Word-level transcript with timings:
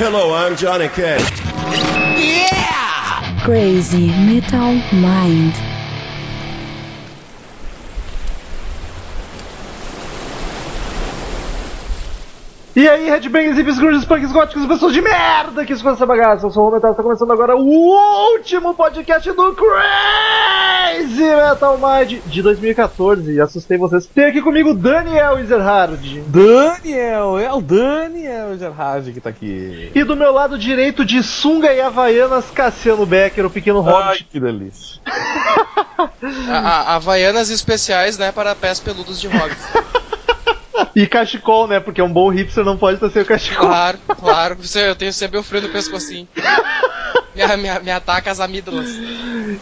Hello, 0.00 0.32
I'm 0.32 0.54
Johnny 0.54 0.88
Cash. 0.88 1.28
Crazy 3.44 4.06
Metal 4.06 4.74
Mind. 4.92 5.52
E 12.76 12.88
aí, 12.88 13.10
Headbangers, 13.10 13.56
hippies, 13.56 13.76
grunges, 13.80 14.04
punks, 14.04 14.30
góticos, 14.30 14.66
pessoas 14.66 14.92
de 14.92 15.02
merda 15.02 15.66
que 15.66 15.72
escutam 15.72 15.94
essa 15.94 16.06
bagaça. 16.06 16.46
Eu 16.46 16.52
sou 16.52 16.68
o 16.68 16.70
Metal, 16.70 16.92
está 16.92 17.02
começando 17.02 17.32
agora 17.32 17.56
o 17.56 18.34
último 18.34 18.74
podcast 18.74 19.32
do 19.32 19.52
Crazy 19.56 20.47
Metal 20.96 21.78
Mind 21.78 22.20
de 22.26 22.42
2014. 22.42 23.40
Assustei 23.40 23.76
vocês. 23.76 24.06
Tem 24.06 24.26
aqui 24.26 24.40
comigo 24.40 24.74
Daniel 24.74 25.38
Ezerhard. 25.38 26.22
Daniel, 26.28 27.38
é 27.38 27.52
o 27.52 27.60
Daniel 27.60 28.56
Gerhard 28.58 29.12
que 29.12 29.20
tá 29.20 29.30
aqui. 29.30 29.92
E 29.94 30.04
do 30.04 30.16
meu 30.16 30.32
lado 30.32 30.58
direito 30.58 31.04
de 31.04 31.22
sunga 31.22 31.72
e 31.72 31.80
havaianas, 31.80 32.46
Cassiano 32.50 33.04
Becker, 33.04 33.44
o 33.46 33.50
pequeno 33.50 33.84
Ai, 33.86 33.92
hobbit. 33.92 34.24
que 34.24 34.40
delícia. 34.40 35.00
A, 36.50 36.58
a- 36.58 36.94
Havaianas 36.94 37.50
especiais, 37.50 38.16
né, 38.18 38.30
para 38.30 38.54
pés 38.54 38.78
peludos 38.80 39.20
de 39.20 39.28
hobbits. 39.28 39.64
E 40.94 41.06
cachecol, 41.08 41.66
né? 41.66 41.80
Porque 41.80 42.00
um 42.00 42.12
bom 42.12 42.28
hipster 42.30 42.64
não 42.64 42.76
pode 42.76 42.94
estar 42.96 43.10
sem 43.10 43.22
o 43.22 43.24
cachecol. 43.26 43.66
Claro, 43.66 43.98
claro. 44.20 44.56
Eu 44.76 44.94
tenho 44.96 45.12
sempre 45.12 45.36
o 45.38 45.42
frio 45.42 45.62
no 45.62 45.68
pescocinho. 45.70 46.26
Me, 47.46 47.56
me, 47.56 47.78
me 47.84 47.90
ataca 47.90 48.30
as 48.30 48.40
amígdalas. 48.40 48.88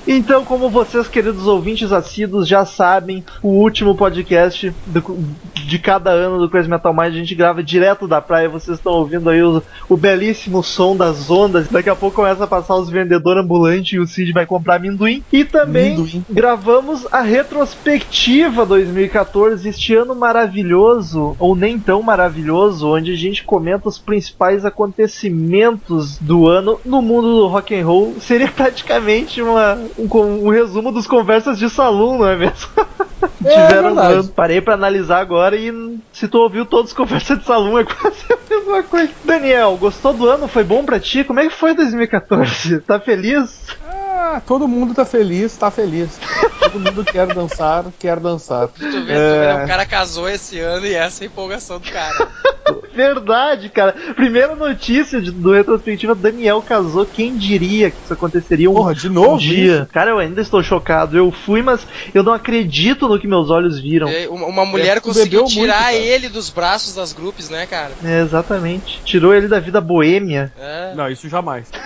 Então, 0.06 0.44
como 0.44 0.68
vocês, 0.70 1.06
queridos 1.08 1.46
ouvintes 1.46 1.92
assíduos, 1.92 2.48
já 2.48 2.64
sabem, 2.64 3.24
o 3.42 3.48
último 3.48 3.94
podcast 3.94 4.72
do- 4.86 5.18
de 5.54 5.78
cada 5.78 6.10
ano 6.10 6.38
do 6.38 6.48
Crazy 6.50 6.68
Metal 6.68 6.92
Mind 6.92 7.06
a 7.14 7.18
gente 7.18 7.34
grava 7.34 7.62
direto 7.62 8.06
da 8.08 8.20
praia. 8.20 8.48
Vocês 8.48 8.78
estão 8.78 8.92
ouvindo 8.94 9.28
aí 9.30 9.42
o, 9.42 9.62
o 9.88 9.96
belíssimo 9.96 10.62
som 10.62 10.96
das 10.96 11.30
ondas. 11.30 11.68
Daqui 11.68 11.90
a 11.90 11.94
pouco 11.96 12.16
começa 12.16 12.44
a 12.44 12.46
passar 12.46 12.76
os 12.76 12.88
vendedores 12.90 13.42
ambulantes 13.44 13.92
e 13.92 13.98
o 13.98 14.06
Cid 14.06 14.32
vai 14.32 14.46
comprar 14.46 14.76
amendoim. 14.76 15.22
E 15.32 15.44
também 15.44 15.94
Amendoim. 15.94 16.24
gravamos 16.30 17.06
a 17.12 17.20
retrospectiva 17.20 18.64
2014, 18.66 19.68
este 19.68 19.94
ano 19.94 20.14
maravilhoso, 20.14 21.36
ou 21.38 21.54
nem 21.56 21.78
tão 21.78 22.02
maravilhoso, 22.02 22.88
onde 22.88 23.12
a 23.12 23.16
gente 23.16 23.44
comenta 23.44 23.88
os 23.88 23.98
principais 23.98 24.64
acontecimentos 24.64 26.18
do 26.18 26.46
ano 26.48 26.80
no 26.84 27.02
mundo 27.02 27.36
do 27.36 27.46
rock 27.46 27.65
and 27.74 27.84
roll. 27.86 28.20
Seria 28.20 28.48
praticamente 28.50 29.40
uma, 29.42 29.74
um, 29.96 30.08
um 30.46 30.50
resumo 30.50 30.92
dos 30.92 31.06
conversas 31.06 31.58
de 31.58 31.68
salão, 31.70 32.18
não 32.18 32.28
é 32.28 32.36
mesmo? 32.36 32.68
Tiveram 33.38 33.94
verdade. 33.94 33.94
no 33.94 34.00
ano. 34.00 34.34
Parei 34.34 34.60
pra 34.60 34.74
analisar 34.74 35.20
agora 35.20 35.56
e 35.56 35.72
se 36.12 36.28
tu 36.28 36.38
ouviu 36.38 36.66
todos 36.66 36.90
os 36.90 36.96
conversas 36.96 37.38
de 37.38 37.44
salão 37.44 37.78
é 37.78 37.84
quase 37.84 38.24
a 38.30 38.54
mesma 38.54 38.82
coisa. 38.84 39.12
Daniel, 39.24 39.76
gostou 39.78 40.12
do 40.14 40.28
ano? 40.28 40.48
Foi 40.48 40.64
bom 40.64 40.84
pra 40.84 40.98
ti? 41.00 41.24
Como 41.24 41.40
é 41.40 41.44
que 41.44 41.54
foi 41.54 41.74
2014? 41.74 42.80
Tá 42.80 42.98
feliz? 43.00 43.66
Ah, 43.82 44.05
todo 44.46 44.66
mundo 44.68 44.94
tá 44.94 45.04
feliz, 45.04 45.56
tá 45.56 45.70
feliz. 45.70 46.18
Todo 46.60 46.80
mundo 46.80 47.04
quer 47.04 47.26
dançar, 47.32 47.84
quer 47.98 48.18
dançar. 48.20 48.68
Tu 48.68 48.80
vê, 48.80 48.90
tu 48.90 49.04
vê, 49.06 49.12
É. 49.14 49.62
o 49.64 49.66
cara 49.66 49.84
casou 49.86 50.28
esse 50.28 50.58
ano 50.60 50.86
e 50.86 50.94
essa 50.94 51.22
é 51.22 51.26
a 51.26 51.28
empolgação 51.28 51.78
do 51.78 51.90
cara. 51.90 52.28
Verdade, 52.92 53.68
cara. 53.68 53.92
Primeira 54.14 54.56
notícia 54.56 55.20
de- 55.20 55.30
do 55.30 55.52
retrospectiva, 55.52 56.14
Daniel 56.14 56.62
casou. 56.62 57.04
Quem 57.06 57.36
diria 57.36 57.90
que 57.90 57.96
isso 58.02 58.12
aconteceria 58.12 58.70
um, 58.70 58.74
Porra, 58.74 58.94
de 58.94 59.08
novo 59.08 59.34
um 59.34 59.38
dia? 59.38 59.86
Cara, 59.92 60.10
eu 60.10 60.18
ainda 60.18 60.40
estou 60.40 60.62
chocado. 60.62 61.16
Eu 61.16 61.30
fui, 61.30 61.62
mas 61.62 61.86
eu 62.14 62.22
não 62.22 62.32
acredito 62.32 63.06
no 63.06 63.18
que 63.20 63.28
meus 63.28 63.50
olhos 63.50 63.78
viram. 63.78 64.08
E 64.08 64.26
Uma, 64.28 64.46
uma 64.46 64.64
mulher 64.64 64.96
É, 64.96 65.00
conseguiu 65.00 65.40
muito, 65.42 65.52
tirar 65.52 65.78
cara. 65.84 65.94
ele 65.94 66.28
dos 66.28 66.48
braços 66.50 66.94
das 66.94 67.12
grupos, 67.12 67.48
né, 67.50 67.66
cara? 67.66 67.92
É, 68.02 68.20
exatamente. 68.22 69.00
Tirou 69.04 69.34
ele 69.34 69.46
da 69.46 69.60
vida 69.60 69.80
boêmia. 69.80 70.52
É. 70.58 70.94
Não, 70.94 71.08
isso 71.10 71.28
jamais. 71.28 71.68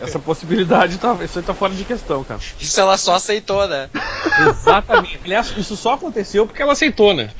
Essa 0.00 0.18
possibilidade 0.18 0.47
tá, 0.98 1.24
isso 1.24 1.38
aí 1.38 1.44
tá 1.44 1.54
fora 1.54 1.74
de 1.74 1.84
questão, 1.84 2.24
cara. 2.24 2.40
Isso 2.58 2.80
ela 2.80 2.96
só 2.96 3.14
aceitou, 3.14 3.68
né? 3.68 3.88
Exatamente. 4.48 5.20
Aliás, 5.24 5.54
isso 5.56 5.76
só 5.76 5.94
aconteceu 5.94 6.46
porque 6.46 6.62
ela 6.62 6.72
aceitou, 6.72 7.14
né? 7.14 7.30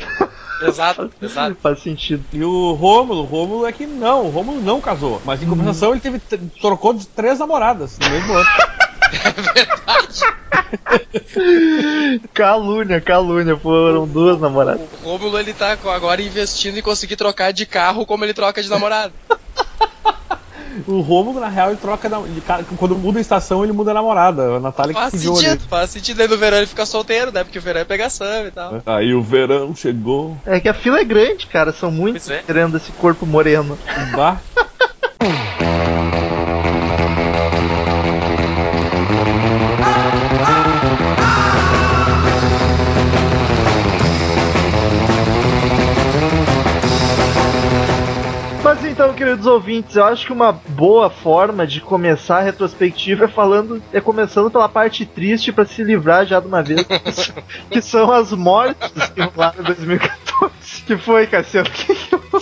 Exato, 0.62 1.10
exato. 1.22 1.56
Faz 1.62 1.80
sentido. 1.80 2.24
E 2.32 2.42
o 2.42 2.72
Rômulo, 2.72 3.22
o 3.22 3.26
Rômulo 3.26 3.66
é 3.66 3.72
que 3.72 3.86
não, 3.86 4.26
o 4.26 4.30
Rômulo 4.30 4.60
não 4.60 4.80
casou. 4.80 5.22
Mas 5.24 5.42
em 5.42 5.46
compensação 5.46 5.92
ele 5.92 6.00
teve 6.00 6.20
trocou 6.60 6.92
de 6.92 7.06
três 7.06 7.38
namoradas 7.38 7.98
no 7.98 8.10
mesmo 8.10 8.34
ano. 8.34 8.48
Calúnia, 12.34 13.00
calúnia. 13.00 13.56
Foram 13.56 14.06
duas 14.06 14.40
namoradas. 14.40 14.86
O 15.02 15.06
Rômulo, 15.06 15.38
ele 15.38 15.54
tá 15.54 15.72
agora 15.72 16.20
investindo 16.20 16.78
em 16.78 16.82
conseguir 16.82 17.16
trocar 17.16 17.52
de 17.52 17.64
carro 17.64 18.04
como 18.04 18.24
ele 18.24 18.34
troca 18.34 18.62
de 18.62 18.68
namorado. 18.68 19.14
O 20.86 21.00
Rômulo, 21.00 21.40
na 21.40 21.48
real, 21.48 21.70
ele 21.70 21.78
troca. 21.78 22.08
na- 22.08 22.20
ele 22.20 22.42
quando 22.76 22.96
muda 22.96 23.18
a 23.18 23.20
estação, 23.20 23.64
ele 23.64 23.72
muda 23.72 23.90
a 23.90 23.94
namorada. 23.94 24.56
A 24.56 24.60
Natália 24.60 24.94
que 24.94 25.00
Faz 25.00 25.14
ali. 25.14 25.22
sentido, 25.22 25.68
faz 25.68 25.90
sentido. 25.90 26.20
Aí 26.20 26.28
no 26.28 26.36
verão 26.36 26.58
ele 26.58 26.66
fica 26.66 26.86
solteiro, 26.86 27.32
né? 27.32 27.44
Porque 27.44 27.58
o 27.58 27.62
verão 27.62 27.80
é 27.80 27.84
pegação 27.84 28.46
e 28.46 28.50
tal. 28.50 28.82
Aí 28.86 29.14
o 29.14 29.22
verão 29.22 29.74
chegou. 29.74 30.36
É 30.46 30.60
que 30.60 30.68
a 30.68 30.74
fila 30.74 31.00
é 31.00 31.04
grande, 31.04 31.46
cara. 31.46 31.72
São 31.72 31.90
muitos 31.90 32.28
é. 32.30 32.42
querendo 32.42 32.76
esse 32.76 32.92
corpo 32.92 33.26
moreno. 33.26 33.78
Bah. 34.14 34.40
então, 48.98 49.14
queridos 49.14 49.46
ouvintes, 49.46 49.94
eu 49.94 50.04
acho 50.04 50.26
que 50.26 50.32
uma 50.32 50.50
boa 50.50 51.08
forma 51.08 51.64
de 51.64 51.80
começar 51.80 52.38
a 52.38 52.42
retrospectiva 52.42 53.26
é 53.26 53.28
falando, 53.28 53.80
é 53.92 54.00
começando 54.00 54.50
pela 54.50 54.68
parte 54.68 55.06
triste 55.06 55.52
pra 55.52 55.64
se 55.64 55.84
livrar 55.84 56.26
já 56.26 56.40
de 56.40 56.48
uma 56.48 56.64
vez, 56.64 56.84
que 57.70 57.80
são 57.80 58.10
as 58.10 58.32
mortes 58.32 58.90
que 59.14 59.20
rolaram 59.20 59.60
em 59.60 59.62
2014. 59.62 60.82
Que 60.84 60.96
foi, 60.96 61.28
Cassiano? 61.28 61.70
Que 61.70 61.94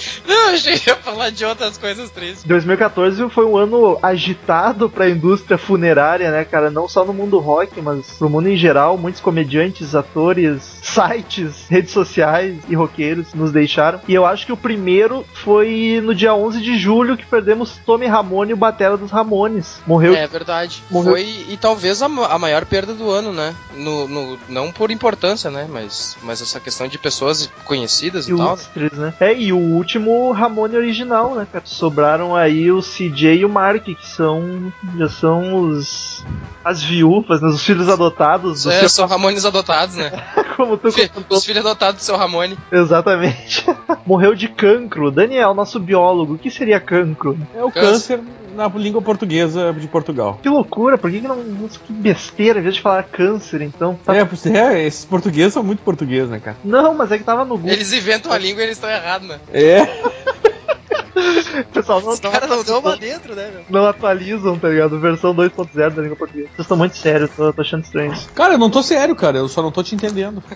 Não, 0.27 0.49
achei 0.55 0.79
que 0.79 0.91
ia 0.91 0.97
falar 0.97 1.31
de 1.31 1.45
outras 1.45 1.77
coisas 1.79 2.11
tristes. 2.11 2.45
2014 2.45 3.29
foi 3.31 3.45
um 3.45 3.57
ano 3.57 3.99
agitado 4.03 4.89
pra 4.89 5.09
indústria 5.09 5.57
funerária, 5.59 6.31
né, 6.31 6.45
cara? 6.45 6.71
Não 6.71 6.89
só 6.89 7.05
no 7.05 7.13
mundo 7.15 7.39
rock, 7.39 7.81
mas 7.81 8.07
pro 8.19 8.29
mundo 8.31 8.49
em 8.49 8.57
geral. 8.57 8.97
Muitos 8.99 9.21
comediantes, 9.21 9.95
atores, 9.95 10.63
sites, 10.83 11.67
redes 11.69 11.93
sociais 11.93 12.57
e 12.69 12.75
roqueiros 12.75 13.33
nos 13.35 13.53
deixaram. 13.53 14.01
E 14.09 14.15
eu 14.15 14.25
acho 14.25 14.47
que 14.47 14.53
o 14.53 14.57
primeiro 14.57 15.25
foi 15.33 16.01
no 16.03 16.15
dia 16.15 16.35
11 16.35 16.61
de 16.61 16.79
julho 16.79 17.17
que 17.17 17.27
perdemos 17.27 17.79
Tommy 17.85 18.07
Ramone, 18.07 18.53
o 18.53 18.57
batera 18.57 18.97
dos 18.97 19.11
Ramones. 19.11 19.81
Morreu 19.87 20.15
É 20.15 20.27
verdade. 20.27 20.83
Morreu. 20.91 21.13
Foi 21.13 21.23
e 21.49 21.57
talvez 21.57 22.03
a, 22.03 22.07
a 22.07 22.39
maior 22.39 22.65
perda 22.65 22.95
do 22.95 23.11
ano, 23.11 23.33
né? 23.33 23.55
No, 23.75 24.09
no- 24.09 24.39
não 24.49 24.71
por 24.73 24.91
importância, 24.91 25.51
né? 25.51 25.67
Mas, 25.71 26.17
mas 26.23 26.41
essa 26.43 26.59
questão 26.61 26.87
de 26.89 26.99
pessoas 26.99 27.49
conhecidas 27.65 28.27
e, 28.29 28.37
tal. 28.37 28.47
ilustres, 28.49 28.93
né? 28.93 29.15
É, 29.21 29.35
e 29.35 29.53
o 29.53 29.59
último 29.59 29.96
Ramone 30.33 30.77
original, 30.77 31.35
né, 31.35 31.47
cara? 31.51 31.65
Sobraram 31.67 32.35
aí 32.37 32.71
o 32.71 32.81
CJ 32.81 33.37
e 33.41 33.45
o 33.45 33.49
Mark, 33.49 33.85
que 33.85 33.97
são. 34.07 34.73
Já 34.99 35.09
são 35.09 35.55
os. 35.61 36.25
As 36.65 36.83
viúvas, 36.83 37.41
né? 37.41 37.49
Os 37.49 37.63
filhos 37.63 37.89
adotados 37.89 38.65
do 38.65 38.71
É, 38.73 38.81
seu, 38.81 38.89
são 38.89 39.07
Ramones 39.07 39.45
adotados, 39.45 39.95
né? 39.97 40.11
como 40.57 40.77
tu 40.77 40.91
Fi- 40.91 41.09
comentou. 41.09 41.39
Os 41.39 41.45
filhos 41.45 41.65
adotados 41.65 42.01
do 42.01 42.05
seu 42.05 42.17
Ramone. 42.17 42.59
Exatamente. 42.73 43.65
Morreu 44.05 44.35
de 44.35 44.49
cancro. 44.49 45.11
Daniel, 45.11 45.55
nosso 45.55 45.79
biólogo, 45.79 46.35
o 46.35 46.39
que 46.39 46.51
seria 46.51 46.81
cancro? 46.81 47.39
É 47.55 47.63
o 47.63 47.71
Câncer. 47.71 48.19
câncer 48.19 48.21
na 48.57 48.69
língua 48.69 49.03
portuguesa 49.03 49.71
de 49.75 49.87
Portugal. 49.87 50.41
Que 50.43 50.49
loucura, 50.49 50.97
por 50.97 51.11
que, 51.11 51.21
que 51.21 51.29
não. 51.29 51.37
Nossa, 51.45 51.79
que 51.79 51.93
besteira, 51.93 52.59
em 52.59 52.63
vez 52.63 52.75
de 52.77 52.81
falar 52.81 53.03
câncer, 53.03 53.61
então. 53.61 53.99
Tá- 54.03 54.17
É, 54.17 54.27
é, 54.55 54.87
esses 54.87 55.05
portugueses 55.05 55.53
são 55.53 55.63
muito 55.63 55.83
portugueses, 55.83 56.31
né, 56.31 56.41
cara? 56.41 56.57
Não, 56.65 56.95
mas 56.95 57.13
é 57.13 57.19
que 57.19 57.25
tava 57.25 57.45
no 57.45 57.57
Google. 57.59 57.71
Eles 57.71 57.93
inventam 57.93 58.33
a 58.33 58.39
língua 58.39 58.63
e 58.63 58.65
eles 58.65 58.79
estão 58.79 58.89
errados, 58.91 59.29
né? 59.29 59.39
É. 59.53 59.86
Pessoal 61.73 62.01
não, 62.03 62.11
Os 62.11 62.21
caras 62.21 62.49
não 62.51 62.63
dão 62.63 62.79
uma 62.81 62.97
dentro, 62.97 63.35
né, 63.35 63.51
meu? 63.51 63.65
não 63.69 63.87
atualizam, 63.87 64.59
tá 64.59 64.69
ligado? 64.69 65.01
Versão 65.01 65.35
2.0 65.35 65.91
da 65.91 66.03
língua 66.03 66.17
portuguesa. 66.17 66.49
Vocês 66.49 66.61
estão 66.61 66.77
muito 66.77 66.97
sérios, 66.97 67.31
tô, 67.35 67.53
tô 67.53 67.63
achando 67.63 67.85
estranho. 67.85 68.15
Cara, 68.35 68.55
eu 68.55 68.59
não 68.59 68.71
tô 68.71 68.83
sério, 68.83 69.17
cara. 69.17 69.39
Eu 69.39 69.49
só 69.49 69.63
não 69.63 69.73
tô 69.73 69.83
te 69.83 69.95
entendendo. 69.95 70.43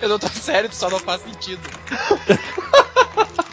Eu 0.00 0.08
não 0.08 0.18
tô 0.18 0.26
sério, 0.28 0.68
só 0.72 0.90
não 0.90 0.98
faz 0.98 1.22
sentido. 1.22 1.60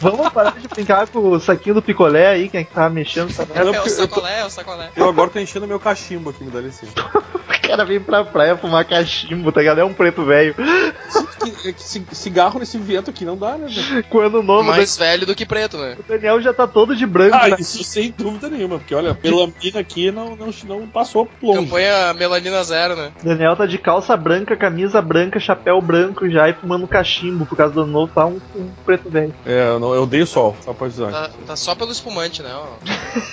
Vamos 0.00 0.30
parar 0.30 0.58
de 0.58 0.66
brincar 0.66 1.06
com 1.08 1.18
o 1.18 1.38
saquinho 1.38 1.74
do 1.74 1.82
picolé 1.82 2.28
aí, 2.28 2.48
quem 2.48 2.60
é 2.60 2.64
que 2.64 2.72
tava 2.72 2.88
mexendo 2.88 3.28
essa 3.28 3.44
merda. 3.44 3.76
É 3.76 3.80
o 3.82 3.88
sacolé, 3.88 4.40
é 4.40 4.44
o 4.46 4.50
sacolé. 4.50 4.90
Eu 4.96 5.08
agora 5.08 5.30
tô 5.30 5.38
enchendo 5.38 5.66
meu 5.66 5.78
cachimbo 5.78 6.30
aqui, 6.30 6.42
me 6.42 6.50
dá 6.50 6.60
licença. 6.60 6.92
O 7.50 7.70
cara 7.70 7.84
vem 7.84 8.00
pra 8.00 8.24
praia 8.24 8.56
fumar 8.56 8.84
cachimbo, 8.84 9.52
tá 9.52 9.60
ligado? 9.60 9.78
É 9.78 9.84
um 9.84 9.92
preto 9.92 10.24
velho. 10.24 10.56
cigarro 12.10 12.58
nesse 12.58 12.76
vento 12.78 13.10
aqui 13.10 13.24
não 13.24 13.36
dá, 13.36 13.56
né? 13.56 13.68
velho? 13.68 14.04
Com 14.04 14.18
o 14.18 14.20
ano 14.22 14.42
novo, 14.42 14.64
Mais 14.64 14.96
velho 14.96 15.24
do 15.24 15.36
que 15.36 15.46
preto, 15.46 15.78
né? 15.78 15.96
o 15.96 16.02
Daniel 16.02 16.40
já 16.42 16.52
tá 16.52 16.66
todo 16.66 16.96
de 16.96 17.06
branco. 17.06 17.36
Ah, 17.40 17.48
né? 17.48 17.56
isso 17.60 17.84
sem 17.84 18.10
dúvida 18.10 18.48
nenhuma, 18.48 18.78
porque 18.78 18.92
olha, 18.92 19.16
melamina 19.22 19.78
aqui 19.78 20.10
não, 20.10 20.34
não, 20.34 20.48
não 20.64 20.86
passou 20.88 21.28
longe. 21.40 21.60
Campanha 21.60 22.12
melanina 22.14 22.64
zero, 22.64 22.96
né? 22.96 23.12
O 23.22 23.24
Daniel 23.24 23.54
tá 23.54 23.66
de 23.66 23.78
calça 23.78 24.16
branca, 24.16 24.56
camisa 24.56 25.00
branca, 25.00 25.38
chapéu 25.38 25.80
branco 25.80 26.28
já 26.28 26.48
e 26.48 26.54
fumando 26.54 26.88
cachimbo 26.88 27.46
por 27.46 27.56
causa 27.56 27.72
do 27.72 27.82
ano 27.82 27.92
novo, 27.92 28.12
tá 28.12 28.26
um, 28.26 28.40
um 28.56 28.68
preto 28.84 29.08
velho. 29.08 29.32
É, 29.46 29.68
eu, 29.68 29.80
não, 29.80 29.94
eu 29.94 30.02
odeio 30.02 30.26
sol, 30.26 30.54
só 30.64 30.72
pode 30.74 30.92
dizer. 30.92 31.10
Tá, 31.10 31.30
tá 31.46 31.56
só 31.56 31.74
pelo 31.74 31.90
espumante, 31.92 32.42
né? 32.42 32.50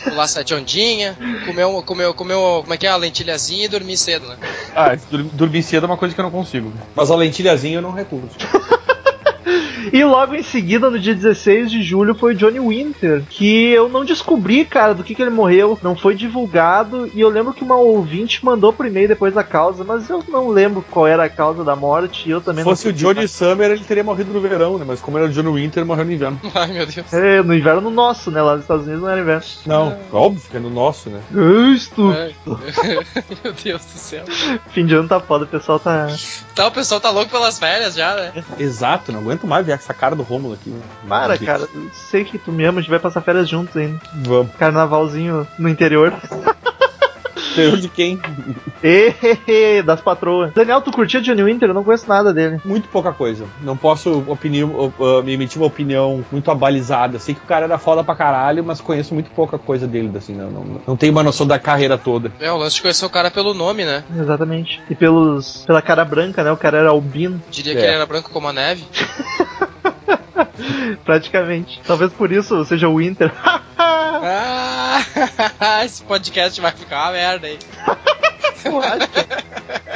Pular 0.03 0.27
sete 0.27 0.53
ondinha, 0.53 1.17
comer, 1.45 1.65
um- 1.65 1.81
comer, 1.81 2.13
comer 2.13 2.35
um- 2.35 2.61
como 2.61 2.73
é 2.73 2.77
que 2.77 2.87
é, 2.87 2.89
a 2.89 2.95
lentilhazinha 2.95 3.65
e 3.65 3.67
dormir 3.67 3.97
cedo, 3.97 4.25
né? 4.27 4.37
Ah, 4.73 4.95
dur- 5.09 5.23
dormir 5.33 5.63
cedo 5.63 5.83
é 5.85 5.87
uma 5.87 5.97
coisa 5.97 6.15
que 6.15 6.21
eu 6.21 6.23
não 6.23 6.31
consigo. 6.31 6.71
Mas 6.95 7.11
a 7.11 7.15
lentilhazinha 7.15 7.75
eu 7.77 7.81
não 7.81 7.91
recuso. 7.91 8.29
E 9.91 10.03
logo 10.03 10.35
em 10.35 10.43
seguida, 10.43 10.89
no 10.89 10.99
dia 10.99 11.13
16 11.13 11.71
de 11.71 11.83
julho, 11.83 12.15
foi 12.15 12.33
o 12.33 12.35
Johnny 12.35 12.59
Winter, 12.59 13.23
que 13.29 13.69
eu 13.69 13.89
não 13.89 14.05
descobri, 14.05 14.65
cara, 14.65 14.93
do 14.93 15.03
que, 15.03 15.15
que 15.15 15.21
ele 15.21 15.31
morreu, 15.31 15.77
não 15.81 15.95
foi 15.95 16.15
divulgado, 16.15 17.09
e 17.13 17.21
eu 17.21 17.29
lembro 17.29 17.53
que 17.53 17.63
uma 17.63 17.75
ouvinte 17.75 18.43
mandou 18.43 18.73
por 18.73 18.85
e-mail 18.85 19.07
depois 19.07 19.33
da 19.33 19.43
causa, 19.43 19.83
mas 19.83 20.09
eu 20.09 20.23
não 20.27 20.49
lembro 20.49 20.83
qual 20.89 21.07
era 21.07 21.25
a 21.25 21.29
causa 21.29 21.63
da 21.63 21.75
morte, 21.75 22.27
e 22.27 22.31
eu 22.31 22.41
também 22.41 22.63
Se 22.63 22.69
fosse 22.69 22.85
não 22.87 22.93
o 22.93 22.95
Johnny 22.95 23.27
Summer, 23.27 23.71
ele 23.71 23.83
teria 23.83 24.03
morrido 24.03 24.33
no 24.33 24.41
verão, 24.41 24.77
né? 24.77 24.85
Mas 24.87 25.01
como 25.01 25.17
era 25.17 25.27
o 25.27 25.29
Johnny 25.29 25.61
Winter, 25.61 25.85
morreu 25.85 26.05
no 26.05 26.11
inverno. 26.11 26.39
Ai, 26.53 26.67
meu 26.67 26.85
Deus. 26.85 27.13
É, 27.13 27.41
no 27.41 27.53
inverno 27.53 27.89
nosso, 27.89 28.31
né? 28.31 28.41
Lá 28.41 28.53
nos 28.53 28.61
Estados 28.61 28.85
Unidos 28.85 29.03
não 29.03 29.09
era 29.09 29.21
inverno. 29.21 29.43
Não, 29.65 29.97
óbvio 30.11 30.49
que 30.49 30.57
é 30.57 30.59
no 30.59 30.69
nosso, 30.69 31.09
né? 31.09 31.21
Isto! 31.73 32.11
Ai. 32.11 32.35
meu 33.43 33.53
Deus 33.53 33.85
do 33.85 33.99
céu. 33.99 34.23
Fim 34.69 34.85
de 34.85 34.95
ano 34.95 35.07
tá 35.07 35.19
foda, 35.19 35.45
o 35.45 35.47
pessoal 35.47 35.79
tá. 35.79 36.07
Tá, 36.55 36.67
o 36.67 36.71
pessoal 36.71 36.99
tá 36.99 37.09
louco 37.09 37.31
pelas 37.31 37.59
férias 37.59 37.95
já, 37.95 38.15
né? 38.15 38.43
Exato, 38.59 39.11
não 39.11 39.19
aguento 39.19 39.47
mais 39.47 39.65
ver 39.65 39.73
essa 39.83 39.93
cara 39.93 40.15
do 40.15 40.23
Rômulo 40.23 40.53
aqui. 40.53 40.69
né? 40.69 40.79
Para, 41.07 41.37
cara, 41.37 41.67
sei 41.93 42.23
que 42.23 42.37
tu 42.37 42.51
me 42.51 42.63
ama, 42.65 42.79
a 42.79 42.81
gente 42.81 42.89
vai 42.89 42.99
passar 42.99 43.21
férias 43.21 43.47
juntos 43.49 43.75
ainda. 43.77 43.99
Vamos. 44.13 44.51
Carnavalzinho 44.57 45.47
no 45.57 45.69
interior. 45.69 46.13
Interior 47.51 47.77
de 47.77 47.89
quem? 47.89 48.19
Ê, 48.83 49.81
das 49.81 49.99
patroas. 49.99 50.53
Daniel, 50.53 50.79
tu 50.81 50.91
curtia 50.91 51.19
Johnny 51.19 51.43
Winter? 51.43 51.69
Eu 51.69 51.73
não 51.73 51.83
conheço 51.83 52.07
nada 52.07 52.31
dele. 52.31 52.61
Muito 52.63 52.87
pouca 52.89 53.11
coisa. 53.11 53.45
Não 53.61 53.75
posso 53.75 54.23
opinião, 54.27 54.93
uh, 54.99 55.23
me 55.23 55.33
emitir 55.33 55.59
uma 55.59 55.65
opinião 55.67 56.23
muito 56.31 56.51
abalizada. 56.51 57.17
Sei 57.17 57.33
que 57.33 57.41
o 57.41 57.47
cara 57.47 57.65
era 57.65 57.79
foda 57.79 58.03
pra 58.03 58.15
caralho, 58.15 58.63
mas 58.63 58.79
conheço 58.79 59.13
muito 59.15 59.31
pouca 59.31 59.57
coisa 59.57 59.87
dele, 59.87 60.11
assim, 60.15 60.35
não, 60.35 60.51
não, 60.51 60.81
não 60.85 60.95
tenho 60.95 61.11
uma 61.11 61.23
noção 61.23 61.47
da 61.47 61.57
carreira 61.57 61.97
toda. 61.97 62.31
É, 62.39 62.51
o 62.51 62.57
lance 62.57 62.75
de 62.75 62.81
conhecer 62.83 63.05
o 63.05 63.09
cara 63.09 63.31
pelo 63.31 63.55
nome, 63.55 63.85
né? 63.85 64.03
Exatamente. 64.15 64.79
E 64.87 64.93
pelos 64.93 65.63
pela 65.65 65.81
cara 65.81 66.05
branca, 66.05 66.43
né? 66.43 66.51
O 66.51 66.57
cara 66.57 66.77
era 66.77 66.89
albino, 66.89 67.41
Diria 67.49 67.73
É. 67.73 67.75
que 67.75 67.81
ele 67.81 67.93
era 67.95 68.05
branco 68.05 68.29
como 68.29 68.47
a 68.47 68.53
neve. 68.53 68.85
praticamente. 71.05 71.81
Talvez 71.85 72.11
por 72.13 72.31
isso 72.31 72.63
seja 72.65 72.87
o 72.89 72.97
Winter. 72.97 73.31
Ah, 73.79 74.99
esse 75.85 76.03
podcast 76.03 76.59
vai 76.59 76.71
ficar 76.71 77.03
uma 77.05 77.11
merda 77.11 77.47
aí. 77.47 77.59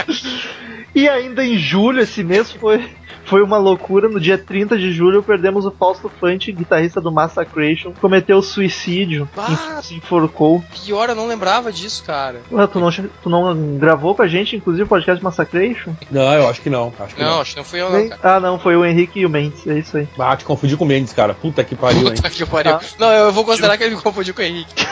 Acho. 0.07 0.49
e 0.93 1.09
ainda 1.09 1.43
em 1.43 1.57
julho, 1.57 2.01
esse 2.01 2.23
mês 2.23 2.51
foi, 2.51 2.95
foi 3.31 3.41
uma 3.41 3.57
loucura. 3.57 4.09
No 4.09 4.19
dia 4.19 4.37
30 4.37 4.77
de 4.77 4.91
julho, 4.91 5.23
perdemos 5.23 5.65
o 5.65 5.71
Fausto 5.71 6.11
Fante, 6.19 6.51
guitarrista 6.51 6.99
do 6.99 7.09
Massacration. 7.09 7.93
Cometeu 8.01 8.41
suicídio, 8.41 9.27
Ah. 9.37 9.79
se 9.81 9.95
enforcou. 9.95 10.61
Pior, 10.83 11.07
eu 11.07 11.15
não 11.15 11.27
lembrava 11.27 11.71
disso, 11.71 12.03
cara. 12.03 12.41
Ué, 12.51 12.67
tu, 12.67 12.77
não, 12.81 12.91
tu 12.91 13.29
não 13.29 13.77
gravou 13.77 14.13
com 14.13 14.21
a 14.21 14.27
gente, 14.27 14.57
inclusive, 14.57 14.83
o 14.83 14.87
podcast 14.87 15.23
Massacration? 15.23 15.93
Não, 16.11 16.33
eu 16.33 16.49
acho 16.49 16.59
que 16.61 16.69
não. 16.69 16.91
Acho 16.99 17.15
que 17.15 17.21
Não, 17.23 17.29
não. 17.31 17.41
acho 17.41 17.51
que 17.51 17.57
não 17.57 17.63
fui 17.63 17.79
eu, 17.81 17.89
não, 17.89 18.09
cara. 18.09 18.35
Ah, 18.35 18.39
não, 18.41 18.59
foi 18.59 18.75
o 18.75 18.85
Henrique 18.85 19.21
e 19.21 19.25
o 19.25 19.29
Mendes, 19.29 19.65
é 19.65 19.79
isso 19.79 19.95
aí. 19.95 20.09
Ah, 20.19 20.35
te 20.35 20.43
confundi 20.43 20.75
com 20.75 20.83
o 20.83 20.87
Mendes, 20.87 21.13
cara. 21.13 21.33
Puta 21.33 21.63
que 21.63 21.73
pariu, 21.73 22.07
hein? 22.09 22.15
Puta 22.15 22.29
que 22.29 22.45
pariu. 22.45 22.73
Ah. 22.75 22.81
Não, 22.99 23.11
eu 23.11 23.31
vou 23.31 23.45
considerar 23.45 23.77
que 23.77 23.83
ele 23.85 23.95
me 23.95 24.01
confundiu 24.01 24.33
com 24.33 24.41
o 24.41 24.45
Henrique. 24.45 24.73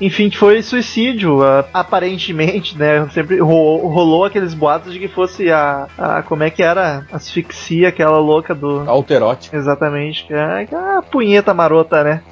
Enfim, 0.00 0.28
que 0.30 0.36
foi 0.38 0.62
suicídio, 0.62 1.40
aparentemente, 1.72 2.76
né? 2.76 3.06
Sempre 3.12 3.38
ro- 3.40 3.86
rolou 3.88 4.24
aqueles 4.24 4.54
boatos 4.54 4.92
de 4.92 4.98
que 4.98 5.08
fosse 5.08 5.50
a, 5.50 5.86
a. 5.98 6.22
Como 6.22 6.42
é 6.42 6.50
que 6.50 6.62
era? 6.62 7.06
Asfixia, 7.12 7.88
aquela 7.88 8.18
louca 8.18 8.54
do. 8.54 8.88
Alterote. 8.88 9.50
Exatamente, 9.52 10.26
que 10.26 10.34
é, 10.34 10.66
que 10.66 10.74
é 10.74 10.78
a 10.78 11.02
punheta 11.02 11.52
marota, 11.54 12.02
né? 12.04 12.22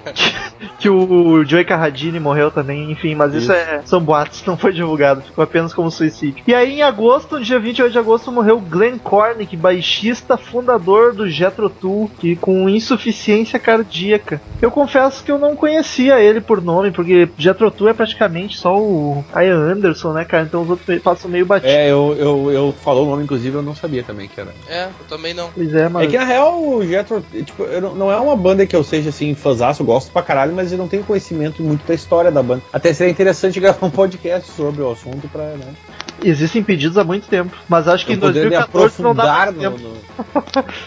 que 0.78 0.88
o 0.88 1.44
Joey 1.44 1.64
Carradine 1.64 2.20
morreu 2.20 2.50
também, 2.50 2.90
enfim, 2.90 3.14
mas 3.14 3.32
isso, 3.34 3.52
Isso. 3.52 3.52
é, 3.52 3.80
são 3.84 4.00
boatos, 4.00 4.44
não 4.46 4.56
foi 4.56 4.72
divulgado, 4.72 5.22
ficou 5.22 5.42
apenas 5.42 5.72
como 5.74 5.90
suicídio. 5.90 6.42
E 6.46 6.54
aí, 6.54 6.78
em 6.78 6.82
agosto, 6.82 7.38
no 7.38 7.44
dia 7.44 7.58
28 7.58 7.92
de 7.92 7.98
agosto, 7.98 8.30
morreu 8.32 8.60
Glenn 8.60 8.98
Cornick, 8.98 9.56
baixista, 9.56 10.36
fundador 10.36 11.12
do 11.14 11.28
Jethro 11.28 11.68
Tull, 11.70 12.10
que 12.18 12.36
com 12.36 12.68
insuficiência 12.68 13.58
cardíaca. 13.58 14.40
Eu 14.60 14.70
confesso 14.70 15.22
que 15.24 15.30
eu 15.30 15.38
não 15.38 15.54
conhecia 15.56 16.20
ele 16.20 16.40
por 16.48 16.62
nome, 16.62 16.90
porque 16.90 17.28
Jethro 17.36 17.70
Tull 17.70 17.90
é 17.90 17.92
praticamente 17.92 18.56
só 18.56 18.74
o 18.74 19.22
Ian 19.36 19.72
Anderson, 19.72 20.14
né, 20.14 20.24
cara? 20.24 20.44
Então 20.44 20.62
os 20.62 20.70
outros 20.70 20.98
passam 21.02 21.30
meio 21.30 21.44
batidos. 21.44 21.74
É, 21.74 21.90
eu, 21.92 22.16
eu, 22.18 22.50
eu 22.50 22.74
falou 22.82 23.06
o 23.06 23.10
nome, 23.10 23.24
inclusive, 23.24 23.54
eu 23.54 23.62
não 23.62 23.74
sabia 23.74 24.02
também 24.02 24.26
que 24.26 24.40
era. 24.40 24.54
É, 24.66 24.86
eu 24.86 25.06
também 25.06 25.34
não. 25.34 25.50
Pois 25.54 25.74
é, 25.74 25.88
mas... 25.90 26.04
É 26.04 26.06
que 26.10 26.16
na 26.16 26.24
real 26.24 26.58
o 26.58 26.84
Jethro, 26.86 27.22
tipo, 27.44 27.64
eu 27.64 27.82
não, 27.82 27.94
não 27.94 28.10
é 28.10 28.16
uma 28.16 28.34
banda 28.34 28.66
que 28.66 28.74
eu 28.74 28.82
seja 28.82 29.10
assim, 29.10 29.34
fãzaço, 29.34 29.82
eu 29.82 29.86
gosto 29.86 30.10
pra 30.10 30.22
caralho, 30.22 30.54
mas 30.54 30.72
eu 30.72 30.78
não 30.78 30.88
tenho 30.88 31.04
conhecimento 31.04 31.62
muito 31.62 31.86
da 31.86 31.94
história 31.94 32.30
da 32.30 32.42
banda. 32.42 32.62
Até 32.72 32.94
seria 32.94 33.12
interessante 33.12 33.60
gravar 33.60 33.86
um 33.86 33.90
podcast 33.90 34.50
sobre 34.52 34.80
o 34.80 34.90
assunto 34.90 35.28
pra, 35.28 35.44
né? 35.44 35.74
Existem 36.22 36.62
pedidos 36.62 36.98
há 36.98 37.04
muito 37.04 37.28
tempo, 37.28 37.54
mas 37.68 37.86
acho 37.86 38.04
que 38.04 38.12
eu 38.12 38.16
em 38.16 38.20
poder 38.20 38.44
me 38.44 38.56
2014 38.56 39.02
não 39.02 39.14
dá 39.14 39.22
aprofundar 39.42 39.52
mais 39.52 39.72
no, 39.72 39.78
tempo. 39.78 39.98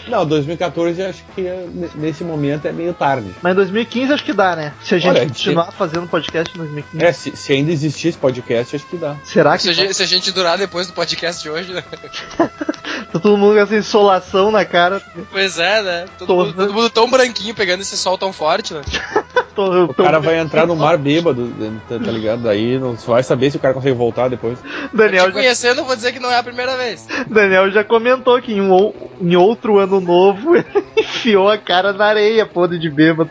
no- 0.08 0.10
Não, 0.10 0.26
2014 0.26 1.00
eu 1.00 1.08
acho 1.08 1.24
que 1.34 1.46
é- 1.46 1.66
nesse 1.94 2.22
momento 2.22 2.66
é 2.66 2.72
meio 2.72 2.92
tarde. 2.92 3.28
Mas 3.42 3.52
em 3.52 3.56
2015 3.56 4.12
acho 4.12 4.24
que 4.24 4.32
dá, 4.32 4.54
né? 4.54 4.72
Se 4.82 4.94
a 4.94 4.98
gente 4.98 5.10
Olha, 5.10 5.26
continuar 5.26 5.72
fazendo 5.72 6.06
podcast 6.06 6.54
em 6.54 6.58
2015. 6.58 7.04
É, 7.04 7.12
se, 7.12 7.34
se 7.36 7.52
ainda 7.52 7.72
existir 7.72 8.08
esse 8.08 8.18
podcast, 8.18 8.76
acho 8.76 8.86
que 8.86 8.96
dá. 8.96 9.16
Será 9.24 9.56
que 9.56 9.62
Se 9.62 9.70
a, 9.70 9.72
gente, 9.72 9.94
se 9.94 10.02
a 10.02 10.06
gente 10.06 10.30
durar 10.32 10.58
depois 10.58 10.86
do 10.86 10.92
podcast 10.92 11.42
de 11.42 11.48
hoje, 11.50 11.72
né? 11.72 11.82
tá 12.38 13.18
todo 13.18 13.36
mundo 13.36 13.54
com 13.54 13.60
essa 13.60 13.76
insolação 13.76 14.50
na 14.50 14.64
cara? 14.64 15.00
Pois 15.30 15.58
é, 15.58 15.82
né? 15.82 16.04
Todo, 16.18 16.26
Tô- 16.28 16.36
mundo, 16.44 16.54
todo 16.54 16.74
mundo 16.74 16.90
tão 16.90 17.10
branquinho 17.10 17.54
pegando 17.54 17.80
esse 17.80 17.96
sol 17.96 18.18
tão 18.18 18.32
forte, 18.32 18.74
né? 18.74 18.82
Tô, 19.54 19.84
O 19.84 19.94
cara 19.94 20.18
vai 20.18 20.38
entrar 20.38 20.66
no 20.66 20.74
mar 20.74 20.96
bêbado, 20.98 21.52
tá 21.88 21.98
tá 21.98 22.10
ligado? 22.10 22.42
Daí 22.42 22.78
não 22.78 22.94
vai 22.94 23.22
saber 23.22 23.50
se 23.50 23.56
o 23.56 23.60
cara 23.60 23.74
consegue 23.74 23.96
voltar 23.96 24.28
depois. 24.28 24.58
Daniel, 24.92 25.24
Te 25.24 25.28
já, 25.28 25.32
conhecendo, 25.32 25.84
vou 25.84 25.94
dizer 25.94 26.12
que 26.12 26.20
não 26.20 26.30
é 26.30 26.38
a 26.38 26.42
primeira 26.42 26.76
vez. 26.76 27.06
Daniel 27.28 27.70
já 27.70 27.84
comentou 27.84 28.40
que 28.40 28.52
em, 28.52 28.60
um, 28.60 28.92
em 29.20 29.36
outro 29.36 29.78
ano 29.78 30.00
novo 30.00 30.56
ele 30.56 30.66
enfiou 30.96 31.50
a 31.50 31.58
cara 31.58 31.92
na 31.92 32.06
areia, 32.06 32.46
podre 32.46 32.78
de 32.78 32.90
bêbado. 32.90 33.30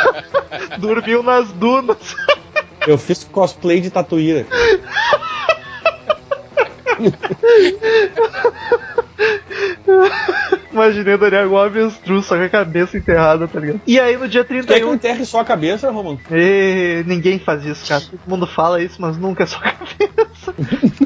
Dormiu 0.78 1.22
nas 1.22 1.50
dunas. 1.52 2.16
Eu 2.86 2.98
fiz 2.98 3.24
cosplay 3.24 3.80
de 3.80 3.90
tatuíra. 3.90 4.46
Imaginei 10.72 11.14
o 11.14 11.18
Daniel 11.18 11.46
igual 11.46 11.64
um 11.64 11.66
avestruz, 11.66 12.26
só 12.26 12.36
com 12.36 12.42
a 12.44 12.48
cabeça 12.48 12.96
enterrada, 12.96 13.48
tá 13.48 13.58
ligado? 13.58 13.80
E 13.86 13.98
aí 13.98 14.16
no 14.16 14.28
dia 14.28 14.44
Quer 14.44 14.62
que 14.62 14.62
eu 14.62 14.66
31. 14.66 14.94
enterre 14.94 15.24
só 15.24 15.40
a 15.40 15.44
cabeça, 15.44 15.90
Romulo? 15.90 16.20
E 16.30 17.02
ninguém 17.06 17.38
faz 17.38 17.64
isso, 17.64 17.88
cara. 17.88 18.02
Todo 18.02 18.20
mundo 18.26 18.46
fala 18.46 18.82
isso, 18.82 19.00
mas 19.00 19.16
nunca 19.16 19.42
é 19.42 19.46
só 19.46 19.58
cabeça. 19.58 20.54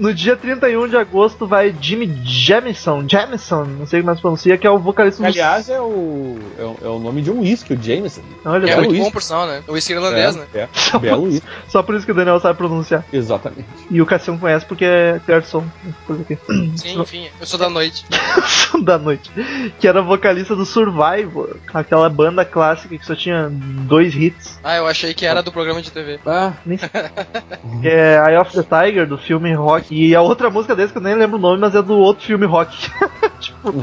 No 0.00 0.14
dia 0.14 0.34
31 0.34 0.88
de 0.88 0.96
agosto 0.96 1.46
vai 1.46 1.74
Jimmy 1.78 2.10
Jamison, 2.24 3.04
Jamison, 3.06 3.64
não 3.64 3.86
sei 3.86 4.00
como 4.00 4.10
é 4.10 4.14
que 4.14 4.18
se 4.18 4.22
pronuncia, 4.22 4.56
que 4.56 4.66
é 4.66 4.70
o 4.70 4.78
vocalista 4.78 5.26
aliás, 5.26 5.68
é 5.68 5.78
o, 5.78 6.38
é 6.58 6.62
o, 6.62 6.76
é 6.82 6.88
o 6.88 6.98
nome 6.98 7.20
de 7.20 7.30
um 7.30 7.40
whisky, 7.40 7.74
o 7.74 7.82
Jameson. 7.82 8.22
Olha, 8.42 8.66
É 8.66 8.74
só, 8.74 8.80
muito 8.80 8.96
bom, 8.96 9.10
por 9.10 9.22
sinal, 9.22 9.46
né? 9.46 9.62
O 9.68 9.72
whisky 9.72 9.92
irlandês, 9.92 10.36
né? 10.36 10.46
É, 10.54 10.60
é. 10.60 10.98
Belo 10.98 11.24
uísque. 11.24 11.46
só 11.68 11.82
por 11.82 11.94
isso 11.94 12.06
que 12.06 12.12
o 12.12 12.14
Daniel 12.14 12.40
sabe 12.40 12.56
pronunciar. 12.56 13.04
Exatamente. 13.12 13.66
E 13.90 14.00
o 14.00 14.06
Cassião 14.06 14.38
conhece 14.38 14.64
porque 14.64 14.86
é 14.86 15.20
garçom. 15.26 15.64
Coisa 16.06 16.22
aqui. 16.22 16.38
Sim, 16.76 16.98
enfim, 16.98 17.28
eu 17.38 17.46
sou 17.46 17.58
da 17.58 17.68
noite. 17.68 18.06
da 18.82 18.96
noite. 18.96 19.30
Que 19.78 19.86
era 19.86 20.00
vocalista 20.00 20.56
do 20.56 20.64
Survivor, 20.64 21.56
aquela 21.74 22.08
banda 22.08 22.42
clássica 22.42 22.96
que 22.96 23.04
só 23.04 23.14
tinha 23.14 23.50
dois 23.50 24.14
hits. 24.14 24.58
Ah, 24.64 24.76
eu 24.76 24.86
achei 24.86 25.12
que 25.12 25.26
era 25.26 25.42
do 25.42 25.52
programa 25.52 25.82
de 25.82 25.90
TV. 25.90 26.18
Ah, 26.24 26.54
Nem 26.64 26.78
é 27.84 28.16
Eye 28.26 28.38
of 28.38 28.52
the 28.52 28.62
Tiger, 28.62 29.06
do 29.06 29.18
filme 29.18 29.52
Rock. 29.52 29.89
E 29.90 30.14
a 30.14 30.22
outra 30.22 30.48
música 30.50 30.76
desse 30.76 30.92
que 30.92 30.98
eu 30.98 31.02
nem 31.02 31.14
lembro 31.14 31.36
o 31.36 31.40
nome, 31.40 31.58
mas 31.58 31.74
é 31.74 31.82
do 31.82 31.96
outro 31.98 32.24
filme 32.24 32.46
Rock. 32.46 32.76
tipo, 33.40 33.74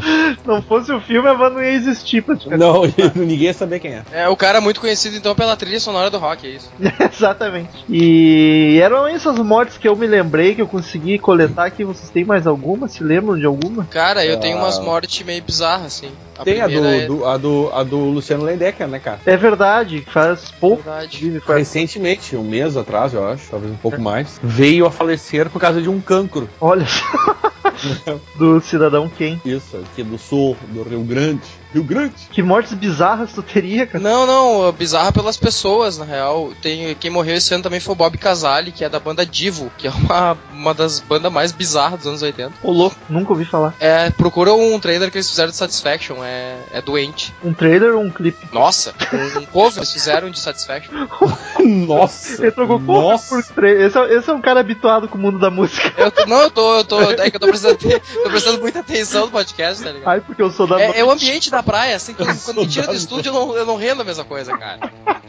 não 0.45 0.61
fosse 0.61 0.91
o 0.91 1.01
filme, 1.01 1.27
a 1.27 1.33
banda 1.33 1.55
não 1.55 1.63
ia 1.63 1.71
existir 1.73 2.21
praticamente. 2.23 2.59
não, 2.59 2.83
ninguém 3.15 3.47
ia 3.47 3.53
saber 3.53 3.79
quem 3.79 3.91
é. 3.93 4.03
É, 4.11 4.29
o 4.29 4.35
cara 4.37 4.59
é 4.59 4.61
muito 4.61 4.79
conhecido 4.79 5.15
então 5.17 5.35
pela 5.35 5.55
trilha 5.57 5.79
sonora 5.79 6.09
do 6.09 6.17
rock, 6.17 6.47
é 6.47 6.51
isso. 6.51 6.71
Exatamente. 7.13 7.69
E 7.89 8.79
eram 8.81 9.07
essas 9.07 9.37
mortes 9.39 9.77
que 9.77 9.87
eu 9.87 9.95
me 9.95 10.07
lembrei, 10.07 10.55
que 10.55 10.61
eu 10.61 10.67
consegui 10.67 11.17
coletar 11.19 11.65
aqui. 11.65 11.83
Vocês 11.83 12.09
têm 12.09 12.23
mais 12.23 12.47
alguma? 12.47 12.87
Se 12.87 13.03
lembram 13.03 13.37
de 13.37 13.45
alguma? 13.45 13.85
Cara, 13.85 14.25
eu 14.25 14.39
tenho 14.39 14.57
Ah. 14.57 14.61
umas 14.61 14.79
mortes 14.79 15.25
meio 15.25 15.43
bizarras, 15.43 15.85
assim. 15.87 16.09
A 16.39 16.43
Tem 16.43 16.61
a 16.61 16.67
do, 16.67 16.85
é 16.85 17.05
do- 17.07 17.25
a, 17.25 17.37
do, 17.37 17.69
a 17.73 17.83
do 17.83 17.97
Luciano 17.97 18.43
Lendecker, 18.43 18.87
né, 18.87 18.99
cara? 18.99 19.19
É 19.25 19.35
verdade, 19.37 20.05
faz 20.11 20.51
pouco. 20.51 20.83
verdade. 20.83 21.39
faz- 21.45 21.59
Recentemente, 21.59 22.35
um 22.35 22.43
mês 22.43 22.77
atrás, 22.77 23.13
eu 23.13 23.27
acho, 23.27 23.49
talvez 23.49 23.71
um 23.71 23.77
pouco 23.77 23.99
mais, 24.01 24.39
veio 24.43 24.85
a 24.85 24.91
falecer 24.91 25.49
por 25.49 25.59
causa 25.59 25.81
de 25.81 25.89
um 25.89 25.99
cancro. 25.99 26.49
Olha 26.61 26.85
só. 26.85 27.37
do 28.35 28.59
Cidadão 28.61 29.07
Ken. 29.09 29.39
Isso, 29.45 29.77
aqui 29.77 30.03
do 30.03 30.17
sul, 30.17 30.55
do 30.69 30.83
Rio 30.83 31.01
Grande. 31.03 31.41
Rio 31.73 31.83
Grande? 31.83 32.13
Que 32.31 32.41
mortes 32.41 32.73
bizarras 32.73 33.33
tu 33.33 33.41
teria, 33.43 33.85
cara? 33.85 34.03
Não, 34.03 34.25
não, 34.25 34.71
bizarra 34.71 35.11
pelas 35.11 35.37
pessoas, 35.37 35.97
na 35.97 36.05
real. 36.05 36.51
Tem, 36.61 36.95
quem 36.95 37.09
morreu 37.11 37.35
esse 37.35 37.53
ano 37.53 37.63
também 37.63 37.79
foi 37.79 37.93
o 37.93 37.95
Bob 37.95 38.17
Casale, 38.17 38.71
que 38.71 38.83
é 38.83 38.89
da 38.89 38.99
banda 38.99 39.25
Divo, 39.25 39.71
que 39.77 39.87
é 39.87 39.91
uma, 39.91 40.37
uma 40.53 40.73
das 40.73 40.99
bandas 40.99 41.31
mais 41.31 41.51
bizarras 41.51 41.99
dos 41.99 42.07
anos 42.07 42.21
80. 42.21 42.53
Ô 42.63 42.71
louco, 42.71 42.95
nunca 43.09 43.31
ouvi 43.33 43.45
falar. 43.45 43.73
É, 43.79 44.09
procura 44.11 44.53
um 44.53 44.79
trailer 44.79 45.11
que 45.11 45.17
eles 45.17 45.29
fizeram 45.29 45.49
de 45.51 45.57
Satisfaction, 45.57 46.23
é, 46.23 46.57
é 46.71 46.81
doente. 46.81 47.33
Um 47.43 47.53
trailer 47.53 47.95
ou 47.95 48.01
um 48.03 48.09
clipe? 48.09 48.47
Nossa, 48.53 48.93
um, 49.13 49.39
um 49.39 49.45
cover 49.45 49.77
eles 49.79 49.91
fizeram 49.91 50.29
de 50.29 50.39
Satisfaction. 50.39 50.93
Nossa! 51.63 52.41
Ele 52.41 52.51
trocou 52.51 52.79
Nossa. 52.79 53.35
por 53.35 53.43
trailer. 53.55 53.87
Esse, 53.87 53.97
é- 53.97 54.13
esse 54.17 54.29
é 54.29 54.33
um 54.33 54.41
cara 54.41 54.59
habituado 54.59 55.07
com 55.07 55.17
o 55.17 55.21
mundo 55.21 55.39
da 55.39 55.49
música. 55.49 55.93
Eu 55.97 56.11
tô- 56.11 56.25
não, 56.25 56.41
eu 56.41 56.51
tô, 56.51 56.77
eu 56.77 56.83
tô, 56.83 57.01
é 57.11 57.29
que 57.29 57.35
eu 57.35 57.39
tô 57.39 57.47
prestando, 57.47 57.77
tô 57.77 58.29
prestando 58.29 58.59
muita 58.59 58.79
atenção 58.79 59.25
no 59.25 59.31
podcast, 59.31 59.83
tá 59.83 59.91
ligado? 59.91 60.07
Ai, 60.09 60.21
porque 60.21 60.41
eu 60.41 60.51
sou 60.51 60.67
da 60.67 60.79
É, 60.81 60.99
é 60.99 61.03
o 61.03 61.11
ambiente 61.11 61.49
da 61.51 61.56
praia, 61.63 61.95
assim, 61.95 62.13
que 62.13 62.21
Eu 62.21 62.27
quando 62.45 62.61
me 62.61 62.67
tira 62.67 62.87
do 62.87 62.93
estúdio 62.95 63.29
eu 63.29 63.33
não, 63.33 63.55
eu 63.57 63.65
não 63.65 63.75
rendo 63.77 64.01
a 64.01 64.05
mesma 64.05 64.23
coisa, 64.25 64.55
cara. 64.57 64.79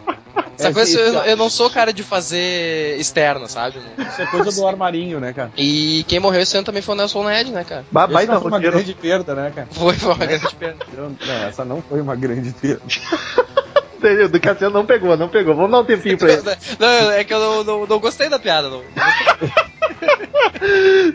Essa 0.58 0.70
É, 0.70 0.73
coisa, 0.73 0.99
eu, 0.99 1.14
eu 1.23 1.37
não 1.37 1.49
sou 1.49 1.70
cara 1.70 1.92
de 1.92 2.02
fazer 2.02 2.97
externa, 2.99 3.47
sabe? 3.47 3.78
Isso 3.97 4.23
é 4.23 4.26
coisa 4.26 4.50
do 4.50 4.66
armarinho, 4.66 5.20
né, 5.20 5.32
cara? 5.32 5.52
E 5.56 6.04
quem 6.08 6.18
morreu 6.18 6.40
esse 6.40 6.56
ano 6.56 6.64
também 6.66 6.82
foi 6.82 6.97
o 6.97 6.99
Nelson 6.99 7.23
Ned, 7.23 7.52
né, 7.52 7.62
cara? 7.62 7.87
Ba- 7.92 8.08
Baita 8.08 8.40
foi 8.40 8.50
uma 8.50 8.58
grande 8.58 8.92
perda, 8.92 9.37
né, 9.37 9.52
cara? 9.54 9.68
Foi, 9.70 9.94
foi 9.94 10.12
uma 10.14 10.26
grande 10.26 10.54
perda. 10.56 10.85
Não, 10.97 11.35
essa 11.47 11.64
não 11.64 11.80
foi 11.80 12.00
uma 12.00 12.16
grande 12.16 12.50
perda. 12.52 12.82
Entendeu? 13.99 14.28
Do 14.28 14.40
Cassiano 14.40 14.75
não 14.75 14.85
pegou, 14.87 15.16
não 15.16 15.28
pegou. 15.28 15.54
Vamos 15.54 15.70
dar 15.70 15.80
um 15.80 15.85
tempinho 15.85 16.18
pra 16.18 16.32
ele. 16.32 16.42
Não, 16.78 17.11
é 17.12 17.23
que 17.25 17.35
eu 17.35 17.38
não, 17.40 17.64
não, 17.64 17.87
não 17.87 17.99
gostei 18.00 18.28
da 18.28 18.38
piada, 18.38 18.68
não. 18.68 18.82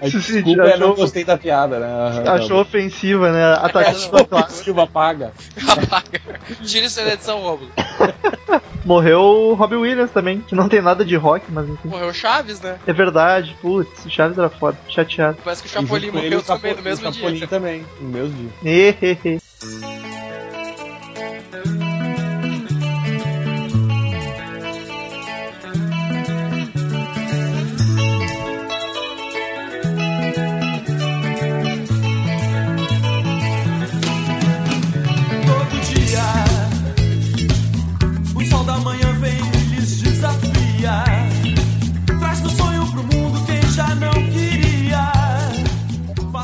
A 0.02 0.06
Se 0.10 0.18
desculpa 0.18 0.22
sentiu- 0.22 0.64
é 0.64 0.78
não 0.78 0.94
gostei 0.94 1.24
da 1.24 1.38
piada, 1.38 1.80
né? 1.80 1.88
Achou 2.30 2.62
ofensiva, 2.62 3.32
né? 3.32 3.44
A 3.44 3.66
É, 3.66 3.70
Tatiana 3.70 4.00
não. 4.12 4.26
Clássica. 4.26 4.64
Silva 4.64 4.88
paga. 4.88 5.32
Apaga. 5.68 6.22
Tira 6.64 6.86
isso 6.86 6.96
da 7.04 7.14
edição, 7.14 7.40
Romulo. 7.42 7.72
Morreu 8.86 9.22
o 9.22 9.54
Robbie 9.54 9.78
Williams 9.78 10.12
também, 10.12 10.42
que 10.42 10.54
não 10.56 10.68
tem 10.68 10.82
nada 10.82 11.06
de 11.06 11.16
rock, 11.16 11.46
mas 11.50 11.68
enfim. 11.70 11.88
Morreu 11.88 12.10
o 12.10 12.14
Chaves, 12.14 12.60
né? 12.60 12.78
É 12.86 12.92
verdade, 12.92 13.56
putz, 13.62 14.06
o 14.06 14.10
Chaves 14.10 14.38
era 14.38 14.50
foda, 14.50 14.78
chateado. 14.90 15.38
Parece 15.44 15.64
que 15.64 15.70
o 15.70 15.72
Chapolin 15.72 16.12
morreu 16.12 16.42
também 16.44 16.76
no 16.76 16.82
mesmo 16.82 17.08
o 17.10 17.14
Chapolin 17.14 17.38
dia. 17.38 17.48
também, 17.48 17.86
no 18.02 18.10
mesmo 18.10 18.52
dia. 18.62 18.94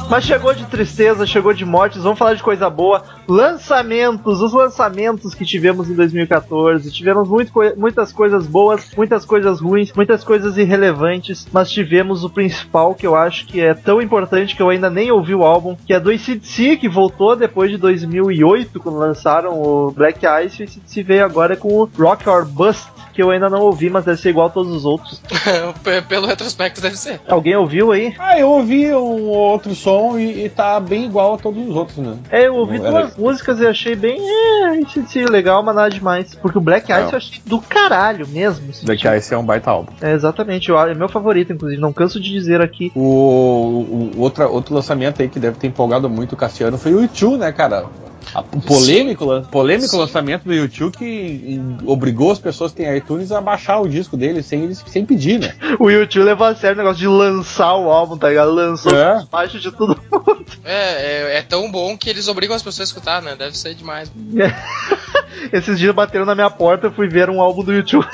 Mas 0.10 0.24
chegou 0.24 0.56
de 0.56 0.66
tristeza, 0.66 1.24
chegou 1.28 1.54
de 1.54 1.64
mortes, 1.64 2.02
vamos 2.02 2.18
falar 2.18 2.34
de 2.34 2.42
coisa 2.42 2.68
boa. 2.68 3.04
Lançamentos, 3.28 4.42
os 4.42 4.52
lançamentos 4.52 5.36
que 5.36 5.46
tivemos 5.46 5.88
em 5.88 5.94
2014. 5.94 6.92
Tivemos 6.92 7.30
muito 7.30 7.54
muitas 7.78 8.12
coisas 8.12 8.48
boas, 8.48 8.90
muitas 8.98 9.24
coisas 9.24 9.60
ruins, 9.60 9.94
muitas 9.94 10.24
coisas 10.24 10.58
irrelevantes, 10.58 11.48
mas 11.52 11.70
tivemos 11.70 12.24
o 12.24 12.30
principal 12.30 12.96
que 12.96 13.06
eu 13.06 13.16
acho 13.16 13.46
que 13.46 13.62
é 13.62 13.76
tão 13.76 14.02
importante 14.02 14.56
que 14.56 14.62
eu 14.64 14.70
ainda 14.70 14.90
nem 14.90 15.12
ouvi 15.12 15.36
o 15.36 15.44
álbum, 15.44 15.78
que 15.86 15.94
é 15.94 16.00
do 16.00 16.10
ACDC, 16.10 16.78
que 16.78 16.90
voltou 16.90 17.36
depois 17.36 17.70
de 17.70 17.78
2008, 17.78 18.80
quando 18.80 18.98
lançaram 18.98 19.62
o 19.62 19.92
Black 19.92 20.26
Ice, 20.44 20.64
e 20.64 20.66
o 20.66 20.68
ACDC 20.68 21.04
veio 21.04 21.24
agora 21.24 21.56
com 21.56 21.68
o 21.68 21.90
Rock 21.98 22.28
or 22.28 22.48
Bust, 22.48 22.90
que 23.20 23.24
eu 23.24 23.32
ainda 23.32 23.50
não 23.50 23.60
ouvi, 23.64 23.90
mas 23.90 24.06
deve 24.06 24.18
ser 24.22 24.30
igual 24.30 24.48
a 24.48 24.50
todos 24.50 24.74
os 24.74 24.86
outros. 24.86 25.22
P- 25.84 26.02
Pelo 26.04 26.26
retrospecto 26.26 26.80
deve 26.80 26.96
ser. 26.96 27.20
Alguém 27.28 27.54
ouviu 27.54 27.92
aí? 27.92 28.16
Ah, 28.18 28.40
eu 28.40 28.50
ouvi 28.50 28.94
um 28.96 29.28
outro 29.28 29.76
som 29.76 30.18
e, 30.18 30.46
e 30.46 30.50
tá 30.50 30.80
bem 30.80 31.04
igual 31.04 31.34
a 31.34 31.38
todos 31.38 31.68
os 31.68 31.76
outros, 31.76 31.98
né? 31.98 32.16
É, 32.32 32.48
eu 32.48 32.56
ouvi 32.56 32.80
Não 32.80 32.86
era- 32.86 33.02
duas 33.02 33.18
músicas 33.18 33.60
e 33.60 33.68
achei 33.68 33.94
bem. 33.94 34.18
É, 34.22 34.80
esse 34.80 35.26
legal, 35.26 35.62
mas 35.62 35.76
nada 35.76 35.90
demais. 35.90 36.34
Porque 36.36 36.58
o 36.58 36.62
Black 36.62 36.90
Ice 36.90 37.02
Não. 37.02 37.10
eu 37.12 37.18
achei 37.18 37.42
do 37.46 37.60
caralho 37.60 38.26
mesmo. 38.26 38.70
assim, 38.70 38.86
Black 38.86 39.02
tipo, 39.02 39.14
Ice 39.14 39.34
é 39.34 39.38
um 39.38 39.44
baita 39.46 39.70
álbum. 39.70 39.92
É, 40.00 40.14
exatamente, 40.14 40.70
eu- 40.70 40.80
é 40.80 40.94
meu 40.96 41.10
favorito, 41.10 41.52
inclusive. 41.52 41.82
Não 41.82 41.92
canso 41.92 42.22
de 42.22 42.30
dizer 42.32 42.62
aqui. 42.62 42.90
O, 42.96 43.02
o- 43.02 44.12
outra, 44.18 44.48
outro 44.48 44.74
lançamento 44.74 45.22
aí 45.22 45.28
que 45.28 45.40
deve 45.42 45.58
ter 45.58 45.68
empolgado 45.68 46.10
muito 46.10 46.34
o 46.34 46.38
Cassiano 46.38 46.78
foi 46.78 46.94
o 46.94 47.02
YouTube, 47.02 47.38
né, 47.38 47.52
cara? 47.52 47.86
A- 48.34 48.42
o 48.42 48.62
polêmico, 48.62 49.26
polêmico 49.52 49.88
Sim. 49.90 49.98
lançamento 49.98 50.44
do 50.44 50.54
YouTube 50.54 50.98
que 50.98 51.06
em- 51.06 51.78
obrigou 51.86 52.32
as 52.32 52.38
pessoas 52.40 52.72
que 52.72 52.78
têm 52.84 52.98
iTunes 52.98 53.32
a 53.32 53.42
baixar 53.42 53.80
o 53.80 53.88
disco 53.88 54.16
dele 54.18 54.44
sem, 54.44 54.64
eles- 54.64 54.84
sem 54.88 55.06
pedir, 55.06 55.40
né? 55.40 55.54
O 55.80 55.90
YouTube 55.90 56.24
levou 56.26 56.46
a 56.48 56.56
sério 56.56 56.76
o 56.76 56.78
negócio 56.78 57.00
de 57.00 57.08
lançar 57.08 57.76
o 57.76 57.90
álbum, 57.90 58.18
tá 58.18 58.30
ligado? 58.30 58.52
Lançou 58.52 58.92
É. 58.96 59.26
baixo 59.32 59.60
de 59.60 59.72
tudo 59.72 60.00
mundo. 60.12 60.40
É, 60.66 61.34
é, 61.34 61.38
é 61.38 61.42
tão 61.42 61.72
bom 61.72 61.98
que 61.98 62.10
eles 62.10 62.28
obrigam 62.28 62.56
as 62.56 62.62
pessoas 62.62 62.82
a 62.90 62.92
escutar, 62.92 63.22
né? 63.22 63.36
Deve 63.36 63.58
ser 63.58 63.74
demais. 63.76 64.12
Esses 65.54 65.80
dias 65.80 65.94
bateram 65.96 66.26
na 66.26 66.36
minha 66.36 66.50
porta, 66.50 66.88
eu 66.88 66.92
fui 66.92 67.08
ver 67.08 67.30
um 67.30 67.40
álbum 67.42 67.64
do 67.64 67.74
YouTube. 67.74 68.06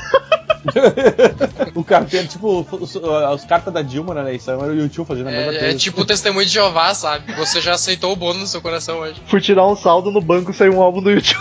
o 1.75 1.83
carteiro, 1.83 2.27
tipo, 2.27 2.65
os, 2.71 2.95
os 2.95 3.45
cartas 3.45 3.73
da 3.73 3.81
Dilma 3.81 4.13
na 4.13 4.21
eleição 4.21 4.61
era 4.63 4.71
o 4.71 4.75
YouTube 4.75 5.07
fazendo 5.07 5.27
a 5.27 5.31
mesma 5.31 5.51
É, 5.53 5.55
é 5.55 5.59
coisa. 5.59 5.77
tipo 5.77 6.01
o 6.01 6.05
testemunho 6.05 6.45
de 6.45 6.51
Jeová, 6.51 6.93
sabe? 6.93 7.33
Você 7.33 7.61
já 7.61 7.73
aceitou 7.73 8.11
o 8.11 8.15
bônus 8.15 8.41
no 8.41 8.47
seu 8.47 8.61
coração 8.61 8.99
hoje. 8.99 9.21
fui 9.27 9.41
tirar 9.41 9.67
um 9.67 9.75
saldo 9.75 10.11
no 10.11 10.21
banco 10.21 10.51
e 10.51 10.53
saiu 10.53 10.73
um 10.75 10.81
álbum 10.81 11.01
do 11.01 11.11
YouTube. 11.11 11.39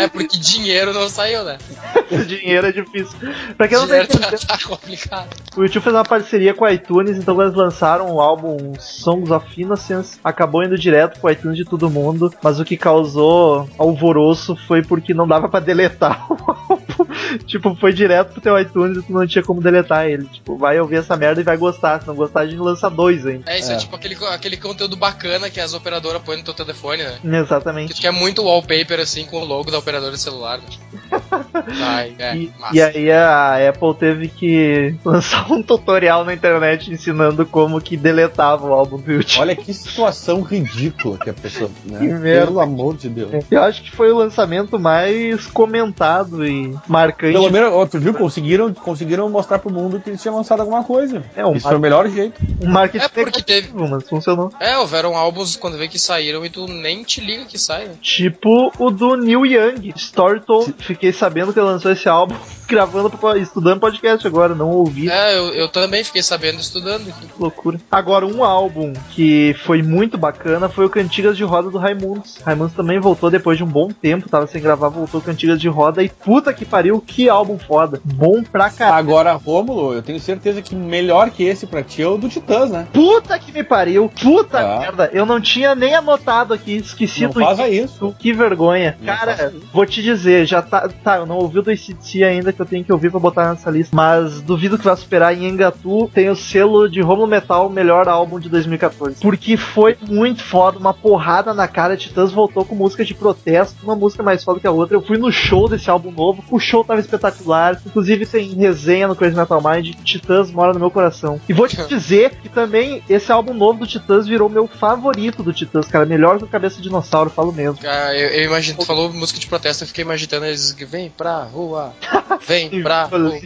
É 0.00 0.08
porque 0.08 0.38
dinheiro 0.38 0.92
não 0.92 1.08
saiu, 1.08 1.44
né? 1.44 1.58
Dinheiro 2.26 2.66
é 2.66 2.72
difícil. 2.72 3.16
Pra 3.56 3.68
quem 3.68 3.78
não 3.78 3.86
tá 3.86 3.94
tá, 3.96 4.02
entendendo, 4.04 4.46
tá 4.46 4.58
complicado. 4.66 5.28
o 5.56 5.62
YouTube 5.62 5.82
fez 5.82 5.94
uma 5.94 6.04
parceria 6.04 6.54
com 6.54 6.64
a 6.64 6.72
iTunes, 6.72 7.16
então 7.16 7.40
eles 7.40 7.54
lançaram 7.54 8.10
o 8.12 8.20
álbum 8.20 8.74
Songs 8.78 9.30
of 9.30 9.60
Innocence, 9.60 10.18
acabou 10.22 10.62
indo 10.64 10.76
direto 10.78 11.20
pro 11.20 11.30
iTunes 11.30 11.56
de 11.56 11.64
todo 11.64 11.88
mundo, 11.90 12.32
mas 12.42 12.58
o 12.60 12.64
que 12.64 12.76
causou 12.76 13.68
alvoroço 13.78 14.56
foi 14.66 14.82
porque 14.82 15.14
não 15.14 15.26
dava 15.26 15.48
pra 15.48 15.60
deletar 15.60 16.26
o 16.30 16.36
álbum. 16.50 17.06
tipo, 17.46 17.74
foi 17.76 17.92
direto 17.92 18.32
pro 18.32 18.40
teu 18.40 18.58
iTunes 18.58 18.98
e 18.98 19.02
tu 19.02 19.12
não 19.12 19.26
tinha 19.26 19.42
como 19.42 19.60
deletar 19.60 20.06
ele. 20.06 20.26
Tipo, 20.26 20.56
vai 20.56 20.78
ouvir 20.80 20.96
essa 20.96 21.16
merda 21.16 21.40
e 21.40 21.44
vai 21.44 21.56
gostar, 21.56 22.00
se 22.00 22.06
não 22.06 22.14
gostar 22.14 22.40
a 22.40 22.46
gente 22.46 22.58
lança 22.58 22.88
dois 22.90 23.26
ainda. 23.26 23.50
É, 23.50 23.58
isso 23.58 23.70
é, 23.70 23.74
É. 23.74 23.78
tipo 23.78 23.96
aquele, 23.96 24.16
aquele 24.26 24.56
conteúdo 24.56 24.96
bacana 24.96 25.48
que 25.50 25.60
as 25.60 25.72
operadoras 25.74 26.22
põem 26.22 26.38
no 26.38 26.44
teu 26.44 26.54
telefone, 26.54 27.02
né? 27.02 27.18
Que 27.20 27.28
Exatamente. 27.28 27.94
tu 27.94 28.00
quer 28.00 28.10
muito 28.12 28.42
wallpaper 28.42 29.00
assim 29.00 29.24
com 29.26 29.40
o 29.40 29.44
logo 29.44 29.70
da 29.70 29.78
operadora 29.78 30.12
de 30.12 30.20
celular. 30.20 30.58
Né? 30.58 30.64
Ai, 31.84 32.14
é, 32.18 32.36
E, 32.36 32.52
e 32.72 32.82
aí 32.82 33.10
a 33.12 33.68
Apple 33.68 33.94
teve 33.94 34.28
que 34.28 34.94
lançar 35.04 35.50
um 35.52 35.62
tutorial 35.62 36.24
na 36.24 36.32
internet 36.34 36.92
ensinando 36.92 37.44
como 37.46 37.80
que 37.80 37.96
deletava 37.96 38.66
o 38.66 38.72
álbum 38.72 38.96
YouTube. 39.06 39.40
Olha 39.40 39.56
que 39.56 39.72
situação 39.74 40.40
ridícula 40.42 41.18
que 41.18 41.30
a 41.30 41.34
pessoa. 41.34 41.70
Né? 41.84 41.98
Que 41.98 42.06
merda. 42.06 42.46
Pelo 42.46 42.60
amor 42.60 42.96
de 42.96 43.08
Deus. 43.08 43.30
Eu 43.50 43.62
acho 43.62 43.82
que 43.82 43.90
foi 43.90 44.10
o 44.12 44.16
lançamento 44.16 44.78
mais 44.78 45.46
comentado 45.46 46.46
e 46.46 46.74
marcante. 46.86 47.32
Pelo 47.32 47.50
menos, 47.50 47.72
ó, 47.72 47.86
tu 47.86 47.98
viu, 47.98 48.14
conseguiram, 48.14 48.72
conseguiram 48.72 49.28
mostrar 49.28 49.58
pro 49.58 49.70
mundo 49.72 50.00
que 50.00 50.10
eles 50.10 50.20
tinham 50.22 50.36
lançado 50.36 50.60
alguma 50.60 50.84
coisa. 50.84 51.22
É, 51.34 51.44
um 51.44 51.54
Isso 51.54 51.66
foi 51.66 51.76
o 51.76 51.80
melhor 51.80 52.08
jeito. 52.08 52.40
um 52.62 52.68
marketing 52.70 53.04
É 53.04 53.08
porque 53.08 53.42
teve- 53.42 53.70
mas 53.74 54.08
funcionou. 54.08 54.52
É, 54.60 54.76
houveram 54.78 55.16
álbuns 55.16 55.56
quando 55.56 55.76
vê 55.78 55.88
que 55.88 55.98
saíram 55.98 56.44
e 56.44 56.50
tu 56.50 56.66
nem 56.66 57.02
te 57.02 57.20
liga 57.20 57.44
que 57.44 57.58
sai, 57.58 57.86
né? 57.86 57.94
Tipo 58.00 58.72
o 58.78 58.90
do 58.90 59.16
Neil 59.16 59.44
Young, 59.46 59.92
Storytold. 59.96 60.74
Fiquei 60.78 61.12
sabendo 61.12 61.52
que 61.52 61.58
ele 61.58 61.68
lançou 61.72 61.90
esse 61.92 62.08
álbum 62.08 62.34
gravando, 62.68 63.10
estudando 63.36 63.80
podcast 63.80 64.26
agora, 64.26 64.54
não 64.54 64.70
ouvi. 64.70 65.10
É, 65.10 65.36
eu, 65.36 65.48
eu 65.54 65.68
também 65.68 66.02
fiquei 66.04 66.22
sabendo 66.22 66.58
estudando 66.60 67.12
loucura. 67.38 67.78
Agora, 67.90 68.24
um 68.26 68.42
álbum 68.42 68.92
que 69.10 69.54
foi 69.64 69.82
muito 69.82 70.16
bacana 70.16 70.68
foi 70.68 70.86
o 70.86 70.90
Cantigas 70.90 71.36
de 71.36 71.44
Roda 71.44 71.68
do 71.70 71.76
Raimundos. 71.78 72.38
Raimundos 72.44 72.74
também 72.74 72.98
voltou 72.98 73.30
depois 73.30 73.58
de 73.58 73.64
um 73.64 73.66
bom 73.66 73.88
tempo, 73.88 74.28
tava 74.28 74.46
sem 74.46 74.62
gravar, 74.62 74.88
voltou 74.88 75.20
Cantigas 75.20 75.60
de 75.60 75.68
Roda 75.68 76.02
e 76.02 76.08
puta 76.08 76.52
que 76.54 76.64
pariu, 76.64 77.00
que 77.00 77.28
álbum 77.28 77.58
foda. 77.58 78.00
Bom 78.04 78.42
pra 78.42 78.70
caralho. 78.70 78.98
Agora, 78.98 79.32
Rômulo, 79.34 79.92
eu 79.92 80.02
tenho 80.02 80.18
certeza 80.20 80.62
que 80.62 80.74
melhor 80.74 81.30
que 81.30 81.42
esse 81.44 81.66
pra 81.66 81.82
ti 81.82 82.02
é 82.02 82.06
o 82.06 82.16
do 82.16 82.28
Titãs, 82.28 82.70
né? 82.70 82.86
Puta 82.92 83.38
que 83.38 83.52
me 83.52 83.62
pariu, 83.62 84.08
puta 84.20 84.58
Ah. 84.58 84.78
merda. 84.78 85.10
Eu 85.12 85.26
não 85.26 85.40
tinha 85.40 85.74
nem 85.74 85.94
anotado 85.94 86.54
aqui, 86.54 86.76
esqueci 86.76 87.24
Não 87.24 87.30
do 87.30 87.40
faça 87.40 87.68
isso. 87.68 88.14
Que 88.18 88.32
vergonha. 88.32 88.96
Não 89.00 89.14
Cara, 89.14 89.52
vou 89.72 89.84
te 89.84 90.02
dizer, 90.02 90.46
já 90.46 90.62
tá. 90.62 90.88
Tá, 91.02 91.16
eu 91.16 91.26
não 91.26 91.36
ouvi 91.36 91.58
o 91.58 91.61
do 91.62 91.72
ICT 91.72 92.24
ainda, 92.24 92.52
que 92.52 92.60
eu 92.60 92.66
tenho 92.66 92.84
que 92.84 92.92
ouvir 92.92 93.10
pra 93.10 93.20
botar 93.20 93.50
nessa 93.50 93.70
lista. 93.70 93.94
Mas 93.94 94.40
duvido 94.40 94.78
que 94.78 94.84
vai 94.84 94.96
superar 94.96 95.34
em 95.34 95.46
Engatu. 95.46 96.10
Tem 96.12 96.28
o 96.28 96.36
selo 96.36 96.88
de 96.88 97.00
Romulo 97.00 97.26
Metal, 97.26 97.68
melhor 97.68 98.08
álbum 98.08 98.38
de 98.38 98.48
2014. 98.48 99.20
Porque 99.20 99.56
foi 99.56 99.96
muito 100.08 100.42
foda, 100.42 100.78
uma 100.78 100.94
porrada 100.94 101.52
na 101.54 101.68
cara. 101.68 101.96
Titãs 101.96 102.32
voltou 102.32 102.64
com 102.64 102.74
música 102.74 103.04
de 103.04 103.14
protesto, 103.14 103.76
uma 103.82 103.96
música 103.96 104.22
mais 104.22 104.42
foda 104.44 104.60
que 104.60 104.66
a 104.66 104.70
outra. 104.70 104.96
Eu 104.96 105.02
fui 105.02 105.18
no 105.18 105.30
show 105.30 105.68
desse 105.68 105.90
álbum 105.90 106.10
novo, 106.10 106.44
o 106.50 106.58
show 106.58 106.84
tava 106.84 107.00
espetacular. 107.00 107.80
Inclusive 107.84 108.26
tem 108.26 108.48
resenha 108.54 109.08
no 109.08 109.16
Crazy 109.16 109.36
Metal 109.36 109.62
Mind. 109.62 109.94
Titãs 110.04 110.50
mora 110.50 110.72
no 110.72 110.80
meu 110.80 110.90
coração. 110.90 111.40
E 111.48 111.52
vou 111.52 111.68
te 111.68 111.76
dizer 111.86 112.36
que 112.36 112.48
também 112.48 113.02
esse 113.08 113.30
álbum 113.30 113.54
novo 113.54 113.80
do 113.80 113.86
Titãs 113.86 114.26
virou 114.26 114.48
meu 114.48 114.66
favorito 114.66 115.42
do 115.42 115.52
Titãs, 115.52 115.88
cara. 115.88 116.06
Melhor 116.06 116.38
que 116.38 116.44
o 116.44 116.48
Cabeça 116.48 116.76
de 116.76 116.82
Dinossauro, 116.82 117.30
falo 117.30 117.52
mesmo. 117.52 117.78
Ah, 117.84 118.14
eu, 118.14 118.28
eu 118.28 118.44
imagino, 118.44 118.78
tu 118.78 118.86
falou 118.86 119.12
música 119.12 119.38
de 119.38 119.46
protesto, 119.46 119.84
eu 119.84 119.88
fiquei 119.88 120.04
imaginando 120.04 120.46
eles 120.46 120.72
que 120.72 120.84
vem 120.84 121.10
pra 121.10 121.48
rua, 121.52 121.94
vem 122.46 122.82
pra 122.82 123.04
rua. 123.04 123.38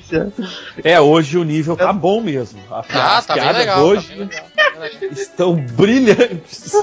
É, 0.85 1.01
hoje 1.01 1.37
o 1.39 1.45
nível 1.45 1.77
tá 1.77 1.93
bom 1.93 2.21
mesmo. 2.21 2.61
A- 2.71 2.85
Ah, 2.89 3.19
as 3.19 3.27
tá 3.27 3.35
piadas 3.35 3.57
legal. 3.59 3.83
hoje 3.85 4.07
Tá 4.09 4.15
bem 4.15 4.25
legal, 4.27 4.45
tá 4.57 4.81
bem 4.81 4.81
legal. 5.01 5.13
estão 5.13 5.55
brilhantes. 5.57 6.73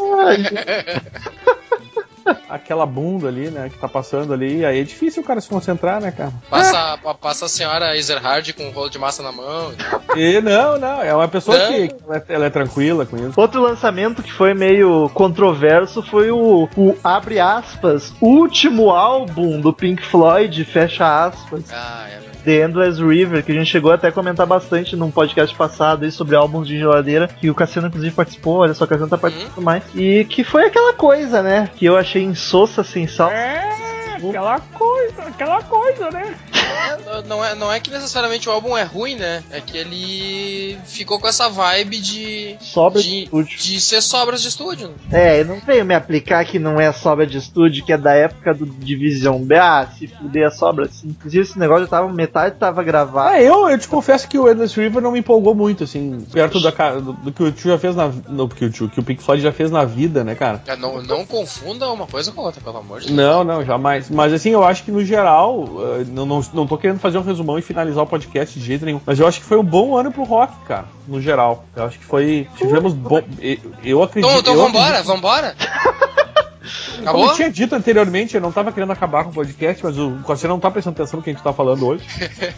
Aquela 2.56 2.86
bunda 2.86 3.28
ali, 3.28 3.50
né, 3.50 3.70
que 3.72 3.78
tá 3.80 3.88
passando 3.88 4.32
ali, 4.34 4.64
aí 4.64 4.80
é 4.80 4.84
difícil 4.84 5.24
o 5.24 5.26
cara 5.26 5.42
se 5.42 5.50
concentrar, 5.50 6.00
né, 6.00 6.12
cara? 6.12 6.32
Passa, 6.50 6.98
pa- 7.02 7.14
passa 7.20 7.46
a 7.46 7.50
senhora 7.50 7.98
Ezerhard 7.98 8.54
com 8.54 8.68
um 8.68 8.72
rolo 8.72 8.90
de 8.90 9.00
massa 9.00 9.24
na 9.24 9.32
mão. 9.32 9.72
E 10.16 10.40
não, 10.42 10.78
não, 10.78 11.02
é 11.02 11.14
uma 11.16 11.28
pessoa 11.28 11.58
Não. 11.58 11.68
que 11.72 11.96
ela 12.08 12.18
é, 12.18 12.24
ela 12.34 12.46
é 12.46 12.50
tranquila 12.50 13.06
com 13.06 13.18
isso. 13.18 13.34
Outro 13.40 13.62
lançamento 13.62 14.22
que 14.22 14.32
foi 14.32 14.54
meio 14.54 15.10
controverso 15.16 16.04
foi 16.04 16.30
o, 16.32 16.70
o 16.78 16.96
abre 17.04 17.40
aspas, 17.40 18.14
último 18.22 18.92
álbum 18.92 19.60
do 19.60 19.74
Pink 19.74 20.06
Floyd, 20.06 20.64
fecha 20.66 21.26
aspas, 21.26 21.64
Ah, 21.72 22.06
é. 22.10 22.24
The 22.44 22.66
Endless 22.66 23.02
River, 23.02 23.42
que 23.42 23.54
a 23.54 23.56
gente 23.56 23.72
chegou 23.72 23.94
até 23.94 24.10
a 24.10 24.12
comentar 24.12 24.46
bastante 24.46 24.98
num 24.98 25.10
podcast 25.10 25.56
passado 25.56 26.04
aí 26.04 26.12
sobre 26.12 26.36
álbuns 26.36 26.68
de 26.68 26.78
geladeira, 26.78 27.30
que 27.40 27.50
o 27.50 27.56
Cassiano 27.56 27.88
inclusive 27.88 28.14
participou, 28.14 28.58
olha 28.58 28.74
só, 28.74 28.84
o 28.84 28.88
Cassiano 28.88 29.10
tá 29.10 29.18
participando 29.18 29.64
mais. 29.64 29.82
E 29.96 30.26
que 30.26 30.44
foi 30.44 30.66
aquela 30.66 30.92
coisa, 30.92 31.42
né, 31.42 31.70
que 31.78 31.86
eu 31.86 31.96
achei 31.96 32.22
insossa, 32.44 32.84
sem 32.84 33.08
sal. 33.08 33.32
É, 33.32 33.93
aquela 34.30 34.60
coisa, 34.60 35.22
aquela 35.24 35.64
coisa, 35.64 36.10
né? 36.12 36.36
É, 36.54 37.22
Não 37.28 37.44
é, 37.44 37.56
não 37.56 37.72
é 37.72 37.80
que 37.80 37.92
necessariamente 37.92 38.48
o 38.50 38.52
álbum 38.52 38.78
é 38.78 38.84
ruim, 38.84 39.16
né? 39.16 39.44
É 39.52 39.60
que 39.62 39.78
ele 39.78 40.78
ficou 40.86 41.20
com 41.20 41.28
essa 41.28 41.50
vibe 41.50 42.00
de. 42.00 42.56
Sobra 42.60 43.02
de 43.02 43.10
de, 43.10 43.24
estúdio. 43.24 43.58
de 43.60 43.82
ser 43.82 44.02
sobras 44.02 44.42
de 44.42 44.48
estúdio. 44.48 44.88
né? 44.90 44.96
É, 45.12 45.42
eu 45.42 45.46
não 45.46 45.60
veio 45.60 45.86
me 45.86 45.94
aplicar 45.94 46.44
que 46.46 46.58
não 46.60 46.80
é 46.80 46.92
sobra 46.92 47.26
de 47.28 47.38
estúdio, 47.38 47.86
que 47.86 47.94
é 47.94 47.98
da 47.98 48.14
época 48.14 48.54
do 48.54 48.66
Division 48.66 49.42
B. 49.42 49.56
Ah, 49.56 49.88
se 49.98 50.08
fuder 50.08 50.48
a 50.48 50.52
sobra, 50.52 50.86
assim. 50.86 51.10
Inclusive 51.10 51.44
esse 51.44 51.60
negócio 51.60 51.84
já 51.84 51.90
tava, 51.90 52.12
metade 52.12 52.56
tava 52.58 52.82
gravado. 52.84 53.30
Ah, 53.30 53.42
eu, 53.42 53.70
eu 53.70 53.78
te 53.78 53.88
confesso 53.88 54.28
que 54.28 54.38
o 54.40 54.50
Endless 54.50 54.80
River 54.80 55.02
não 55.02 55.12
me 55.12 55.20
empolgou 55.20 55.54
muito, 55.54 55.84
assim, 55.84 56.26
perto 56.32 56.60
da, 56.60 56.72
do, 56.96 57.14
do 57.14 57.32
que 57.32 57.44
o 57.44 57.52
tio 57.52 57.72
já 57.72 57.78
fez 57.78 57.96
na. 57.96 58.12
Não, 58.28 58.48
que 58.48 58.66
o 58.66 58.70
tio, 58.72 58.90
que 58.90 59.00
o 59.00 59.04
Pink 59.04 59.22
Floyd 59.22 59.44
já 59.44 59.52
fez 59.52 59.70
na 59.70 59.86
vida, 59.86 60.24
né, 60.24 60.36
cara? 60.36 60.62
É, 60.68 60.76
Não, 60.76 61.02
não 61.02 61.26
confunda 61.26 61.90
uma 61.92 62.08
coisa 62.08 62.32
com 62.32 62.42
outra, 62.42 62.62
pelo 62.62 62.78
amor 62.78 63.02
de 63.02 63.08
Deus. 63.08 63.18
Não, 63.18 63.44
não, 63.44 63.64
jamais. 63.64 64.10
Mas 64.14 64.32
assim, 64.34 64.52
eu 64.52 64.64
acho 64.64 64.84
que 64.84 64.92
no 64.92 65.04
geral, 65.04 65.66
eh, 66.00 66.06
não, 66.08 66.26
não, 66.26 66.42
não 66.54 66.68
tô 66.68 66.78
querendo 66.78 67.00
fazer 67.00 67.18
um 67.18 67.22
resumão 67.24 67.58
e 67.58 67.62
finalizar 67.62 68.04
o 68.04 68.08
podcast 68.08 68.58
de 68.60 68.66
jeito 68.66 68.86
nenhum. 68.86 69.02
Mas 69.06 69.20
eu 69.20 69.28
acho 69.28 69.40
que 69.40 69.46
foi 69.46 69.58
um 69.58 69.64
bom 69.64 69.98
ano 69.98 70.12
pro 70.12 70.24
rock, 70.24 70.54
cara, 70.68 70.86
no 71.08 71.20
geral. 71.22 71.66
Eu 71.76 71.86
acho 71.86 72.00
que 72.00 72.06
foi. 72.06 72.48
Tivemos 72.58 72.94
bom. 72.94 73.22
Eu, 73.42 73.58
eu 73.84 74.04
acredito. 74.04 74.30
Então, 74.30 74.40
então 74.42 74.54
eu 74.54 74.60
vambora, 74.66 74.86
acredito- 75.00 75.08
vambora. 75.08 75.56
Como 76.96 77.02
Acabou? 77.10 77.28
eu 77.28 77.34
tinha 77.36 77.50
dito 77.52 77.76
anteriormente, 77.76 78.36
eu 78.36 78.42
não 78.42 78.52
tava 78.52 78.72
querendo 78.72 78.92
acabar 78.92 79.24
com 79.26 79.30
o 79.32 79.34
podcast, 79.34 79.84
mas 79.84 79.98
o 79.98 80.12
você 80.26 80.48
não 80.48 80.60
tá 80.60 80.72
prestando 80.72 80.96
atenção 80.96 81.18
no 81.18 81.24
que 81.24 81.30
a 81.30 81.34
gente 81.34 81.44
tá 81.44 81.52
falando 81.54 81.86
hoje. 81.88 82.04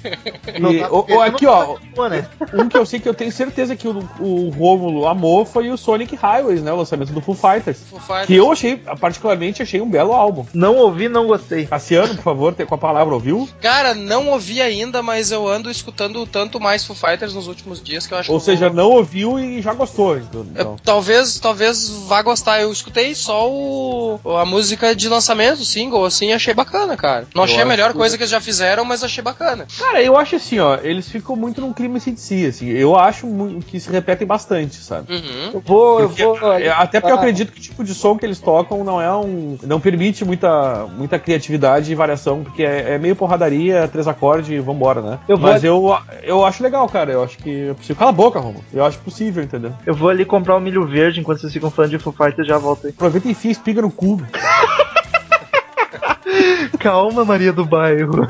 Não 0.59 0.71
E, 0.71 0.79
tá- 0.79 0.89
o- 0.91 1.05
o- 1.15 1.21
aqui, 1.21 1.45
não 1.45 1.77
ó, 1.97 2.07
né? 2.09 2.27
um 2.53 2.69
que 2.69 2.77
eu 2.77 2.85
sei 2.85 2.99
que 2.99 3.09
eu 3.09 3.13
tenho 3.13 3.31
certeza 3.31 3.75
que 3.75 3.87
o, 3.87 3.97
o 4.19 4.49
Rômulo 4.49 5.07
amou 5.07 5.45
foi 5.45 5.69
o 5.69 5.77
Sonic 5.77 6.15
Highways, 6.15 6.61
né? 6.61 6.71
O 6.71 6.77
lançamento 6.77 7.11
do 7.11 7.19
Foo 7.21 7.35
Fighters. 7.35 7.79
Foo 7.89 7.99
Fighters. 7.99 8.27
Que 8.27 8.35
eu 8.35 8.51
achei, 8.51 8.77
particularmente, 8.99 9.61
achei 9.61 9.81
um 9.81 9.89
belo 9.89 10.13
álbum. 10.13 10.45
Não 10.53 10.77
ouvi, 10.77 11.09
não 11.09 11.27
gostei. 11.27 11.65
Cassiano, 11.65 12.15
por 12.15 12.23
favor, 12.23 12.53
tem- 12.53 12.65
com 12.65 12.75
a 12.75 12.77
palavra, 12.77 13.13
ouviu? 13.13 13.49
Cara, 13.61 13.93
não 13.93 14.29
ouvi 14.29 14.61
ainda, 14.61 15.01
mas 15.03 15.31
eu 15.31 15.47
ando 15.47 15.69
escutando 15.69 16.25
tanto 16.25 16.59
mais 16.59 16.85
Foo 16.85 16.95
Fighters 16.95 17.33
nos 17.33 17.47
últimos 17.47 17.81
dias 17.83 18.07
que 18.07 18.13
eu 18.13 18.17
acho 18.17 18.31
Ou 18.31 18.39
que 18.39 18.45
seja, 18.45 18.67
vou- 18.69 18.77
não 18.77 18.89
ouviu 18.91 19.37
e 19.39 19.61
já 19.61 19.73
gostou. 19.73 20.17
Então. 20.17 20.45
Eu- 20.55 20.75
talvez, 20.83 21.39
talvez 21.39 21.89
vá 21.89 22.21
gostar. 22.21 22.61
Eu 22.61 22.71
escutei 22.71 23.13
só 23.15 23.49
o, 23.51 23.94
a 24.39 24.45
música 24.45 24.95
de 24.95 25.07
lançamento, 25.09 25.59
o 25.59 25.65
single, 25.65 26.05
assim, 26.05 26.31
achei 26.33 26.53
bacana, 26.53 26.95
cara. 26.97 27.27
Não 27.33 27.41
Eu 27.41 27.45
achei 27.45 27.61
a 27.61 27.65
melhor 27.65 27.91
que- 27.91 27.97
coisa 27.97 28.17
que 28.17 28.23
eles 28.23 28.31
já 28.31 28.41
fizeram, 28.41 28.83
mas 28.85 29.03
achei 29.03 29.23
bacana. 29.23 29.65
Cara, 29.77 30.01
eu 30.01 30.17
acho 30.17 30.35
assim, 30.35 30.59
ó, 30.59 30.77
eles 30.81 31.07
ficam 31.09 31.35
muito 31.35 31.61
num 31.61 31.73
clima 31.73 31.97
assim 31.97 32.13
de 32.13 32.19
si, 32.21 32.45
assim. 32.45 32.67
Eu 32.69 32.95
acho 32.95 33.27
que 33.67 33.79
se 33.79 33.89
repetem 33.89 34.27
bastante, 34.27 34.75
sabe? 34.77 35.13
Uhum. 35.13 35.51
Eu 35.53 35.59
vou, 35.61 35.99
eu 36.01 36.09
vou. 36.09 36.53
é, 36.53 36.69
até 36.69 36.99
porque 36.99 37.13
eu 37.13 37.17
acredito 37.17 37.51
que 37.51 37.59
o 37.59 37.61
tipo 37.61 37.83
de 37.83 37.93
som 37.93 38.17
que 38.17 38.25
eles 38.25 38.39
tocam 38.39 38.83
não 38.83 39.01
é 39.01 39.11
um. 39.15 39.57
não 39.63 39.79
permite 39.79 40.23
muita, 40.25 40.85
muita 40.97 41.17
criatividade 41.19 41.91
e 41.91 41.95
variação, 41.95 42.43
porque 42.43 42.63
é, 42.63 42.93
é 42.93 42.97
meio 42.97 43.15
porradaria, 43.15 43.87
três 43.87 44.07
acordes 44.07 44.49
e 44.49 44.59
vambora, 44.59 45.01
né? 45.01 45.19
Eu 45.27 45.37
vou- 45.37 45.49
Mas 45.51 45.63
eu, 45.63 45.97
eu 46.23 46.45
acho 46.45 46.61
legal, 46.63 46.87
cara. 46.89 47.11
Eu 47.11 47.23
acho 47.23 47.37
que 47.37 47.69
é 47.69 47.73
possível. 47.73 47.95
Cala 47.95 48.09
a 48.09 48.13
boca, 48.13 48.39
Romulo. 48.39 48.63
Eu 48.73 48.83
acho 48.85 48.97
possível, 48.99 49.43
entendeu? 49.43 49.73
Eu 49.85 49.93
vou 49.93 50.09
ali 50.09 50.25
comprar 50.25 50.55
um 50.57 50.59
milho 50.59 50.85
verde 50.85 51.19
enquanto 51.19 51.39
vocês 51.41 51.53
ficam 51.53 51.69
falando 51.71 51.91
de 51.91 51.99
Foo 51.99 52.13
Fighters 52.13 52.47
já 52.47 52.57
volto 52.57 52.87
aí. 52.87 52.93
Aproveita 52.95 53.27
e 53.27 53.31
enfia 53.31 53.51
espiga 53.51 53.81
no 53.85 53.91
cu. 53.91 54.19
Calma, 56.77 57.23
Maria 57.25 57.51
do 57.53 57.65
Bairro. 57.65 58.27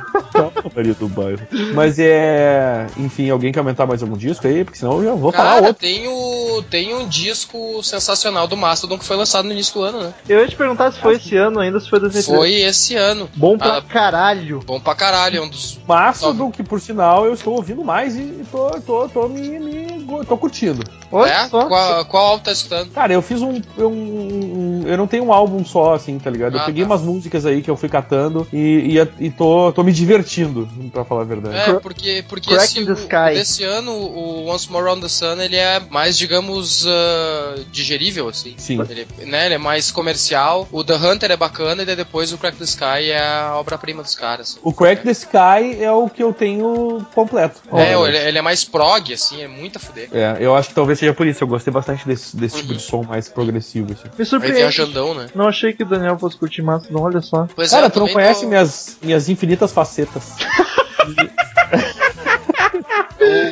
Maria 0.76 0.94
do 0.94 1.08
bairro. 1.08 1.40
Mas 1.74 1.98
é. 2.00 2.88
Enfim, 2.98 3.30
alguém 3.30 3.52
quer 3.52 3.60
aumentar 3.60 3.86
mais 3.86 4.02
algum 4.02 4.18
disco 4.18 4.48
aí? 4.48 4.64
Porque 4.64 4.78
senão 4.78 4.98
eu 5.00 5.06
já 5.06 5.14
vou 5.14 5.32
falar 5.32 5.54
Cara, 5.56 5.68
outro. 5.68 5.82
tem, 5.82 6.08
o, 6.08 6.64
tem 6.70 6.94
um 6.96 7.08
disco 7.08 7.82
sensacional 7.84 8.48
do 8.48 8.58
Mastodon 8.58 8.98
que 8.98 9.06
foi 9.06 9.16
lançado 9.16 9.46
no 9.46 9.52
início 9.52 9.74
do 9.76 9.82
ano, 9.84 10.02
né? 10.04 10.14
Eu 10.28 10.40
ia 10.40 10.48
te 10.48 10.56
perguntar 10.56 10.92
se 10.92 11.00
foi 11.00 11.16
esse 11.16 11.36
ano 11.38 11.60
ainda, 11.60 11.80
se 11.80 11.90
foi 11.90 12.00
2013. 12.00 12.38
Foi 12.38 12.54
esse 12.62 12.96
ano. 12.96 13.30
Bom 13.36 13.58
pra 13.58 13.78
Ah, 13.78 13.82
caralho. 13.82 14.60
bom 14.66 14.80
pra 14.80 14.96
caralho, 14.96 15.38
é 15.38 15.42
um 15.42 15.50
dos. 15.50 15.80
Mastodon, 15.88 16.52
que 16.52 16.64
por 16.64 16.80
sinal 16.82 17.26
eu 17.26 17.34
estou 17.34 17.54
ouvindo 17.56 17.84
mais 17.84 18.16
e 18.16 18.44
tô, 18.52 18.70
tô, 18.82 19.08
tô 19.10 19.28
me, 19.30 19.60
me- 19.60 20.26
tô 20.28 20.38
curtindo. 20.38 20.84
Olha 21.12 21.30
é? 21.32 21.48
só. 21.48 21.66
Qual, 21.68 22.06
qual 22.06 22.26
álbum 22.28 22.44
tá 22.44 22.52
escutando? 22.52 22.90
Cara, 22.92 23.14
eu 23.14 23.22
fiz 23.22 23.42
um, 23.42 23.62
eu- 23.78 23.90
um- 23.90 24.84
Eu 24.86 24.98
não 24.98 25.08
tenho 25.08 25.24
um 25.26 25.34
álbum 25.34 25.64
só, 25.64 25.94
assim, 25.96 26.18
tá 26.20 26.30
ligado? 26.30 26.56
Eu 26.56 26.60
Ah, 26.62 26.66
peguei 26.66 26.84
tá. 26.84 26.90
umas 26.90 27.02
músicas 27.02 27.46
aí 27.46 27.62
que 27.62 27.70
eu 27.70 27.78
fui 27.78 27.88
catando 27.90 28.35
e, 28.52 28.98
e, 28.98 29.26
e 29.26 29.32
tô, 29.32 29.72
tô 29.72 29.84
me 29.84 29.92
divertindo, 29.92 30.68
pra 30.92 31.06
falar 31.06 31.22
a 31.22 31.26
verdade. 31.26 31.56
É, 31.72 31.74
porque, 31.80 32.24
porque 32.28 32.54
esse, 32.54 32.80
o- 32.84 32.94
Sky. 32.94 33.34
desse 33.36 33.64
ano, 33.64 33.92
o 33.92 34.48
Once 34.50 34.70
More 34.72 34.84
Around 34.86 35.02
the 35.02 35.08
Sun, 35.10 35.40
ele 35.42 35.56
é 35.56 35.80
mais, 35.90 36.18
digamos, 36.18 36.86
ah, 36.88 37.56
digerível, 37.72 38.28
assim. 38.30 38.56
Sim. 38.58 38.80
Ele, 38.90 39.08
né, 39.26 39.46
ele 39.46 39.56
é 39.56 39.58
mais 39.58 39.92
comercial. 39.92 40.68
O 40.72 40.84
The 40.84 40.96
Hunter 40.96 41.32
é 41.32 41.38
bacana 41.38 41.84
e 41.84 41.86
daí 41.86 41.96
depois 41.96 42.32
o 42.34 42.38
Crack 42.38 42.58
the 42.58 42.64
Sky 42.64 43.12
é 43.12 43.20
a 43.22 43.56
obra-prima 43.58 44.02
dos 44.04 44.16
caras. 44.16 44.58
O 44.64 44.74
Crack 44.74 45.04
the 45.04 45.12
Sky 45.12 45.78
é 45.82 45.92
o 45.92 46.10
que 46.10 46.24
eu 46.24 46.34
tenho 46.34 47.06
completo. 47.14 47.62
É, 47.74 47.94
ele, 47.94 48.18
ele 48.18 48.38
é 48.38 48.42
mais 48.42 48.64
prog, 48.64 49.14
assim, 49.14 49.42
é 49.42 49.48
muito 49.48 49.78
a 49.78 49.80
fuder. 49.80 50.10
É, 50.12 50.38
eu 50.40 50.56
acho 50.56 50.70
que 50.70 50.76
talvez 50.76 51.00
seja 51.00 51.14
por 51.14 51.28
isso. 51.28 51.44
Eu 51.44 51.48
gostei 51.48 51.72
bastante 51.74 52.06
desse, 52.08 52.36
desse 52.36 52.58
tipo 52.58 52.72
Uhum. 52.72 52.78
de 52.78 52.82
som 52.84 53.04
mais 53.04 53.28
progressivo. 53.30 53.94
Assim. 53.94 54.04
Me 54.06 54.12
Aí 54.20 54.26
surpreende. 54.26 54.58
viajandão, 54.60 55.14
né? 55.14 55.28
Não 55.36 55.48
achei 55.48 55.74
que 55.74 55.84
o 55.84 55.86
Daniel 55.86 56.18
fosse 56.18 56.38
curtir 56.38 56.62
massa, 56.62 56.88
não, 56.90 57.02
olha 57.02 57.22
só. 57.22 57.48
Pois 57.56 57.72
Cara, 57.72 57.88
é, 57.88 57.90
tu 57.90 58.00
não 58.00 58.08
conhece 58.16 58.42
tô- 58.42 58.48
minhas, 58.48 58.98
minhas 59.02 59.30
infinitas 59.30 59.72
facetas. 59.72 60.36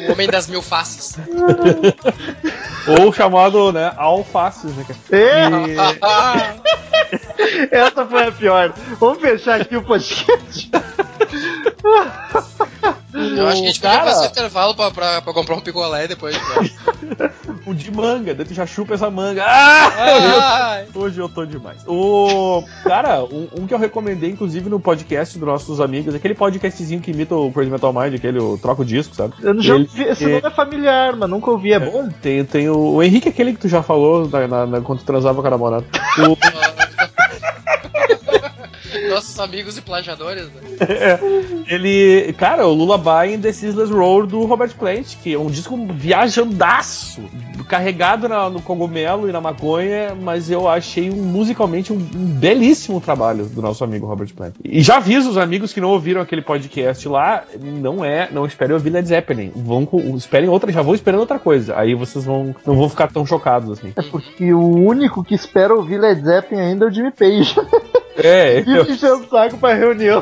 O 0.08 0.12
Homem 0.12 0.28
das 0.28 0.48
Mil 0.48 0.62
Faces. 0.62 1.16
Ou 3.00 3.14
chamado, 3.14 3.72
né, 3.72 3.94
alfaces, 3.96 4.76
né? 4.76 4.86
cara? 4.86 5.00
É, 5.22 5.48
essa 7.72 8.06
foi 8.06 8.28
a 8.28 8.32
pior. 8.32 8.74
Vamos 9.00 9.20
fechar 9.20 9.62
aqui 9.62 9.76
o 9.78 9.84
podcast. 9.84 10.70
Eu 13.14 13.48
acho 13.48 13.58
que 13.62 13.64
a 13.64 13.68
gente 13.68 13.80
Cara- 13.80 14.00
podia 14.00 14.14
fazer 14.16 14.28
intervalo 14.28 14.76
pra, 14.76 14.92
pra, 14.92 15.22
pra 15.22 15.34
comprar 15.34 15.56
um 15.56 15.62
picolé 15.62 16.08
depois. 16.08 16.36
Né? 16.36 17.32
Um 17.68 17.74
de 17.76 17.92
manga, 17.92 18.34
daí 18.34 18.46
tu 18.46 18.54
já 18.54 18.66
chupa 18.66 18.94
essa 18.96 19.10
manga. 19.12 19.44
Ah! 19.46 19.92
Ai. 20.74 20.86
Hoje 20.94 21.20
eu 21.20 21.30
tô 21.30 21.46
demais. 21.46 21.78
O. 21.88 22.64
Cara, 22.84 23.24
um, 23.24 23.48
um 23.60 23.68
que 23.68 23.74
eu 23.74 23.78
recomendei, 23.80 24.30
inclusive, 24.32 24.70
no 24.70 24.80
podcast 24.80 25.38
dos 25.38 25.48
nossos 25.48 25.80
amigos, 25.80 26.16
aquele 26.16 26.34
podcastzinho 26.34 27.02
que 27.02 27.12
imita 27.12 27.36
o 27.36 27.52
Crazy 27.52 27.70
Metal 27.70 27.94
Mind, 27.94 28.16
aquele 28.16 28.40
o 28.40 28.58
Troco 28.58 28.84
Disco, 28.84 29.16
sabe? 29.16 29.34
Eu 29.42 29.54
não 29.54 29.62
já 29.62 29.76
Ele- 29.76 29.84
ouvi, 29.84 30.04
esse 30.04 30.26
nome 30.26 30.42
é 30.44 30.50
familiar, 30.50 31.16
mas 31.16 31.30
nunca 31.30 31.52
ouvi. 31.52 31.74
É 31.74 31.80
bom? 31.80 32.10
Tem, 32.22 32.44
tem 32.44 32.70
o, 32.70 32.96
o 32.96 33.04
Henrique, 33.04 33.30
aquele 33.30 33.54
que 33.54 33.60
tu 33.60 33.68
já 33.68 33.84
falou 33.84 34.28
na, 34.28 34.48
na- 34.48 34.66
na- 34.66 34.82
quando 34.82 35.00
tu 35.00 35.06
transava 35.06 35.42
com 35.42 35.48
a 35.48 35.52
namorada. 35.52 35.86
O- 36.24 36.38
Nossos 39.14 39.40
amigos 39.40 39.78
e 39.78 39.82
plajadores, 39.82 40.48
né? 40.48 40.62
ele. 41.68 42.34
Cara, 42.34 42.68
o 42.68 42.74
Lullaby 42.74 43.34
in 43.34 43.42
The 43.42 43.54
Ceaseless 43.54 43.92
Roar 43.92 44.26
do 44.26 44.46
Robert 44.46 44.76
Plant, 44.76 45.16
que 45.22 45.34
é 45.34 45.40
um 45.40 45.48
disco 45.48 45.88
viajandaço, 45.94 47.22
carregado 47.64 48.28
na- 48.30 48.50
no 48.50 48.62
cogumelo 48.62 49.28
e 49.30 49.32
na 49.32 49.42
maconha, 49.42 50.16
mas 50.20 50.50
eu 50.50 50.68
achei 50.68 51.10
um, 51.10 51.16
musicalmente 51.16 51.92
um, 51.94 51.96
um 51.98 52.26
belíssimo 52.40 53.00
trabalho 53.02 53.46
do 53.46 53.62
nosso 53.62 53.84
amigo 53.84 54.06
Robert 54.06 54.34
Plant. 54.34 54.54
E 54.64 54.82
já 54.82 54.98
aviso 54.98 55.30
os 55.30 55.38
amigos 55.38 55.74
que 55.74 55.82
não 55.82 55.90
ouviram 55.90 56.22
aquele 56.22 56.42
podcast 56.42 57.08
lá, 57.08 57.44
não 57.62 58.04
é, 58.04 58.30
não 58.32 58.46
esperem 58.46 58.74
ouvir 58.74 58.90
Led 58.90 59.08
Zeppelin. 59.08 59.52
Vão, 59.56 59.86
com- 59.86 60.16
esperem 60.16 60.50
outra, 60.50 60.72
já 60.72 60.82
vão 60.82 60.94
esperando 60.96 61.20
outra 61.22 61.40
coisa. 61.40 61.78
Aí 61.78 61.94
vocês 61.96 62.24
vão, 62.26 62.56
não 62.66 62.76
vão 62.76 62.90
ficar 62.90 63.12
tão 63.12 63.26
chocados 63.26 63.72
assim. 63.72 63.94
É 63.96 64.02
porque 64.02 64.54
o 64.54 64.60
único 64.78 65.24
que 65.24 65.36
espera 65.36 65.74
ouvir 65.74 66.00
Led 66.00 66.22
Zeppelin 66.24 66.62
ainda 66.62 66.86
é 66.86 66.88
o 66.88 66.92
Jimmy 66.92 67.12
Page. 67.12 67.56
É, 68.16 68.60
eu, 68.60 68.86
E 68.86 68.92
enchendo 68.92 69.24
o 69.24 69.28
saco 69.28 69.58
pra 69.58 69.74
reunião. 69.74 70.22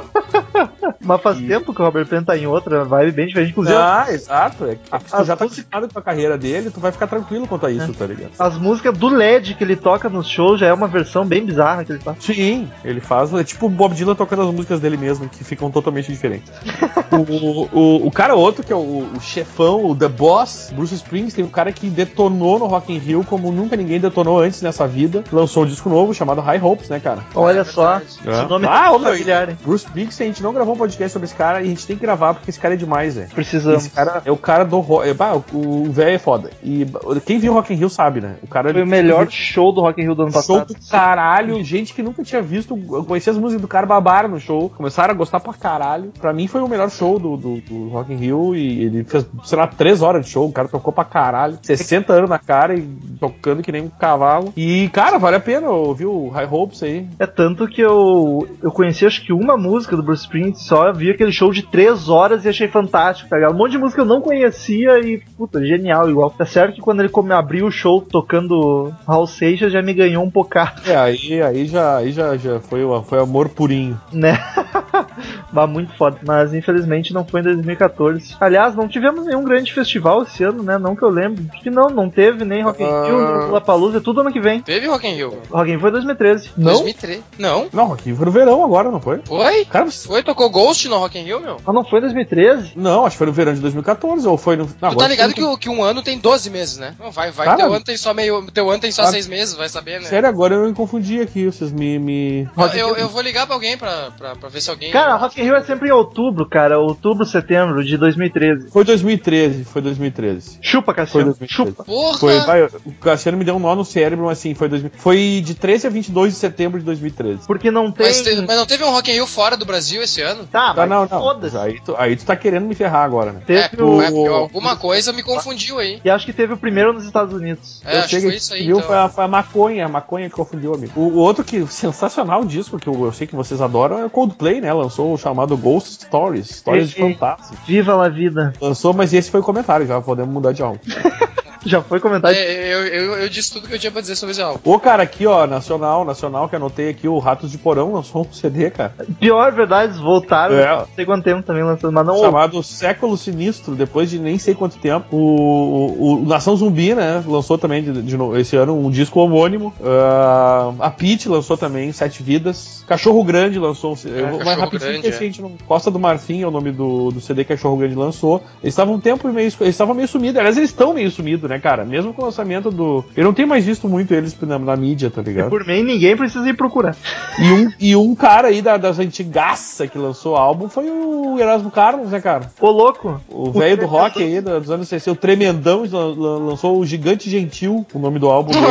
Mas 1.04 1.22
faz 1.22 1.38
tempo 1.40 1.74
que 1.74 1.82
o 1.82 1.84
Robert 1.86 2.06
Plant 2.08 2.26
tá 2.26 2.38
em 2.38 2.48
outra 2.48 2.86
vibe 2.86 3.12
bem 3.12 3.28
diferente. 3.28 3.52
Inclusive, 3.52 3.76
ah, 3.78 4.06
exato. 4.10 4.66
É 4.66 4.76
que 4.76 4.84
se 4.86 5.10
tu 5.10 5.16
As 5.18 5.28
já 5.28 5.36
tá 5.36 5.44
acostumado 5.44 5.92
com 5.92 6.00
a 6.00 6.02
carreira 6.02 6.38
dele, 6.38 6.72
tu 6.72 6.80
vai 6.80 6.94
ficar 6.94 7.08
tranquilo 7.08 7.31
quanto 7.48 7.65
a 7.65 7.72
isso, 7.72 7.94
tá 7.94 8.06
ligado? 8.06 8.32
as 8.38 8.58
músicas 8.58 8.98
do 8.98 9.08
LED 9.08 9.56
que 9.56 9.63
ele 9.63 9.76
toca 9.76 10.10
nos 10.10 10.28
shows 10.28 10.60
já 10.60 10.67
é 10.67 10.74
uma 10.74 10.88
versão 10.88 11.26
bem 11.26 11.46
bizarra 11.46 11.84
que 11.84 11.91
ele 11.91 12.00
faz. 12.00 12.17
Sim, 12.20 12.70
ele 12.84 13.00
faz. 13.02 13.34
É 13.34 13.44
tipo 13.44 13.67
o 13.67 13.70
Bob 13.70 13.94
Dylan 13.94 14.15
tocando 14.15 14.41
as 14.44 14.54
músicas 14.54 14.80
dele 14.80 14.98
mesmo, 14.98 15.28
que 15.30 15.44
ficam 15.44 15.70
totalmente 15.72 16.12
diferentes. 16.12 16.52
o, 17.12 17.67
o, 17.78 18.08
o 18.08 18.12
cara 18.12 18.36
outro, 18.36 18.63
que 18.63 18.72
é 18.72 18.76
o, 18.76 19.08
o 19.15 19.22
chefão, 19.22 19.86
o 19.86 19.96
The 19.96 20.08
Boss, 20.08 20.72
Bruce 20.76 20.96
Springsteen, 20.96 21.46
o 21.46 21.50
cara 21.50 21.72
que 21.72 21.89
detonou 21.89 22.60
no 22.60 22.65
Rock 22.65 22.94
in 22.94 22.98
Rio 22.98 23.24
como 23.24 23.52
nunca 23.52 23.76
ninguém 23.76 24.00
detonou 24.00 24.39
antes 24.39 24.62
nessa 24.62 24.88
vida, 24.88 25.24
lançou 25.32 25.63
um 25.63 25.65
disco 25.65 25.89
novo 25.89 26.13
chamado 26.13 26.41
High 26.41 26.62
Hopes, 26.62 26.89
né, 26.89 27.00
cara? 27.00 27.22
Olha 27.36 27.62
É 27.62 27.63
só, 27.63 27.98
verdade. 28.00 28.06
esse 28.26 28.50
nome 28.50 28.67
Ah, 28.70 28.88
é 28.88 28.89
ô, 28.89 29.00
meu, 29.00 29.12
familiar, 29.12 29.50
hein? 29.50 29.58
Bruce 29.63 29.86
Springsteen, 29.86 30.30
a 30.30 30.34
gente 30.34 30.44
não 30.44 30.54
gravou 30.54 30.74
um 30.76 30.78
podcast 30.78 31.13
sobre 31.13 31.26
esse 31.26 31.36
cara 31.36 31.62
e 31.62 31.65
a 31.65 31.67
gente 31.67 31.86
tem 31.86 31.96
que 31.96 32.02
gravar 32.02 32.34
porque 32.34 32.50
esse 32.50 32.60
cara 32.60 32.74
é 32.74 32.78
demais, 32.78 33.15
velho. 33.15 33.30
Precisamos. 33.30 33.86
Esse 33.86 33.89
cara 33.89 34.22
é 34.26 34.32
o 34.32 34.38
cara 34.38 34.63
do 34.63 34.80
rock. 34.80 35.08
é, 35.08 35.13
bah, 35.13 35.36
o 35.54 35.91
velho 35.91 36.15
é 36.15 36.20
foda. 36.20 36.50
E 36.63 36.86
quem 37.26 37.40
viu 37.40 37.54
Rock 37.54 37.74
in 37.74 37.78
Rio 37.78 37.90
sabe, 37.90 38.22
né? 38.22 38.36
O 38.42 38.48
cara 38.48 38.72
Foi 38.72 38.84
o 38.84 38.88
melhor 38.88 39.30
show 39.30 39.72
do 39.72 39.82
Rock 39.82 40.02
in 40.02 40.06
Rio 40.06 40.16
do 40.16 40.24
ano 40.24 40.32
Show 40.32 40.60
passado. 40.60 40.74
do 40.74 40.90
caralho, 40.90 41.64
gente 41.64 41.94
que 41.94 42.04
nunca 42.04 42.24
tinha 42.24 42.42
visto, 42.42 42.78
eu 42.92 43.04
conhecia 43.04 43.32
as 43.32 43.38
músicas 43.38 43.62
do 43.62 43.68
cara, 43.68 43.86
babaram 43.86 44.30
no 44.30 44.40
show, 44.40 44.70
começaram 44.70 45.14
a 45.14 45.18
gostar 45.18 45.40
pra 45.40 45.54
caralho. 45.54 46.12
Pra 46.20 46.34
mim 46.34 46.48
foi 46.48 46.62
o 46.62 46.68
melhor 46.68 46.90
show 46.90 47.18
do, 47.20 47.38
do, 47.38 47.62
do 47.62 47.90
Rock 47.90 48.14
in 48.14 48.18
Rio 48.18 48.56
e 48.56 48.84
ele 48.86 49.04
fez, 49.04 49.26
sei 49.44 49.58
lá, 49.58 49.68
3 49.68 50.02
horas 50.02 50.26
de 50.26 50.32
show, 50.32 50.48
o 50.48 50.52
cara 50.52 50.68
tocou 50.68 50.94
pra 50.94 51.04
caralho, 51.06 51.58
60 51.62 52.14
anos 52.14 52.30
na 52.30 52.40
cara 52.40 52.76
e 52.76 52.82
tocando 53.20 53.62
que 53.62 53.72
nem 53.72 53.84
um 53.84 53.90
cavalo. 53.90 54.54
E, 54.56 54.90
cara, 54.90 55.18
vale 55.18 55.38
a 55.38 55.40
pena 55.40 55.70
ouvir 55.70 56.06
o 56.06 56.30
High 56.30 56.48
Hopes 56.52 56.84
aí. 56.84 57.08
É 57.20 57.26
tanto 57.28 57.68
que 57.68 57.82
eu, 57.82 58.48
eu 58.62 58.72
conheci 58.72 59.06
acho 59.06 59.26
que 59.26 59.34
uma 59.34 59.58
música 59.58 59.96
do 59.96 60.04
Bruce 60.04 60.24
Springsteen, 60.24 60.56
só 60.56 60.92
vi 60.92 61.12
aquele 61.12 61.32
show 61.32 61.52
de 61.52 61.64
três 61.64 62.10
horas 62.10 62.46
e 62.46 62.50
achei 62.50 62.68
fantástico, 62.68 63.30
tá 63.30 63.36
ligado? 63.38 63.54
Um 63.54 63.58
monte 63.58 63.72
de 63.72 63.78
música 63.78 64.02
eu 64.02 64.06
não 64.06 64.22
conhecia 64.22 65.00
e, 65.00 65.20
puta, 65.38 65.64
genial 65.66 66.10
igual. 66.10 66.30
Tá 66.32 66.46
certo 66.46 66.76
que 66.76 66.82
quando 66.82 67.00
ele 67.02 67.10
come, 67.12 67.34
abriu 67.34 67.65
o 67.67 67.71
show 67.71 68.02
tocando 68.02 68.91
Hall 69.08 69.28
Seixas 69.28 69.71
já 69.71 69.82
me 69.82 69.93
ganhou 69.93 70.24
um 70.24 70.30
bocado, 70.30 70.82
É, 70.89 70.95
aí, 70.95 71.41
aí 71.41 71.65
já, 71.65 71.97
aí 71.97 72.12
já, 72.12 72.36
já 72.38 72.60
foi, 72.60 72.82
foi 73.06 73.19
amor 73.19 73.50
purinho. 73.50 74.00
né? 74.12 74.39
Mas 75.52 75.69
muito 75.69 75.93
foda. 75.97 76.17
Mas 76.26 76.54
infelizmente 76.54 77.13
não 77.13 77.26
foi 77.26 77.41
em 77.41 77.43
2014. 77.43 78.36
Aliás, 78.39 78.76
não 78.76 78.88
tivemos 78.88 79.26
nenhum 79.26 79.43
grande 79.43 79.74
festival 79.74 80.24
esse 80.24 80.43
ano, 80.43 80.63
né? 80.63 80.78
Não 80.78 80.95
que 80.95 81.04
eu 81.04 81.10
lembre. 81.10 81.45
Acho 81.52 81.62
que 81.63 81.69
não, 81.69 81.89
não 81.89 82.10
teve 82.10 82.45
nem 82.45 82.63
Rock 82.63 82.82
in 82.82 82.86
Rio, 82.86 82.95
Ah. 82.95 83.38
nem 83.38 83.47
Lollapalooza, 83.47 83.97
é 83.97 84.02
tudo 84.02 84.21
ano 84.21 84.32
que 84.32 84.39
vem. 84.39 84.62
Teve 84.62 84.88
Rock 84.88 85.08
in 85.08 85.15
Rio? 85.15 85.38
Rock 85.50 85.67
in 85.69 85.71
Rio 85.74 85.80
foi 85.82 85.91
2013. 85.91 86.52
2003. 86.58 87.21
Não? 87.38 87.67
Não, 87.74 87.93
aqui 87.93 88.13
foi 88.13 88.26
no 88.26 88.32
verão 88.32 88.63
agora, 88.63 88.89
não 88.89 89.02
foi? 89.02 89.19
Foi? 89.26 89.65
Cara, 89.65 89.89
Foi? 89.91 90.24
Tocou 90.24 90.50
Ghost 90.50 90.88
no 90.88 90.97
Rock 90.97 91.17
in 91.19 91.24
Rio, 91.24 91.39
meu? 91.39 91.58
Mas 91.65 91.76
não 91.76 91.84
foi 91.84 92.00
em 92.00 92.02
2013? 92.04 92.74
não, 92.76 93.06
acho 93.06 93.15
que 93.15 93.17
foi 93.17 93.28
no 93.28 93.34
verão 93.34 93.54
de 93.54 93.60
2014 93.60 94.28
ou 94.28 94.38
foi 94.38 94.56
no. 94.56 94.69
Não, 94.82 94.91
Tu 94.91 94.97
tá 94.97 95.08
ligado 95.08 95.34
que, 95.34 95.58
que 95.58 95.69
um 95.69 95.84
ano 95.84 96.02
tem 96.02 96.17
12 96.17 96.50
meses, 96.50 96.78
né? 96.78 96.93
Não, 97.02 97.12
vai, 97.12 97.32
vai. 97.32 97.46
Cara, 97.48 97.58
teu 97.58 97.74
ano 97.74 97.84
tem 97.84 97.98
só 97.98 98.14
meio. 98.14 98.46
Teu 98.52 98.70
ano 98.70 98.80
tem 98.80 98.92
só 98.92 99.04
Ah, 99.04 99.08
6 99.08 99.28
meses, 99.28 99.56
vai 99.56 99.68
saber, 99.70 100.00
né? 100.02 100.08
Sério, 100.08 100.28
agora 100.30 100.56
eu 100.56 100.68
me 100.68 100.74
confundi 100.74 101.20
aqui, 101.20 101.46
vocês 101.46 101.72
me. 101.72 101.98
me... 101.98 102.48
Eu, 102.58 102.68
eu, 102.90 102.96
eu 102.98 103.10
vou 103.10 103.22
ligar 103.22 103.46
pra 103.46 103.56
alguém 103.56 103.78
pra, 103.78 104.12
pra, 104.12 104.36
pra 104.36 104.50
ver 104.50 104.62
se 104.62 104.70
alguém. 104.70 104.92
Cara, 104.92 105.16
Rock 105.16 105.40
in 105.40 105.44
Rio 105.46 105.56
é 105.56 105.64
sempre 105.64 105.90
em 105.90 105.92
outubro, 105.92 106.48
cara. 106.48 106.80
Outubro, 106.80 107.26
setembro 107.26 107.84
de 107.84 107.98
2013. 107.98 108.70
Foi 108.70 108.84
2013, 108.84 109.64
foi 109.66 109.82
2013. 109.82 110.60
Chupa, 110.62 110.94
Cassiano. 110.94 111.34
2013. 111.36 111.54
Chupa. 111.72 111.84
Porra! 111.84 112.18
Foi, 112.20 112.40
vai, 112.42 112.64
o 112.64 112.92
Cassiano 113.02 113.38
me 113.38 113.44
deu 113.46 113.56
um 113.56 113.60
nó 113.60 113.76
no 113.76 113.84
cérebro, 113.86 114.26
mas 114.26 114.38
assim, 114.38 114.54
foi, 114.54 114.70
2000, 114.70 114.92
foi 114.98 115.42
de 115.44 115.56
13 115.56 115.88
a 115.88 115.90
22 115.90 116.34
de 116.34 116.40
setembro 116.40 116.80
de 116.80 116.86
2013. 116.86 117.48
Porque 117.48 117.72
não 117.72 117.92
tem. 117.92 118.06
mas, 118.08 118.22
te- 118.22 118.36
mas 118.42 118.58
não 118.58 118.66
teve 118.66 118.84
um 118.84 118.92
Rock 118.92 119.10
in 119.10 119.16
Rio 119.16 119.28
fora 119.28 119.58
do 119.58 119.66
Brasil 119.66 120.02
esse 120.04 120.22
ano? 120.22 120.46
Tá, 120.46 120.74
mas 120.76 120.90
não, 120.90 121.02
não. 121.02 121.08
foda-se. 121.08 121.58
Aí 121.58 121.80
tu, 121.84 121.96
aí 121.98 122.16
tu 122.16 122.26
tá 122.26 122.36
querendo 122.36 122.66
me 122.66 122.76
ferrar 122.76 123.04
agora, 123.04 123.32
né? 123.32 123.42
É, 123.48 123.68
Teve 123.68 123.82
o... 123.84 124.02
é, 124.02 124.12
porque 124.12 124.28
alguma 124.30 124.76
coisa 124.76 125.12
me 125.14 125.24
confundiu 125.24 125.80
aí. 125.80 126.00
E 126.04 126.10
acho 126.10 126.26
que 126.26 126.34
teve 126.34 126.54
o 126.54 126.58
primeiro 126.58 126.91
nos 126.94 127.06
Estados 127.06 127.34
Unidos. 127.34 127.82
É, 127.86 128.00
acho 128.00 128.10
que 128.10 128.20
sei 128.20 128.30
foi 128.30 128.36
isso 128.38 128.54
aí. 128.54 128.66
viu, 128.66 128.78
Então. 128.78 128.88
foi, 128.88 128.98
a, 128.98 129.10
foi 129.10 129.24
a 129.24 129.28
maconha, 129.28 129.86
a 129.86 129.90
maconha 129.90 130.30
que 130.30 130.36
confundiu, 130.36 130.74
amigo. 130.74 130.94
O, 131.00 131.04
o 131.10 131.16
outro 131.18 131.44
que, 131.44 131.66
sensacional 131.68 132.44
disco, 132.46 132.78
que 132.80 132.88
eu, 132.88 133.06
eu 133.06 133.12
sei 133.12 133.28
que 133.28 133.36
vocês 133.36 133.62
adoram, 133.62 134.00
é 134.00 134.06
o 134.06 134.10
Coldplay, 134.10 134.62
né? 134.62 134.72
Lançou 134.74 135.14
o 135.14 135.18
chamado 135.18 135.56
Ghost 135.58 136.04
Stories, 136.06 136.50
histórias 136.50 136.90
de 136.90 136.98
E- 136.98 137.14
fantasma. 137.14 137.56
Viva 137.66 137.96
la 137.96 138.10
vida. 138.10 138.54
Lançou, 138.62 138.94
mas 138.94 139.14
esse 139.14 139.30
foi 139.32 139.40
o 139.40 139.44
comentário, 139.44 139.86
já 139.88 140.00
podemos 140.02 140.34
mudar 140.34 140.52
de 140.52 140.62
algo. 140.62 140.80
Já 141.65 141.82
foi 141.82 142.00
comentado. 142.00 142.34
É, 142.34 142.74
eu, 142.74 142.88
eu, 142.88 143.13
eu 143.17 143.30
disse 143.30 143.54
tudo 143.54 143.67
que 143.67 143.76
eu 143.76 143.80
tinha 143.80 143.91
pra 143.91 144.02
dizer 144.02 144.15
sobre 144.15 144.32
esse 144.32 144.41
álbum. 144.41 144.60
O 144.63 144.80
cara 144.80 145.04
aqui, 145.04 145.28
ó, 145.28 145.45
nacional, 145.45 146.04
nacional, 146.04 146.50
que 146.50 146.56
anotei 146.56 146.89
aqui, 146.89 147.08
o 147.08 147.19
Ratos 147.19 147.52
de 147.52 147.58
Porão 147.58 147.93
lançou 147.93 148.21
um 148.30 148.34
CD, 148.34 148.69
cara. 148.71 148.93
Pior 149.19 149.52
verdade, 149.52 149.97
voltaram. 150.00 150.56
É. 150.56 150.76
Não 150.78 150.88
sei 150.95 151.06
quanto 151.06 151.24
tempo 151.24 151.43
também 151.43 151.63
lançando, 151.63 151.93
mas 151.93 152.06
não 152.06 152.19
chamado 152.19 152.63
Século 152.63 153.15
Sinistro, 153.17 153.76
depois 153.76 154.10
de 154.10 154.17
nem 154.19 154.38
sei 154.39 154.56
quanto 154.56 154.78
tempo. 154.78 155.15
O, 155.15 155.95
o- 156.00 156.21
o 156.24 156.26
Nação 156.26 156.56
Zumbi, 156.56 156.95
né? 156.95 157.24
Lançou 157.28 157.58
também 157.58 157.84
de, 157.84 158.02
de 158.02 158.17
novo 158.17 158.38
esse 158.38 158.56
ano 158.56 158.78
um 158.78 158.89
disco 158.89 159.19
homônimo. 159.19 159.74
Ah, 159.84 160.74
a 160.80 160.89
Pete 160.89 161.30
lançou 161.30 161.58
também 161.58 161.91
Sete 161.91 162.24
Vidas. 162.24 162.84
Cachorro 162.88 163.24
Grande 163.24 163.60
lançou 163.60 163.93
um 163.93 163.95
CD. 163.95 164.19
Eu 164.21 164.28
vou 164.28 164.38
mais 164.38 164.43
Cachorro 164.45 164.62
rapidinho 164.65 164.89
Grande, 164.91 165.02
que 165.04 165.08
esse 165.10 165.24
a 165.24 165.26
gente 165.26 165.41
não. 165.41 165.52
Costa 165.67 165.89
do 165.91 166.00
Marfim 166.00 166.41
é 166.41 166.47
o 166.47 166.52
nome 166.52 166.71
do, 166.71 167.12
do 167.12 167.21
CD 167.21 167.43
que 167.43 167.54
Cachorro 167.54 167.78
Grande 167.78 167.95
lançou. 167.95 168.43
Eles 168.62 168.74
estavam 168.74 168.95
um 168.95 169.00
tempo 169.00 169.28
meio. 169.30 169.47
Eles 169.47 169.62
estavam 169.62 169.93
meio 169.93 170.08
sumidos. 170.08 170.38
Aliás, 170.38 170.58
eles 170.58 170.69
estão 170.69 170.93
meio 170.93 171.12
sumidos, 171.12 171.50
né, 171.52 171.60
cara? 171.60 171.84
Mesmo 171.84 172.14
com 172.14 172.22
o 172.22 172.26
lançamento 172.26 172.72
do. 172.72 173.04
Eu 173.16 173.26
não 173.26 173.34
tenho 173.34 173.48
mais 173.48 173.66
visto 173.66 173.88
muito 173.88 174.14
eles 174.14 174.36
na, 174.42 174.58
na 174.58 174.76
mídia, 174.76 175.10
tá 175.12 175.22
ligado? 175.22 175.50
Por 175.50 175.66
mim, 175.68 175.84
ninguém 175.84 176.16
precisa 176.16 176.48
ir 176.48 176.54
procurar. 176.56 176.96
E 177.38 177.52
um, 177.52 177.72
e 177.80 177.96
um 177.96 178.16
cara 178.16 178.48
aí 178.48 178.62
da, 178.62 178.78
das 178.78 179.00
antigaça 179.00 179.88
que 179.88 179.98
lançou 179.98 180.34
o 180.34 180.38
álbum 180.38 180.70
foi 180.70 180.90
o 180.90 181.38
Erasmo 181.40 181.70
Carlos, 181.70 182.10
né, 182.12 182.22
cara? 182.22 182.50
Ô, 182.60 182.70
louco. 182.72 183.20
O 183.30 183.52
velho 183.52 183.78
do 183.78 183.86
rock 183.86 184.22
aí, 184.24 184.40
dos 184.40 184.72
anos 184.72 184.88
60, 184.88 185.12
o 185.12 185.16
Tremendão, 185.16 185.84
lan- 185.92 186.16
lan- 186.16 186.38
lançou 186.46 186.80
o 186.80 186.86
Gigante 186.86 187.30
Gentil, 187.30 187.86
o 187.94 188.00
nome 188.00 188.18
do 188.20 188.30
álbum 188.30 188.52
dele. 188.52 188.66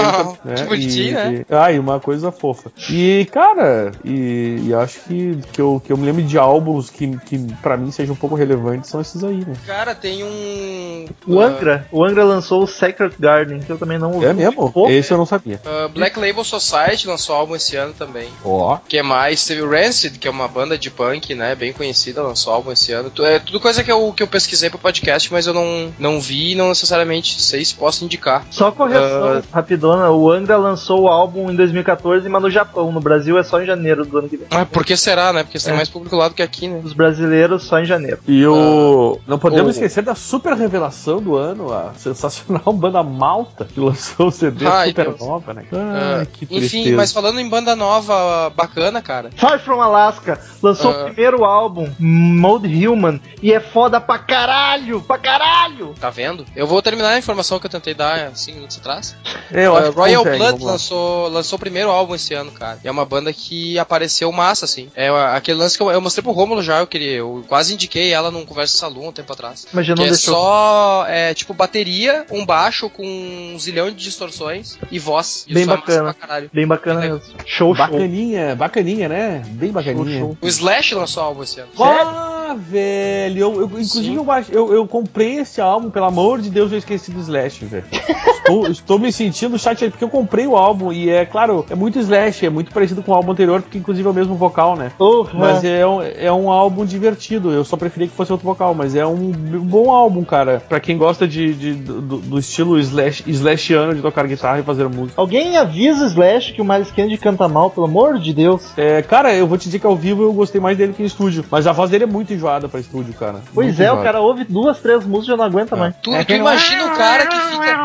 né? 0.44 0.54
Que 0.54 0.64
bonitinho, 0.64 1.08
e, 1.08 1.12
né? 1.12 1.44
E, 1.48 1.54
ai, 1.54 1.78
uma 1.78 2.00
coisa 2.00 2.32
fofa. 2.32 2.72
E, 2.88 3.26
cara, 3.30 3.92
e, 4.04 4.64
e 4.66 4.74
acho 4.74 5.00
que, 5.00 5.38
que, 5.52 5.60
eu, 5.60 5.82
que 5.84 5.92
eu 5.92 5.96
me 5.96 6.06
lembro 6.06 6.22
de 6.22 6.38
álbuns 6.38 6.88
que, 6.88 7.16
que 7.26 7.38
pra 7.60 7.76
mim 7.76 7.90
sejam 7.90 8.14
um 8.14 8.18
pouco 8.18 8.34
relevantes 8.34 8.88
são 8.88 9.00
esses 9.00 9.22
aí, 9.22 9.44
né? 9.46 9.54
Cara, 9.66 9.94
tem 9.94 10.24
um. 10.24 11.04
O 11.26 11.40
ah, 11.40 11.46
Angra. 11.46 11.86
O 11.90 12.04
Angra 12.04 12.24
lançou 12.24 12.62
o 12.62 12.66
Sacred 12.70 13.14
Garden, 13.18 13.60
que 13.60 13.70
eu 13.70 13.76
também 13.78 13.98
não 13.98 14.12
ouvi. 14.12 14.26
É 14.26 14.32
mesmo? 14.32 14.70
Pô, 14.72 14.88
Esse 14.88 15.12
eu 15.12 15.18
não 15.18 15.26
sabia. 15.26 15.60
ah, 15.66 15.88
Black 15.88 16.18
Label 16.18 16.44
Society 16.44 17.06
lançou 17.06 17.34
álbum 17.36 17.54
esse 17.56 17.76
ano 17.76 17.92
também. 17.98 18.28
Ó. 18.44 18.74
O 18.74 18.78
que 18.88 19.02
mais? 19.02 19.44
Teve 19.44 19.62
Rancid, 19.66 20.18
que 20.18 20.26
é 20.28 20.30
uma 20.30 20.48
banda 20.48 20.78
de 20.78 20.90
punk, 20.90 21.34
né? 21.34 21.54
Bem 21.54 21.72
conhecida, 21.72 22.22
lançou 22.22 22.52
álbum 22.52 22.72
esse 22.72 22.92
ano. 22.92 23.10
É 23.20 23.38
tudo 23.38 23.60
coisa 23.60 23.82
que 23.84 23.90
eu, 23.92 24.12
que 24.12 24.22
eu 24.22 24.26
pesquisei 24.26 24.70
pro 24.70 24.78
podcast, 24.78 25.32
mas 25.32 25.46
eu 25.46 25.52
não, 25.54 25.92
não 25.98 26.20
vi 26.20 26.52
e 26.52 26.54
não 26.54 26.68
necessariamente 26.68 27.40
sei 27.40 27.64
se 27.64 27.74
posso 27.74 28.04
indicar. 28.04 28.44
Só 28.50 28.70
correção 28.70 29.38
Ah. 29.38 29.42
rapidona, 29.52 30.10
o 30.10 30.30
Angra 30.30 30.56
lançou 30.56 31.02
o 31.02 31.08
álbum 31.08 31.50
em 31.50 31.56
2014, 31.56 32.28
mas 32.28 32.42
no 32.42 32.50
Japão. 32.50 32.92
No 32.92 33.00
Brasil 33.00 33.38
é 33.38 33.42
só 33.42 33.60
em 33.60 33.66
janeiro 33.66 34.04
do 34.04 34.18
ano 34.18 34.28
que 34.28 34.36
vem. 34.36 34.46
Ah, 34.50 34.64
por 34.64 34.84
que 34.84 34.96
será, 34.96 35.32
né? 35.32 35.42
Porque 35.42 35.58
tem 35.58 35.72
É. 35.72 35.76
mais 35.76 35.88
público 35.88 36.16
lá 36.16 36.28
do 36.28 36.34
que 36.34 36.42
aqui, 36.42 36.68
né? 36.68 36.80
Os 36.84 36.92
brasileiros 36.92 37.64
só 37.64 37.78
em 37.80 37.84
janeiro. 37.84 38.18
E 38.26 38.46
o. 38.46 39.18
Não 39.26 39.38
podemos 39.38 39.68
o- 39.68 39.70
esquecer 39.70 40.02
da 40.02 40.14
super 40.14 40.54
revelação 40.54 41.20
do 41.20 41.36
ano, 41.36 41.72
a 41.72 41.92
sensacional 41.96 42.59
banda 42.72 43.02
Malta, 43.02 43.64
que 43.64 43.78
lançou 43.80 44.28
o 44.28 44.30
CD 44.30 44.66
Ai, 44.66 44.88
super 44.88 45.06
Deus. 45.08 45.20
nova, 45.20 45.54
né? 45.54 45.64
Ah, 45.72 46.16
Ai, 46.20 46.26
que 46.26 46.46
enfim, 46.50 46.92
mas 46.92 47.12
falando 47.12 47.40
em 47.40 47.48
banda 47.48 47.74
nova 47.76 48.50
bacana, 48.56 49.00
cara. 49.02 49.30
Far 49.36 49.58
From 49.60 49.80
Alaska 49.80 50.40
lançou 50.62 50.90
Ah. 50.92 51.00
o 51.00 51.04
primeiro 51.06 51.44
álbum, 51.44 51.90
Mode 51.98 52.86
Human, 52.86 53.20
e 53.42 53.52
é 53.52 53.60
foda 53.60 54.00
pra 54.00 54.18
caralho! 54.18 55.00
Pra 55.02 55.18
caralho! 55.18 55.94
Tá 56.00 56.10
vendo? 56.10 56.44
Eu 56.54 56.66
vou 56.66 56.80
terminar 56.82 57.10
a 57.10 57.18
informação 57.18 57.58
que 57.58 57.66
eu 57.66 57.70
tentei 57.70 57.94
dar 57.94 58.34
5 58.36 58.56
minutos 58.56 58.78
atrás. 58.78 59.16
É, 59.52 59.66
eu 59.66 59.72
Uh, 59.72 59.76
acho 59.76 59.90
que 59.92 59.96
Royal 59.98 60.22
consegue, 60.24 60.38
Blood 60.38 60.64
lançou, 60.64 61.28
lançou 61.28 61.56
o 61.56 61.60
primeiro 61.60 61.90
álbum 61.90 62.14
esse 62.14 62.34
ano, 62.34 62.50
cara. 62.52 62.78
E 62.84 62.88
é 62.88 62.90
uma 62.90 63.04
banda 63.04 63.32
que 63.32 63.78
apareceu 63.78 64.30
massa, 64.32 64.64
assim. 64.64 64.88
É 64.94 65.10
uh, 65.10 65.16
aquele 65.34 65.58
lance 65.58 65.76
que 65.76 65.82
eu, 65.82 65.90
eu 65.90 66.00
mostrei 66.00 66.22
pro 66.22 66.32
Romulo 66.32 66.62
já, 66.62 66.78
eu 66.80 66.86
queria. 66.86 67.16
Eu 67.18 67.44
quase 67.48 67.74
indiquei 67.74 68.12
ela 68.12 68.30
num 68.30 68.44
Conversa 68.44 68.76
Salão 68.78 69.08
um 69.08 69.12
tempo 69.12 69.32
atrás. 69.32 69.66
Mas 69.72 69.86
já 69.86 69.94
Que 69.94 70.00
não 70.00 70.06
é 70.06 70.10
deixou. 70.10 70.34
só, 70.34 71.04
é, 71.08 71.34
tipo, 71.34 71.54
bateria, 71.54 72.24
um 72.30 72.44
baixo 72.50 72.90
com 72.90 73.04
um 73.54 73.56
zilhão 73.60 73.88
de 73.90 73.94
distorções 73.94 74.76
e 74.90 74.98
voz. 74.98 75.46
Bem 75.48 75.62
é 75.62 75.66
massa 75.66 75.78
bacana. 75.80 76.02
pra 76.02 76.14
caralho. 76.14 76.50
Bem 76.52 76.66
bacana 76.66 77.00
Legal. 77.00 77.18
mesmo. 77.18 77.34
Show, 77.46 77.74
show. 77.74 77.86
Bacaninha, 77.86 78.56
bacaninha, 78.56 79.08
né? 79.08 79.42
Bem 79.50 79.70
bacaninha. 79.70 80.18
show. 80.18 80.36
O 80.40 80.48
Slash 80.48 80.94
lançou 80.96 81.22
álbum 81.22 81.44
esse 81.44 81.60
ano. 81.60 81.70
Ah, 81.78 82.56
velho, 82.58 83.38
eu, 83.38 83.54
eu- 83.60 83.64
inclusive 83.66 84.16
eu, 84.16 84.26
eu, 84.48 84.74
eu 84.74 84.88
comprei 84.88 85.36
esse 85.38 85.60
álbum, 85.60 85.90
pelo 85.90 86.06
amor 86.06 86.40
de 86.40 86.50
Deus, 86.50 86.72
eu 86.72 86.78
esqueci 86.78 87.12
do 87.12 87.20
Slash, 87.20 87.64
velho. 87.66 87.84
estou, 88.58 88.70
estou 88.70 88.98
me 88.98 89.12
sentindo 89.12 89.58
chateado, 89.58 89.92
porque 89.92 90.04
eu 90.04 90.08
comprei 90.08 90.46
o 90.46 90.56
álbum 90.56 90.92
e 90.92 91.08
é, 91.10 91.24
claro, 91.24 91.64
é 91.70 91.74
muito 91.74 91.98
Slash, 91.98 92.46
é 92.46 92.50
muito 92.50 92.72
parecido 92.72 93.02
com 93.02 93.12
o 93.12 93.14
álbum 93.14 93.32
anterior, 93.32 93.62
porque 93.62 93.78
inclusive 93.78 94.06
é 94.06 94.10
o 94.10 94.14
mesmo 94.14 94.34
vocal, 94.34 94.76
né? 94.76 94.90
Porra. 94.96 95.30
Mas 95.38 95.64
é 95.64 95.86
um, 95.86 96.02
é 96.02 96.32
um 96.32 96.50
álbum 96.50 96.84
divertido. 96.84 97.50
Eu 97.52 97.64
só 97.64 97.76
preferia 97.76 98.08
que 98.08 98.14
fosse 98.14 98.32
outro 98.32 98.46
vocal, 98.46 98.74
mas 98.74 98.94
é 98.94 99.06
um 99.06 99.30
bom 99.32 99.90
álbum, 99.90 100.24
cara. 100.24 100.62
Pra 100.68 100.80
quem 100.80 100.96
gosta 100.98 101.26
de, 101.26 101.54
de- 101.54 101.74
do, 101.74 102.18
do 102.18 102.38
estilo 102.38 102.78
slash, 102.78 103.24
slashiano 103.26 103.94
de 103.94 104.02
tocar 104.02 104.26
guitarra 104.26 104.60
e 104.60 104.62
fazer 104.62 104.88
música. 104.88 105.20
Alguém 105.20 105.56
avisa 105.56 106.04
o 106.04 106.06
Slash 106.08 106.52
que 106.52 106.60
o 106.62 106.64
Miles 106.64 106.90
Kennedy 106.90 107.16
canta 107.18 107.48
mal, 107.48 107.70
pelo 107.70 107.86
amor 107.86 108.18
de 108.18 108.32
Deus. 108.32 108.72
É, 108.76 109.02
cara, 109.02 109.34
eu 109.34 109.46
vou 109.46 109.56
te 109.58 109.64
dizer 109.64 109.78
que 109.78 109.86
ao 109.86 109.96
vivo 109.96 110.22
eu 110.22 110.32
gostei 110.32 110.60
mais 110.60 110.76
dele 110.76 110.92
que 110.92 111.02
em 111.02 111.06
estúdio. 111.06 111.44
Mas 111.50 111.66
a 111.66 111.72
voz 111.72 111.90
dele 111.90 112.04
é 112.04 112.06
muito 112.06 112.32
enjoada 112.32 112.68
pra 112.68 112.80
estúdio, 112.80 113.12
cara. 113.14 113.40
Pois 113.54 113.66
Muito 113.68 113.80
é, 113.80 113.84
o 113.84 113.86
enjoada. 113.86 114.02
cara 114.04 114.20
ouve 114.20 114.44
duas, 114.44 114.78
três 114.78 115.04
músicas 115.04 115.26
e 115.26 115.30
já 115.30 115.36
não 115.36 115.44
aguenta 115.44 115.76
mais. 115.76 115.94
Tu, 116.02 116.12
É 116.14 116.24
tu 116.24 116.26
que- 116.28 116.34
imagina 116.34 116.86
o 116.86 116.96
cara 116.96 117.26
que 117.26 117.36
fica. 117.36 117.76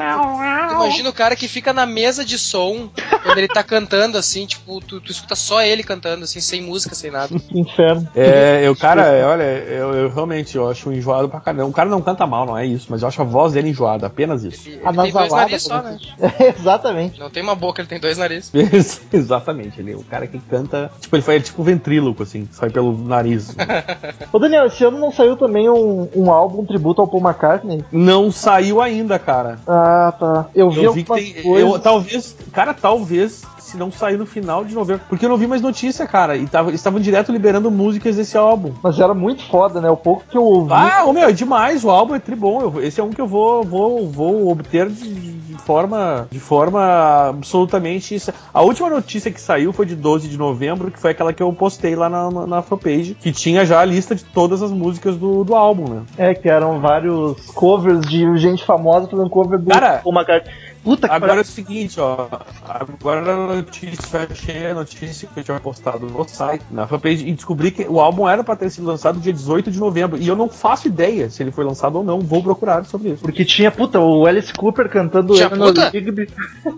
Imagina 0.00 1.10
o 1.10 1.12
cara 1.12 1.36
que 1.36 1.48
fica 1.48 1.72
na 1.72 1.86
mesa 1.86 2.24
de 2.24 2.38
som 2.38 2.88
quando 3.22 3.38
ele 3.38 3.48
tá 3.48 3.62
cantando 3.62 4.18
assim, 4.18 4.46
tipo, 4.46 4.80
tu, 4.80 5.00
tu 5.00 5.10
escuta 5.10 5.34
só 5.34 5.62
ele 5.62 5.82
cantando, 5.82 6.24
assim, 6.24 6.40
sem 6.40 6.60
música, 6.60 6.94
sem 6.94 7.10
nada. 7.10 7.38
Que 7.38 7.60
inferno. 7.60 8.08
É, 8.14 8.60
eu, 8.64 8.74
cara, 8.76 9.06
é, 9.06 9.24
olha, 9.24 9.42
eu, 9.42 9.94
eu 9.94 10.08
realmente 10.10 10.56
eu 10.56 10.68
acho 10.68 10.92
enjoado 10.92 11.28
pra 11.28 11.40
caramba. 11.40 11.66
O 11.66 11.72
cara 11.72 11.88
não 11.88 12.00
canta 12.00 12.26
mal, 12.26 12.46
não 12.46 12.56
é 12.56 12.66
isso, 12.66 12.86
mas 12.90 13.02
eu 13.02 13.08
acho 13.08 13.20
a 13.20 13.24
voz 13.24 13.52
dele 13.52 13.70
enjoada, 13.70 14.06
apenas 14.06 14.44
isso. 14.44 14.68
Ele, 14.68 14.80
A 14.84 14.90
ele 14.90 15.02
tem 15.02 15.12
dois 15.12 15.32
narizes 15.32 15.62
só, 15.62 15.82
né? 15.82 15.98
Exatamente. 16.58 17.20
Não 17.20 17.30
tem 17.30 17.42
uma 17.42 17.54
boca, 17.54 17.80
ele 17.80 17.88
tem 17.88 18.00
dois 18.00 18.18
narizes. 18.18 18.52
Exatamente, 19.12 19.80
ele 19.80 19.92
é 19.92 19.96
o 19.96 20.04
cara 20.04 20.26
que 20.26 20.38
canta. 20.38 20.90
Tipo, 21.00 21.16
ele 21.16 21.22
foi 21.22 21.40
tipo 21.40 21.62
ventríloco, 21.62 22.22
assim, 22.22 22.48
sai 22.52 22.70
pelo 22.70 22.96
nariz. 22.96 23.54
Ô 24.32 24.38
Daniel, 24.38 24.66
esse 24.66 24.84
ano 24.84 24.98
não 24.98 25.12
saiu 25.12 25.36
também 25.36 25.68
um, 25.68 26.08
um 26.14 26.30
álbum 26.30 26.56
um 26.56 26.64
tributo 26.64 27.00
ao 27.00 27.08
Paul 27.08 27.22
McCartney? 27.22 27.84
não 27.92 28.30
saiu 28.30 28.80
ainda, 28.80 29.18
cara. 29.18 29.58
Ah, 29.66 29.85
tá. 30.12 30.46
Eu 30.54 30.70
vi 30.70 30.84
Eu 30.84 30.92
vi 30.92 31.04
que 31.04 31.12
tem. 31.12 31.34
Eu, 31.44 31.78
talvez. 31.78 32.36
Cara, 32.52 32.74
talvez. 32.74 33.42
Se 33.66 33.76
não 33.76 33.90
sair 33.90 34.16
no 34.16 34.24
final 34.26 34.64
de 34.64 34.74
novembro. 34.74 35.02
Porque 35.08 35.24
eu 35.24 35.28
não 35.28 35.36
vi 35.36 35.46
mais 35.46 35.60
notícia, 35.60 36.06
cara. 36.06 36.36
E 36.36 36.46
tava, 36.46 36.72
estavam 36.72 37.00
direto 37.00 37.32
liberando 37.32 37.70
músicas 37.70 38.16
desse 38.16 38.36
álbum. 38.36 38.72
Mas 38.82 38.98
era 39.00 39.12
muito 39.14 39.42
foda, 39.44 39.80
né? 39.80 39.90
O 39.90 39.96
pouco 39.96 40.24
que 40.30 40.36
eu 40.36 40.42
ouvi. 40.44 40.72
Ah, 40.72 41.04
ô 41.04 41.12
meu, 41.12 41.28
é 41.28 41.32
demais. 41.32 41.84
O 41.84 41.90
álbum 41.90 42.14
é 42.14 42.18
tribom. 42.18 42.60
Eu, 42.60 42.82
esse 42.82 43.00
é 43.00 43.04
um 43.04 43.10
que 43.10 43.20
eu 43.20 43.26
vou, 43.26 43.62
vou, 43.64 44.08
vou 44.08 44.48
obter 44.50 44.88
de, 44.88 45.08
de 45.32 45.54
forma. 45.62 46.28
De 46.30 46.38
forma 46.38 47.28
absolutamente. 47.30 48.14
isso- 48.14 48.32
A 48.52 48.62
última 48.62 48.88
notícia 48.88 49.30
que 49.30 49.40
saiu 49.40 49.72
foi 49.72 49.86
de 49.86 49.96
12 49.96 50.28
de 50.28 50.36
novembro, 50.38 50.90
que 50.90 50.98
foi 51.00 51.10
aquela 51.10 51.32
que 51.32 51.42
eu 51.42 51.52
postei 51.52 51.94
lá 51.96 52.08
na, 52.08 52.30
na, 52.30 52.46
na 52.46 52.62
fanpage, 52.62 53.14
que 53.20 53.32
tinha 53.32 53.64
já 53.66 53.80
a 53.80 53.84
lista 53.84 54.14
de 54.14 54.24
todas 54.24 54.62
as 54.62 54.70
músicas 54.70 55.16
do, 55.16 55.44
do 55.44 55.54
álbum, 55.54 55.88
né? 55.88 56.02
É, 56.16 56.34
que 56.34 56.48
eram 56.48 56.80
vários 56.80 57.46
covers 57.52 58.00
de 58.02 58.36
gente 58.36 58.64
famosa 58.64 59.08
fazendo 59.08 59.28
cover 59.30 59.58
do 59.58 59.70
Cara, 59.70 60.00
Paul 60.04 60.14
McCartney. 60.14 60.52
Puta 60.86 61.08
que 61.08 61.14
Agora 61.16 61.38
é 61.38 61.40
o 61.40 61.44
seguinte, 61.44 61.98
ó. 61.98 62.28
Agora 62.64 63.32
a 63.32 63.56
notícia, 63.56 64.18
eu 64.18 64.28
achei 64.30 64.66
a 64.68 64.74
notícia 64.74 65.28
que 65.34 65.40
eu 65.40 65.42
tinha 65.42 65.58
postado 65.58 66.06
no 66.06 66.28
site, 66.28 66.64
na 66.70 66.86
fanpage, 66.86 67.28
e 67.28 67.32
descobri 67.32 67.72
que 67.72 67.82
o 67.88 67.98
álbum 67.98 68.28
era 68.28 68.44
pra 68.44 68.54
ter 68.54 68.70
sido 68.70 68.86
lançado 68.86 69.18
dia 69.18 69.32
18 69.32 69.72
de 69.72 69.80
novembro. 69.80 70.16
E 70.16 70.28
eu 70.28 70.36
não 70.36 70.48
faço 70.48 70.86
ideia 70.86 71.28
se 71.28 71.42
ele 71.42 71.50
foi 71.50 71.64
lançado 71.64 71.96
ou 71.96 72.04
não. 72.04 72.20
Vou 72.20 72.40
procurar 72.40 72.84
sobre 72.84 73.08
isso. 73.08 73.22
Porque 73.22 73.44
tinha, 73.44 73.72
puta, 73.72 73.98
o 73.98 74.26
Alice 74.26 74.54
Cooper 74.54 74.88
cantando 74.88 75.34
Tinha 75.34 75.50
puta? 75.50 75.88
Rigby. 75.88 76.28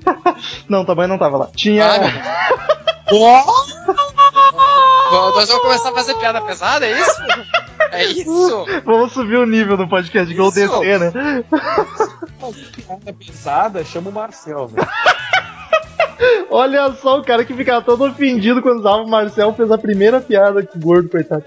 não, 0.66 0.86
também 0.86 1.06
não 1.06 1.18
tava 1.18 1.36
lá. 1.36 1.50
Tinha. 1.54 1.84
Ah, 1.86 2.88
Nós 5.10 5.48
vamos 5.48 5.62
começar 5.62 5.90
a 5.90 5.94
fazer 5.94 6.14
piada 6.14 6.40
pesada, 6.42 6.86
é 6.86 7.00
isso? 7.00 7.22
É 7.90 8.04
isso? 8.04 8.66
Vamos 8.84 9.12
subir 9.12 9.38
o 9.38 9.46
nível 9.46 9.76
no 9.76 9.88
podcast, 9.88 10.32
Isso. 10.50 10.80
descer, 10.80 11.00
né? 11.00 11.44
Piada 12.74 13.12
pesada, 13.12 13.84
chama 13.84 14.10
o 14.10 14.12
Marcel, 14.12 14.68
velho. 14.68 14.86
Olha 16.50 16.92
só 16.94 17.18
o 17.18 17.24
cara 17.24 17.44
que 17.44 17.54
ficava 17.54 17.82
todo 17.84 18.04
ofendido 18.04 18.60
quando 18.60 18.80
usava 18.80 19.02
o 19.02 19.08
Marcel 19.08 19.54
fez 19.54 19.70
a 19.70 19.78
primeira 19.78 20.20
piada 20.20 20.60
o 20.60 20.78
gordo, 20.80 21.08
coitado. 21.08 21.44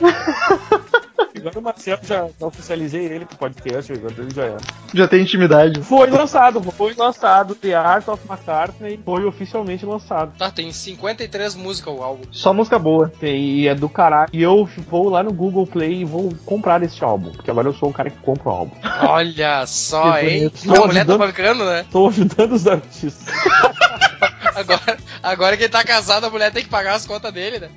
Agora 1.41 1.59
o 1.59 1.61
Marcel 1.61 1.97
já, 2.03 2.27
já 2.39 2.45
oficializei 2.45 3.05
ele 3.05 3.25
pro 3.25 3.35
podcast, 3.35 3.91
agora 3.91 4.13
ele 4.15 4.33
já 4.33 4.43
é. 4.43 4.57
Já 4.93 5.07
tem 5.07 5.21
intimidade. 5.21 5.81
Foi 5.81 6.07
lançado, 6.09 6.61
foi 6.71 6.93
lançado. 6.93 7.55
The 7.55 7.73
Art 7.73 8.07
of 8.07 8.23
McCartney 8.29 8.99
foi 9.03 9.25
oficialmente 9.25 9.83
lançado. 9.83 10.37
Tá, 10.37 10.51
tem 10.51 10.71
53 10.71 11.55
músicas 11.55 11.93
o 11.95 12.03
álbum. 12.03 12.23
Só 12.31 12.53
música 12.53 12.77
boa. 12.77 13.11
Tem, 13.19 13.41
e 13.41 13.67
é 13.67 13.73
do 13.73 13.89
caralho. 13.89 14.29
E 14.31 14.41
eu 14.41 14.69
vou 14.87 15.09
lá 15.09 15.23
no 15.23 15.33
Google 15.33 15.65
Play 15.65 16.01
e 16.01 16.05
vou 16.05 16.31
comprar 16.45 16.83
esse 16.83 17.03
álbum. 17.03 17.31
Porque 17.31 17.49
agora 17.49 17.67
eu 17.67 17.73
sou 17.73 17.89
o 17.89 17.93
cara 17.93 18.11
que 18.11 18.19
compra 18.19 18.49
o 18.49 18.51
álbum. 18.51 18.75
Olha 19.01 19.65
só, 19.65 20.19
hein? 20.19 20.51
bonito. 20.59 20.83
A 20.83 20.87
mulher 20.87 21.05
tá 21.05 21.17
bancando, 21.17 21.65
né? 21.65 21.85
Tô 21.91 22.07
ajudando 22.07 22.51
os 22.51 22.67
artistas. 22.67 23.33
Agora, 24.55 24.97
agora 25.21 25.57
que 25.57 25.63
ele 25.63 25.71
tá 25.71 25.83
casado, 25.83 26.25
a 26.25 26.29
mulher 26.29 26.51
tem 26.51 26.63
que 26.63 26.69
pagar 26.69 26.95
as 26.95 27.05
contas 27.05 27.33
dele, 27.33 27.59
né? 27.59 27.69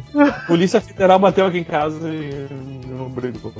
Polícia 0.46 0.80
Federal 0.80 1.18
bateu 1.18 1.46
aqui 1.46 1.58
em 1.58 1.64
casa 1.64 2.08
e 2.08 2.46
não 2.86 3.08
brigou. 3.08 3.52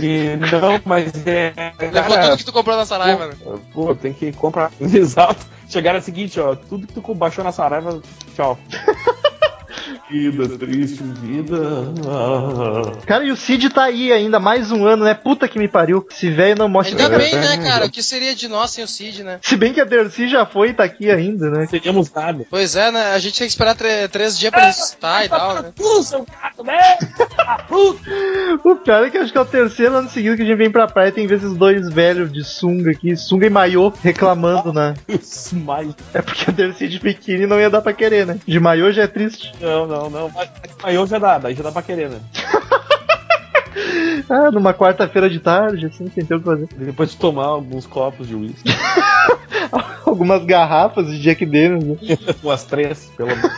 E, 0.00 0.36
não, 0.36 0.80
mas 0.84 1.12
é. 1.26 1.52
Levou 1.80 2.14
cara, 2.14 2.22
tudo 2.22 2.36
que 2.38 2.44
tu 2.44 2.52
comprou 2.52 2.76
na 2.76 2.86
Saraiva, 2.86 3.26
né? 3.28 3.34
Pô, 3.42 3.58
pô, 3.72 3.94
tem 3.94 4.12
que 4.12 4.32
comprar. 4.32 4.70
Exato. 4.80 5.46
Chegaram 5.68 5.98
a 5.98 6.02
seguinte, 6.02 6.38
ó. 6.38 6.54
Tudo 6.54 6.86
que 6.86 6.94
tu 6.94 7.14
baixou 7.14 7.44
na 7.44 7.52
Saraiva, 7.52 8.00
tchau. 8.34 8.58
Vida, 10.10 10.58
triste 10.58 11.02
vida. 11.02 11.56
Ah. 12.06 13.04
Cara, 13.06 13.24
e 13.24 13.30
o 13.30 13.36
Cid 13.36 13.70
tá 13.70 13.84
aí 13.84 14.12
ainda, 14.12 14.38
mais 14.38 14.70
um 14.70 14.86
ano, 14.86 15.04
né? 15.04 15.14
Puta 15.14 15.48
que 15.48 15.58
me 15.58 15.68
pariu. 15.68 16.06
Esse 16.10 16.30
velho 16.30 16.56
não 16.58 16.68
mostra. 16.68 16.96
Ainda 16.96 17.16
bem, 17.16 17.34
né, 17.34 17.56
cara? 17.58 17.86
O 17.86 17.90
que 17.90 18.02
seria 18.02 18.34
de 18.34 18.48
nós 18.48 18.70
sem 18.70 18.84
o 18.84 18.88
Cid, 18.88 19.22
né? 19.24 19.38
Se 19.42 19.56
bem 19.56 19.72
que 19.72 19.80
a 19.80 19.84
Dercy 19.84 20.28
já 20.28 20.44
foi 20.44 20.70
e 20.70 20.74
tá 20.74 20.84
aqui 20.84 21.10
ainda, 21.10 21.50
né? 21.50 21.66
Seríamos 21.66 22.10
nada. 22.12 22.44
Pois 22.48 22.76
é, 22.76 22.90
né? 22.90 23.12
A 23.12 23.18
gente 23.18 23.38
tem 23.38 23.46
que 23.46 23.52
esperar 23.52 23.76
três 24.10 24.38
dias 24.38 24.50
pra 24.50 24.60
ele 24.60 24.68
ressuscitar 24.68 25.24
e 25.24 25.28
tal, 25.28 25.54
né? 25.54 25.72
Tu, 25.74 26.02
seu 26.02 26.24
gato, 26.24 26.64
né? 26.64 26.98
O 28.64 28.76
pior 28.76 29.04
é 29.06 29.10
que 29.10 29.18
acho 29.18 29.32
que 29.32 29.38
é 29.38 29.40
o 29.40 29.44
terceiro 29.46 29.94
ano 29.96 30.08
seguido 30.08 30.36
que 30.36 30.42
a 30.42 30.44
gente 30.46 30.56
vem 30.56 30.70
pra 30.70 30.86
praia 30.86 31.08
e 31.08 31.12
tem 31.12 31.24
esses 31.26 31.54
dois 31.54 31.88
velhos 31.88 32.32
de 32.32 32.44
sunga 32.44 32.90
aqui, 32.90 33.16
sunga 33.16 33.46
e 33.46 33.50
maiô, 33.50 33.92
reclamando, 34.02 34.72
né? 34.72 34.94
Isso, 35.08 35.56
mais. 35.56 35.94
É 36.12 36.22
porque 36.22 36.50
a 36.50 36.52
Dercy 36.52 36.88
de 36.88 36.98
biquíni 36.98 37.46
não 37.46 37.58
ia 37.60 37.68
dar 37.70 37.82
pra 37.82 37.92
querer, 37.92 38.26
né? 38.26 38.38
De 38.46 38.60
maiô 38.60 38.90
já 38.92 39.02
é 39.02 39.06
triste. 39.06 39.52
Não, 39.60 39.86
não, 39.86 40.08
não. 40.10 40.30
Mas, 40.30 40.48
eu 40.94 41.06
já 41.06 41.18
dá, 41.18 41.38
daí 41.38 41.54
já 41.54 41.62
dá 41.62 41.72
pra 41.72 41.82
querer, 41.82 42.10
né? 42.10 42.18
Ah, 44.30 44.50
numa 44.52 44.72
quarta-feira 44.72 45.28
de 45.28 45.40
tarde, 45.40 45.86
assim, 45.86 46.08
sem 46.14 46.24
ter 46.24 46.36
o 46.36 46.38
que 46.38 46.44
fazer. 46.44 46.68
Depois 46.76 47.10
de 47.10 47.16
tomar 47.16 47.46
alguns 47.46 47.86
copos 47.86 48.26
de 48.28 48.34
uísque. 48.34 48.70
Algumas 50.06 50.44
garrafas 50.44 51.08
de 51.08 51.20
Jack 51.20 51.44
Daniels, 51.44 51.84
né? 51.84 51.96
Umas 52.42 52.64
três, 52.64 53.10
pelo 53.16 53.30
menos. 53.30 53.50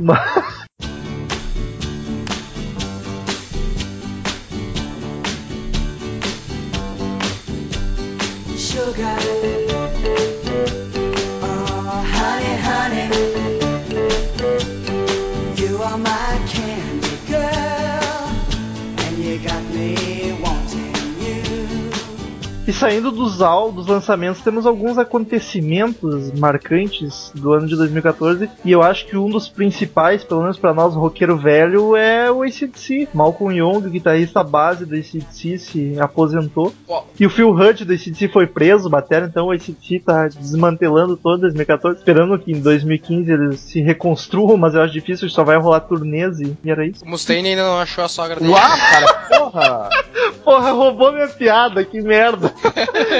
Mas- 0.00 0.66
Sugar. 8.76 9.65
E 22.66 22.72
saindo 22.72 23.12
dos 23.12 23.40
al 23.40 23.70
dos 23.70 23.86
lançamentos, 23.86 24.42
temos 24.42 24.66
alguns 24.66 24.98
acontecimentos 24.98 26.32
marcantes 26.32 27.30
do 27.34 27.52
ano 27.52 27.66
de 27.68 27.76
2014. 27.76 28.50
E 28.64 28.72
eu 28.72 28.82
acho 28.82 29.06
que 29.06 29.16
um 29.16 29.30
dos 29.30 29.48
principais, 29.48 30.24
pelo 30.24 30.42
menos 30.42 30.58
pra 30.58 30.74
nós, 30.74 30.94
roqueiro 30.94 31.36
velho, 31.36 31.94
é 31.94 32.30
o 32.30 32.42
ACDC. 32.42 33.08
Malcolm 33.14 33.56
Young, 33.56 33.86
o 33.86 33.90
guitarrista 33.90 34.42
base 34.42 34.84
do 34.84 34.96
ACDC, 34.96 35.58
se 35.58 36.00
aposentou. 36.00 36.74
Ó. 36.88 37.04
E 37.18 37.24
o 37.24 37.30
Phil 37.30 37.50
Hurt 37.50 37.82
do 37.82 37.92
ACDC 37.92 38.28
foi 38.28 38.48
preso, 38.48 38.90
bateram, 38.90 39.26
então 39.26 39.46
o 39.46 39.52
ACDC 39.52 40.00
tá 40.04 40.26
desmantelando 40.26 41.16
todo 41.16 41.42
2014, 41.42 41.98
esperando 41.98 42.36
que 42.38 42.50
em 42.50 42.60
2015 42.60 43.30
eles 43.30 43.60
se 43.60 43.80
reconstruam, 43.80 44.56
mas 44.56 44.74
eu 44.74 44.82
acho 44.82 44.92
difícil, 44.92 45.28
só 45.28 45.44
vai 45.44 45.56
rolar 45.56 45.80
turnês 45.80 46.40
e 46.40 46.56
e 46.64 46.70
era 46.70 46.84
isso. 46.84 47.04
O 47.04 47.08
Mustaine 47.08 47.50
ainda 47.50 47.62
não 47.62 47.78
achou 47.78 48.04
a 48.04 48.08
sogra 48.08 48.40
dele. 48.40 48.50
Uau, 48.50 48.60
cara, 48.60 49.14
porra! 49.28 49.88
Porra, 50.44 50.70
roubou 50.70 51.12
minha 51.12 51.26
piada, 51.26 51.84
que 51.84 52.00
merda. 52.00 52.54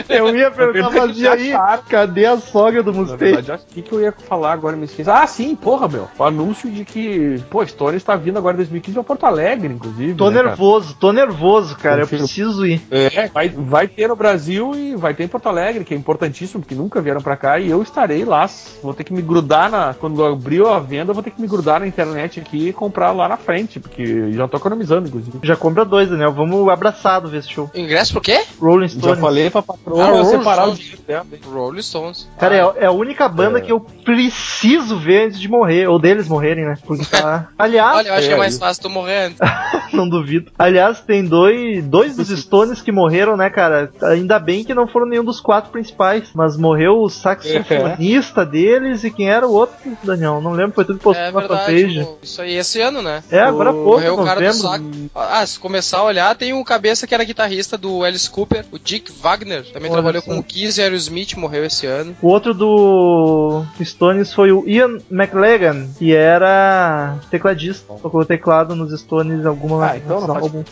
Eu 0.09 0.35
ia 0.37 0.51
perguntar, 0.51 0.91
mas 0.91 1.19
e 1.19 1.29
aí? 1.29 1.53
Cadê 1.89 2.27
a 2.27 2.37
sogra 2.37 2.83
do 2.83 2.93
Mustaine? 2.93 3.51
acho 3.51 3.67
que, 3.67 3.83
que 3.83 3.93
eu 3.93 4.01
ia 4.01 4.13
falar 4.13 4.53
agora, 4.53 4.77
me 4.77 4.85
esqueci. 4.85 5.09
Ah, 5.11 5.27
sim, 5.27 5.55
porra, 5.55 5.89
meu. 5.89 6.09
O 6.19 6.25
anúncio 6.25 6.71
de 6.71 6.85
que, 6.85 7.43
pô, 7.51 7.61
a 7.61 7.67
Stone 7.67 7.97
está 7.97 8.17
vindo 8.17 8.39
agora 8.39 8.55
em 8.55 8.59
2015 8.59 8.95
pra 8.95 9.05
Porto 9.05 9.27
Alegre, 9.27 9.73
inclusive. 9.73 10.15
Tô 10.15 10.31
né, 10.31 10.37
cara? 10.37 10.49
nervoso, 10.49 10.97
tô 10.99 11.13
nervoso, 11.13 11.77
cara. 11.77 12.03
Eu 12.03 12.07
Confio. 12.07 12.19
preciso 12.19 12.67
ir. 12.67 12.83
É, 12.91 13.29
vai, 13.29 13.49
vai 13.49 13.89
ter 13.89 14.09
no 14.09 14.17
Brasil 14.17 14.73
e 14.75 14.97
vai 14.97 15.15
ter 15.15 15.25
em 15.25 15.29
Porto 15.29 15.49
Alegre, 15.49 15.85
que 15.85 15.95
é 15.95 15.97
importantíssimo, 15.97 16.61
porque 16.61 16.75
nunca 16.75 17.01
vieram 17.01 17.21
pra 17.21 17.37
cá, 17.37 17.59
e 17.59 17.71
eu 17.71 17.83
estarei 17.83 18.25
lá. 18.25 18.47
Vou 18.83 18.95
ter 18.95 19.05
que 19.05 19.13
me 19.13 19.23
grudar 19.23 19.71
na. 19.71 19.95
Quando 19.95 20.25
abriu 20.25 20.69
a 20.69 20.79
venda, 20.79 21.11
eu 21.11 21.15
vou 21.15 21.23
ter 21.23 21.31
que 21.31 21.41
me 21.41 21.49
grudar 21.49 21.81
na 21.81 21.87
internet 21.87 22.41
aqui 22.41 22.69
e 22.69 22.73
comprar 22.73 23.13
lá 23.13 23.29
na 23.29 23.37
frente, 23.37 23.81
porque 23.81 24.33
já 24.33 24.47
tô 24.47 24.57
economizando, 24.57 25.09
inclusive. 25.09 25.39
Já 25.43 25.57
compra 25.57 25.85
dois, 25.85 26.09
Daniel. 26.09 26.33
Vamos 26.33 26.69
abraçado 26.69 27.29
ver 27.29 27.39
esse 27.39 27.51
show. 27.51 27.71
Ingresso 27.75 28.13
por 28.13 28.23
quê? 28.23 28.45
Rolling 28.61 28.89
Já 28.89 29.17
Falei 29.27 29.51
pra 29.51 29.63
patroa 29.63 30.03
Ah, 30.05 30.11
Rolling 30.11 30.25
separar 30.31 30.63
o 30.69 30.77
Stones. 30.77 30.79
dinheiro 30.79 31.03
dela. 31.07 31.27
Rolling 31.53 31.83
Stones. 31.83 32.29
Cara, 32.39 32.55
é, 32.57 32.85
é 32.85 32.87
a 32.87 32.93
única 32.93 33.29
banda 33.29 33.61
que 33.61 33.73
eu 33.73 33.81
preciso 33.81 34.97
ver 34.99 35.27
antes 35.27 35.41
de 35.41 35.49
morrer, 35.49 35.89
ou 35.89 35.99
deles 35.99 36.29
morrerem, 36.29 36.65
né? 36.65 36.75
Porque 36.87 37.05
tá... 37.07 37.49
Aliás, 37.59 37.97
Olha, 37.99 38.09
eu 38.09 38.15
acho 38.15 38.25
é, 38.25 38.29
que 38.29 38.35
é 38.35 38.37
mais 38.37 38.53
isso. 38.53 38.61
fácil 38.61 38.83
tu 38.83 38.91
morrer 38.91 39.27
antes. 39.27 39.39
não 39.93 40.09
duvido. 40.09 40.51
Aliás, 40.59 41.01
tem 41.01 41.25
dois, 41.25 41.85
dois 41.87 42.17
dos 42.17 42.29
Stones 42.29 42.81
que 42.81 42.93
morreram, 42.93 43.37
né, 43.37 43.51
cara? 43.51 43.91
Ainda 44.03 44.39
bem 44.39 44.63
que 44.65 44.75
não 44.75 44.87
foram 44.87 45.07
nenhum 45.07 45.25
dos 45.25 45.41
quatro 45.41 45.71
principais, 45.71 46.29
mas 46.35 46.57
morreu 46.57 47.01
o 47.01 47.09
saxofonista 47.09 48.45
deles 48.45 49.05
e 49.05 49.11
quem 49.11 49.29
era 49.29 49.47
o 49.47 49.53
outro, 49.53 49.77
Daniel? 50.03 50.41
Não 50.41 50.53
lembro, 50.53 50.75
foi 50.75 50.85
tudo 50.85 50.99
postado 50.99 51.29
É 51.29 51.33
na 51.33 51.41
verdade. 51.41 51.65
fanpage. 51.83 52.01
o- 52.01 52.19
Isso 52.23 52.43
aí 52.43 52.55
esse 52.57 52.81
ano, 52.81 53.03
né? 53.03 53.23
É, 53.31 53.41
agora 53.41 53.71
há 53.71 53.73
pouco, 53.73 53.91
Morreu 53.91 54.15
o 54.21 54.25
cara 54.25 54.41
do 54.41 54.53
saco. 54.55 54.85
Ah, 55.15 55.45
se 55.47 55.59
começar 55.59 55.99
a 55.99 56.05
olhar, 56.05 56.35
tem 56.37 56.53
o 56.53 56.65
cabeça 56.65 57.07
que 57.07 57.15
era 57.15 57.25
guitarrista 57.25 57.77
do 57.79 58.05
Alice 58.05 58.29
Cooper, 58.29 58.65
o 58.73 58.79
Dick 58.79 59.11
Wagner. 59.21 59.65
Também 59.73 59.91
Olha 59.91 59.95
trabalhou 60.01 60.23
com 60.23 60.39
o 60.39 60.43
Kiss 60.43 60.79
e 60.81 60.83
Aerosmith, 60.83 61.35
morreu 61.37 61.65
esse 61.65 61.87
ano. 61.87 62.17
O 62.23 62.29
outro 62.29 62.53
do 62.55 63.65
Stones 63.83 64.33
foi 64.33 64.53
o 64.53 64.65
Ian 64.69 64.99
McLagan, 65.11 65.89
que 65.99 66.15
era 66.15 67.17
tecladista. 67.31 67.95
Tocou 68.03 68.21
o 68.21 68.25
teclado 68.25 68.75
nos 68.75 68.99
Stones 69.01 69.43
em 69.45 69.47
alguma 69.47 69.91
Ah, 69.91 69.97
então 69.97 70.21
não 70.21 70.27
faz- 70.29 70.43
algum. 70.43 70.63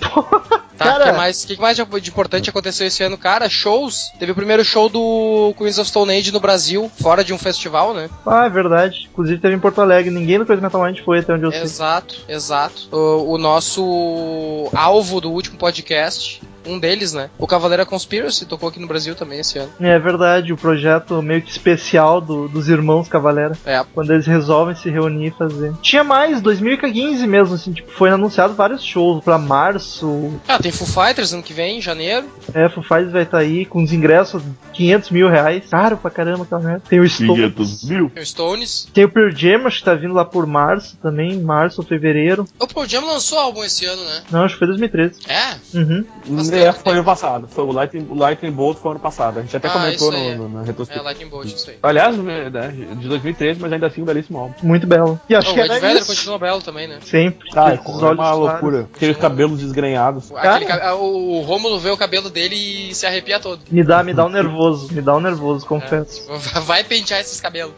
Tá, 0.76 0.86
Cara- 0.86 1.04
o 1.04 1.06
que 1.12 1.16
mais, 1.16 1.44
que 1.44 1.60
mais 1.60 1.76
de 1.76 2.10
importante 2.10 2.50
aconteceu 2.50 2.84
esse 2.86 3.00
ano? 3.04 3.16
Cara, 3.16 3.48
shows. 3.48 4.10
Teve 4.18 4.32
o 4.32 4.34
primeiro 4.34 4.64
show 4.64 4.88
do 4.88 5.54
Queens 5.56 5.78
of 5.78 5.88
Stone 5.88 6.12
Age 6.12 6.32
no 6.32 6.40
Brasil, 6.40 6.90
fora 7.00 7.22
de 7.22 7.32
um 7.32 7.38
festival, 7.38 7.94
né? 7.94 8.10
Ah, 8.26 8.46
é 8.46 8.50
verdade. 8.50 9.08
Inclusive 9.12 9.40
teve 9.40 9.54
em 9.54 9.60
Porto 9.60 9.80
Alegre. 9.80 10.10
Ninguém 10.10 10.36
no 10.38 10.44
Crazy 10.44 10.60
Metal 10.60 10.82
Mind 10.82 10.98
foi 11.04 11.20
até 11.20 11.32
onde 11.32 11.44
eu 11.44 11.52
sei. 11.52 11.62
Exato, 11.62 12.16
exato. 12.28 12.88
O, 12.90 13.34
o 13.34 13.38
nosso 13.38 14.68
alvo 14.74 15.20
do 15.20 15.30
último 15.30 15.56
podcast, 15.56 16.42
um 16.66 16.78
deles, 16.78 17.12
né? 17.12 17.30
O 17.38 17.46
Cavaleira 17.46 17.84
Conspiracy 17.86 18.46
tocou 18.46 18.68
aqui 18.68 18.80
no 18.80 18.86
Brasil 18.86 19.14
também 19.14 19.40
esse 19.40 19.58
ano. 19.58 19.70
É 19.80 19.98
verdade, 19.98 20.52
o 20.52 20.56
projeto 20.56 21.20
meio 21.22 21.42
que 21.42 21.50
especial 21.50 22.20
do- 22.20 22.48
dos 22.48 22.68
irmãos 22.68 23.08
Cavalera. 23.08 23.56
É. 23.64 23.84
Quando 23.94 24.12
eles 24.12 24.26
resolvem 24.26 24.74
se 24.74 24.90
reunir 24.90 25.28
e 25.28 25.30
fazer. 25.30 25.72
Tinha 25.82 26.02
mais, 26.04 26.40
2015 26.40 27.26
mesmo, 27.26 27.54
assim, 27.54 27.72
tipo, 27.72 27.90
foi 27.92 28.10
anunciado 28.10 28.54
vários 28.54 28.82
shows 28.84 29.22
pra 29.24 29.38
março. 29.38 30.32
Ah, 30.46 30.58
tem 30.58 30.72
Foo 30.72 30.86
Fighters 30.86 31.32
ano 31.32 31.42
que 31.42 31.52
vem, 31.52 31.78
em 31.78 31.80
janeiro. 31.82 32.26
É, 32.52 32.68
Foo 32.68 32.82
Fighters 32.82 33.12
vai 33.12 33.22
estar 33.22 33.38
aí 33.38 33.64
com 33.64 33.82
os 33.82 33.92
ingressos 33.92 34.42
500 34.72 35.10
mil 35.10 35.28
reais. 35.28 35.64
Caro 35.70 35.96
pra 35.96 36.10
caramba 36.10 36.44
aquela 36.44 36.60
merda. 36.60 36.82
Tem 36.88 37.00
o 37.00 37.08
Stones. 37.08 37.82
mil. 37.84 38.10
Tem 38.10 38.22
o 38.22 38.26
Stones. 38.26 38.88
Tem 38.92 39.04
o 39.04 39.08
Pearl 39.08 39.30
Jam, 39.30 39.66
acho 39.66 39.78
que 39.78 39.84
tá 39.84 39.94
vindo 39.94 40.14
lá 40.14 40.24
por 40.24 40.46
março 40.46 40.96
também, 40.98 41.40
março 41.40 41.80
ou 41.80 41.86
fevereiro. 41.86 42.44
O 42.58 42.66
Pearl 42.66 42.86
Jam 42.86 43.06
lançou 43.06 43.38
álbum 43.38 43.64
esse 43.64 43.84
ano, 43.84 44.02
né? 44.04 44.22
Não, 44.30 44.42
acho 44.44 44.54
que 44.54 44.58
foi 44.58 44.68
2013. 44.68 45.20
É? 45.28 45.54
Uhum. 45.78 46.04
Bastante 46.28 46.53
É, 46.62 46.72
foi 46.72 46.92
ano 46.94 47.04
passado. 47.04 47.48
Foi 47.48 47.64
o 47.64 47.72
Lightning, 47.72 48.06
o 48.10 48.14
Lightning 48.14 48.50
Bolt 48.52 48.78
foi 48.78 48.92
ano 48.92 49.00
passado. 49.00 49.38
A 49.38 49.42
gente 49.42 49.56
até 49.56 49.68
Ah, 49.68 49.72
comentou 49.72 50.12
no, 50.12 50.34
no- 50.36 50.48
na 50.48 50.62
É, 50.62 50.66
retrospectiva. 50.66 51.04
Lightning 51.04 51.28
Bolt, 51.28 51.46
isso 51.46 51.70
aí. 51.70 51.76
Aliás, 51.82 52.16
né, 52.16 52.50
de 52.96 53.08
2013, 53.08 53.60
mas 53.60 53.72
ainda 53.72 53.86
assim 53.86 54.02
um 54.02 54.04
belíssimo 54.04 54.38
álbum. 54.38 54.54
Muito 54.62 54.86
belo. 54.86 55.18
E 55.28 55.34
acho 55.34 55.48
Oh, 55.48 55.52
o 55.52 55.54
que 55.54 55.60
Ed 55.60 55.70
era 55.70 55.80
Vedder 55.80 56.02
isso. 56.02 56.06
continua 56.14 56.38
belo 56.38 56.62
também, 56.62 56.86
né? 56.88 56.98
Sempre. 57.02 57.48
Ah, 57.56 57.70
é, 57.70 57.74
Esses 57.74 57.86
é 57.86 57.90
olhos 57.90 58.02
uma 58.02 58.14
claros. 58.14 58.38
loucura. 58.38 58.88
Aqueles 58.94 59.16
cabelos 59.16 59.58
desgrenhados. 59.60 60.32
Aquele 60.34 60.72
o, 60.92 61.38
o 61.38 61.40
Rômulo 61.42 61.78
vê 61.78 61.90
o 61.90 61.96
cabelo 61.96 62.30
dele 62.30 62.90
e 62.90 62.94
se 62.94 63.06
arrepia 63.06 63.38
todo. 63.40 63.60
Me 63.70 63.82
dá, 63.82 64.02
me 64.02 64.12
dá 64.14 64.24
um 64.26 64.28
nervoso, 64.30 64.92
me 64.92 65.00
dá 65.02 65.16
um 65.16 65.20
nervoso, 65.20 65.66
confesso. 65.66 66.24
É, 66.30 66.60
vai 66.60 66.84
pentear 66.84 67.20
esses 67.20 67.40
cabelos. 67.40 67.74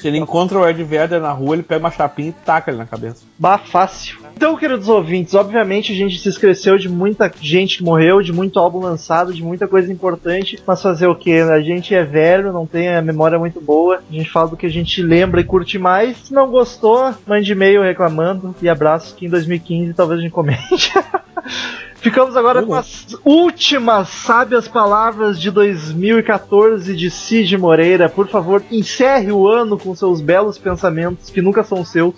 Se 0.00 0.08
ele 0.08 0.18
encontra 0.18 0.58
o 0.58 0.68
Ed 0.68 0.82
Vedder 0.82 1.20
na 1.20 1.32
rua, 1.32 1.54
ele 1.54 1.62
pega 1.62 1.80
uma 1.80 1.90
chapinha 1.90 2.28
e 2.30 2.32
taca 2.32 2.70
ele 2.70 2.78
na 2.78 2.86
cabeça. 2.86 3.22
Bah, 3.38 3.58
fácil. 3.58 4.21
Então, 4.34 4.56
queridos 4.56 4.88
ouvintes, 4.88 5.34
obviamente 5.34 5.92
a 5.92 5.94
gente 5.94 6.18
se 6.18 6.28
esqueceu 6.28 6.76
de 6.76 6.88
muita 6.88 7.30
gente 7.40 7.78
que 7.78 7.84
morreu, 7.84 8.20
de 8.20 8.32
muito 8.32 8.58
álbum 8.58 8.80
lançado, 8.80 9.32
de 9.32 9.42
muita 9.42 9.68
coisa 9.68 9.92
importante, 9.92 10.58
mas 10.66 10.82
fazer 10.82 11.06
o 11.06 11.14
que? 11.14 11.32
A 11.40 11.60
gente 11.60 11.94
é 11.94 12.02
velho, 12.04 12.52
não 12.52 12.66
tem 12.66 12.88
a 12.88 13.02
memória 13.02 13.38
muito 13.38 13.60
boa, 13.60 14.02
a 14.08 14.12
gente 14.12 14.30
fala 14.30 14.48
do 14.48 14.56
que 14.56 14.66
a 14.66 14.70
gente 14.70 15.02
lembra 15.02 15.40
e 15.40 15.44
curte 15.44 15.78
mais. 15.78 16.16
Se 16.18 16.34
não 16.34 16.50
gostou, 16.50 17.14
mande 17.26 17.52
e-mail 17.52 17.82
reclamando 17.82 18.54
e 18.60 18.68
abraço 18.68 19.14
que 19.14 19.26
em 19.26 19.28
2015 19.28 19.94
talvez 19.94 20.18
a 20.18 20.22
gente 20.22 20.32
comente. 20.32 20.92
Ficamos 22.02 22.36
agora 22.36 22.64
com 22.64 22.74
as 22.74 23.16
últimas 23.24 24.08
sábias 24.08 24.66
palavras 24.66 25.40
de 25.40 25.52
2014 25.52 26.96
de 26.96 27.08
Cid 27.08 27.56
Moreira. 27.56 28.08
Por 28.08 28.26
favor, 28.26 28.60
encerre 28.72 29.30
o 29.30 29.46
ano 29.46 29.78
com 29.78 29.94
seus 29.94 30.20
belos 30.20 30.58
pensamentos 30.58 31.30
que 31.30 31.40
nunca 31.40 31.62
são 31.62 31.84
seus. 31.84 32.14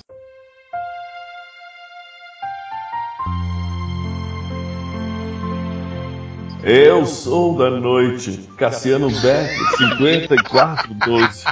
Eu 6.66 7.05
sou 7.05 7.59
da 7.59 7.68
noite, 7.68 8.48
Cassiano 8.57 9.11
Beck, 9.20 9.55
5412. 9.77 11.44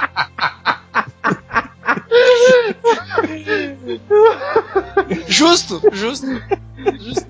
Justo, 5.27 5.81
justo. 5.93 6.25
justo. 6.99 7.27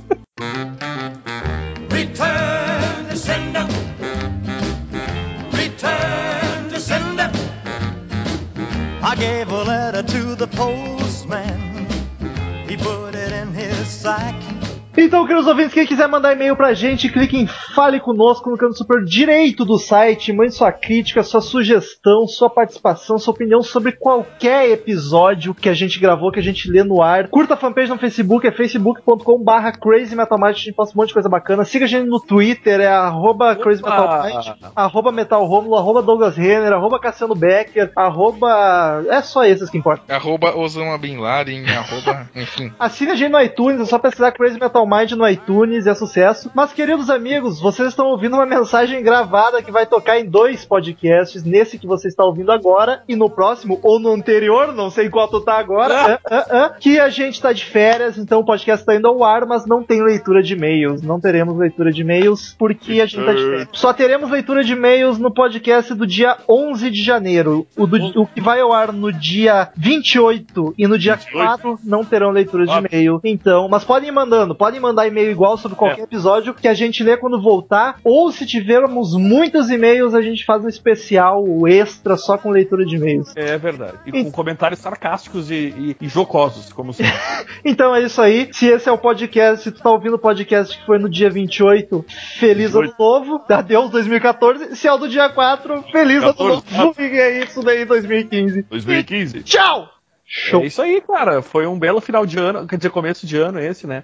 Return 1.91 3.09
to 3.09 3.17
sender. 3.17 3.67
Return 5.51 6.69
to 6.69 6.79
sender. 6.79 7.29
I 9.03 9.15
gave 9.15 9.51
a 9.51 9.63
letter 9.63 10.03
to 10.03 10.35
the 10.35 10.47
postman. 10.47 10.92
Então, 15.13 15.27
queridos 15.27 15.45
ouvintes, 15.47 15.75
quem 15.75 15.85
quiser 15.85 16.07
mandar 16.07 16.33
e-mail 16.33 16.55
pra 16.55 16.73
gente, 16.73 17.07
clique 17.07 17.37
em 17.37 17.45
Fale 17.45 17.99
Conosco 17.99 18.49
no 18.49 18.57
canto 18.57 18.75
superior 18.75 19.05
direito 19.05 19.63
do 19.63 19.77
site, 19.77 20.33
mande 20.33 20.55
sua 20.55 20.71
crítica, 20.71 21.21
sua 21.21 21.39
sugestão, 21.39 22.25
sua 22.25 22.49
participação, 22.49 23.19
sua 23.19 23.31
opinião 23.31 23.61
sobre 23.61 23.91
qualquer 23.91 24.71
episódio 24.71 25.53
que 25.53 25.69
a 25.69 25.73
gente 25.75 25.99
gravou, 25.99 26.31
que 26.31 26.39
a 26.39 26.43
gente 26.43 26.67
lê 26.67 26.83
no 26.83 26.99
ar. 26.99 27.27
Curta 27.27 27.53
a 27.53 27.57
fanpage 27.57 27.91
no 27.91 27.99
Facebook, 27.99 28.47
é 28.47 28.51
facebook.com 28.51 29.43
barra 29.43 29.71
Crazy 29.71 30.15
Metal 30.15 30.35
Mind, 30.35 30.49
a 30.49 30.53
gente 30.53 30.73
posta 30.73 30.97
um 30.97 31.01
monte 31.01 31.09
de 31.09 31.13
coisa 31.13 31.29
bacana. 31.29 31.63
Siga 31.63 31.85
a 31.85 31.87
gente 31.87 32.09
no 32.09 32.19
Twitter, 32.19 32.79
é 32.79 32.87
arroba 32.87 33.55
Crazy 33.55 33.83
Metal 33.83 34.23
Mind, 34.23 34.47
arroba 34.75 35.11
Metal 35.11 35.45
Romulo, 35.45 35.75
arroba 35.75 36.01
Douglas 36.01 36.35
Renner, 36.35 36.73
arroba 36.73 36.99
Cassiano 36.99 37.35
Becker, 37.35 37.91
arroba... 37.95 39.03
É 39.07 39.21
só 39.21 39.45
esses 39.45 39.69
que 39.69 39.77
importam. 39.77 40.03
Arroba 40.15 40.57
Osama 40.57 40.97
Bin 40.97 41.17
Laden, 41.17 41.65
arroba, 41.69 42.27
enfim. 42.35 42.73
Assine 42.79 43.11
a 43.11 43.15
gente 43.15 43.31
no 43.31 43.39
iTunes, 43.39 43.79
é 43.79 43.85
só 43.85 43.99
pesquisar 43.99 44.31
Crazy 44.31 44.59
Metal 44.59 44.83
Mind 44.87 45.02
no 45.11 45.27
iTunes, 45.27 45.85
é 45.87 45.93
sucesso. 45.93 46.49
Mas, 46.55 46.71
queridos 46.73 47.09
amigos, 47.09 47.59
vocês 47.59 47.89
estão 47.89 48.07
ouvindo 48.07 48.35
uma 48.35 48.45
mensagem 48.45 49.03
gravada 49.03 49.61
que 49.61 49.71
vai 49.71 49.85
tocar 49.85 50.19
em 50.19 50.25
dois 50.25 50.63
podcasts, 50.65 51.43
nesse 51.43 51.77
que 51.77 51.85
você 51.87 52.07
está 52.07 52.23
ouvindo 52.23 52.51
agora 52.51 53.03
e 53.07 53.15
no 53.15 53.29
próximo, 53.29 53.79
ou 53.83 53.99
no 53.99 54.11
anterior, 54.13 54.73
não 54.73 54.89
sei 54.89 55.09
qual 55.09 55.27
tu 55.27 55.41
tá 55.41 55.57
agora, 55.59 55.93
ah, 56.15 56.19
ah, 56.29 56.45
ah, 56.49 56.69
que 56.79 56.99
a 56.99 57.09
gente 57.09 57.41
tá 57.41 57.51
de 57.51 57.65
férias, 57.65 58.17
então 58.17 58.39
o 58.39 58.45
podcast 58.45 58.81
está 58.81 58.95
indo 58.95 59.07
ao 59.07 59.23
ar, 59.23 59.45
mas 59.45 59.65
não 59.65 59.83
tem 59.83 60.01
leitura 60.01 60.41
de 60.41 60.53
e-mails. 60.53 61.01
Não 61.01 61.19
teremos 61.19 61.57
leitura 61.57 61.91
de 61.91 62.01
e-mails 62.01 62.55
porque 62.57 63.01
a 63.01 63.05
gente 63.05 63.25
tá 63.25 63.33
de 63.33 63.43
férias. 63.43 63.67
Só 63.73 63.91
teremos 63.93 64.29
leitura 64.31 64.63
de 64.63 64.73
e-mails 64.73 65.17
no 65.19 65.31
podcast 65.33 65.93
do 65.93 66.07
dia 66.07 66.37
11 66.47 66.89
de 66.89 67.01
janeiro. 67.03 67.67
O, 67.77 67.85
do- 67.85 68.21
o 68.21 68.25
que 68.27 68.39
vai 68.41 68.59
ao 68.61 68.71
ar 68.71 68.91
no 68.93 69.11
dia 69.11 69.69
28 69.75 70.75
e 70.77 70.87
no 70.87 70.97
dia 70.97 71.17
4 71.31 71.79
não 71.83 72.03
terão 72.03 72.31
leitura 72.31 72.65
de 72.65 72.71
e-mail. 72.87 73.19
Então, 73.23 73.67
mas 73.69 73.83
podem 73.83 74.09
ir 74.09 74.11
mandando, 74.11 74.55
podem 74.55 74.79
mandar 74.93 75.07
e-mail 75.07 75.31
igual 75.31 75.57
sobre 75.57 75.75
qualquer 75.77 76.03
episódio 76.03 76.53
que 76.53 76.67
a 76.67 76.73
gente 76.73 77.03
lê 77.03 77.17
quando 77.17 77.41
voltar. 77.41 77.97
Ou 78.03 78.31
se 78.31 78.45
tivermos 78.45 79.15
muitos 79.15 79.69
e-mails, 79.69 80.13
a 80.13 80.21
gente 80.21 80.45
faz 80.45 80.63
um 80.63 80.67
especial 80.69 81.43
extra 81.67 82.15
só 82.15 82.37
com 82.37 82.49
leitura 82.51 82.85
de 82.85 82.95
e-mails. 82.95 83.33
É 83.35 83.57
verdade. 83.57 83.97
E 84.05 84.11
com 84.23 84.31
comentários 84.31 84.79
sarcásticos 84.79 85.49
e, 85.51 85.55
e- 85.55 85.95
e 86.01 86.07
jocosos, 86.07 86.71
como 86.71 86.93
sempre. 86.93 87.13
Então 87.65 87.95
é 87.95 88.01
isso 88.03 88.21
aí. 88.21 88.49
Se 88.51 88.67
esse 88.67 88.89
é 88.89 88.91
o 88.91 88.97
podcast, 88.97 89.63
se 89.63 89.71
tu 89.71 89.81
tá 89.81 89.89
ouvindo 89.89 90.15
o 90.15 90.19
podcast 90.19 90.77
que 90.77 90.85
foi 90.85 90.99
no 90.99 91.09
dia 91.09 91.29
28, 91.29 92.05
feliz 92.39 92.73
28. 92.73 92.77
ano 92.77 92.93
novo. 92.99 93.41
Adeus 93.49 93.89
2014. 93.89 94.75
Se 94.75 94.87
é 94.87 94.91
o 94.93 94.97
do 94.97 95.07
dia 95.07 95.29
4, 95.29 95.83
feliz 95.91 96.21
ano 96.21 96.33
14. 96.33 96.77
novo. 96.77 97.01
E 97.01 97.03
é 97.19 97.43
isso 97.43 97.61
daí 97.61 97.85
2015. 97.85 98.63
2015. 98.69 99.43
Tchau! 99.43 99.89
Show. 100.25 100.61
É 100.63 100.65
isso 100.65 100.81
aí, 100.81 100.99
cara. 101.01 101.41
Foi 101.41 101.65
um 101.67 101.77
belo 101.77 102.01
final 102.01 102.25
de 102.25 102.39
ano, 102.39 102.65
quer 102.67 102.77
dizer, 102.77 102.89
começo 102.89 103.25
de 103.27 103.37
ano 103.37 103.59
esse, 103.59 103.85
né? 103.85 104.03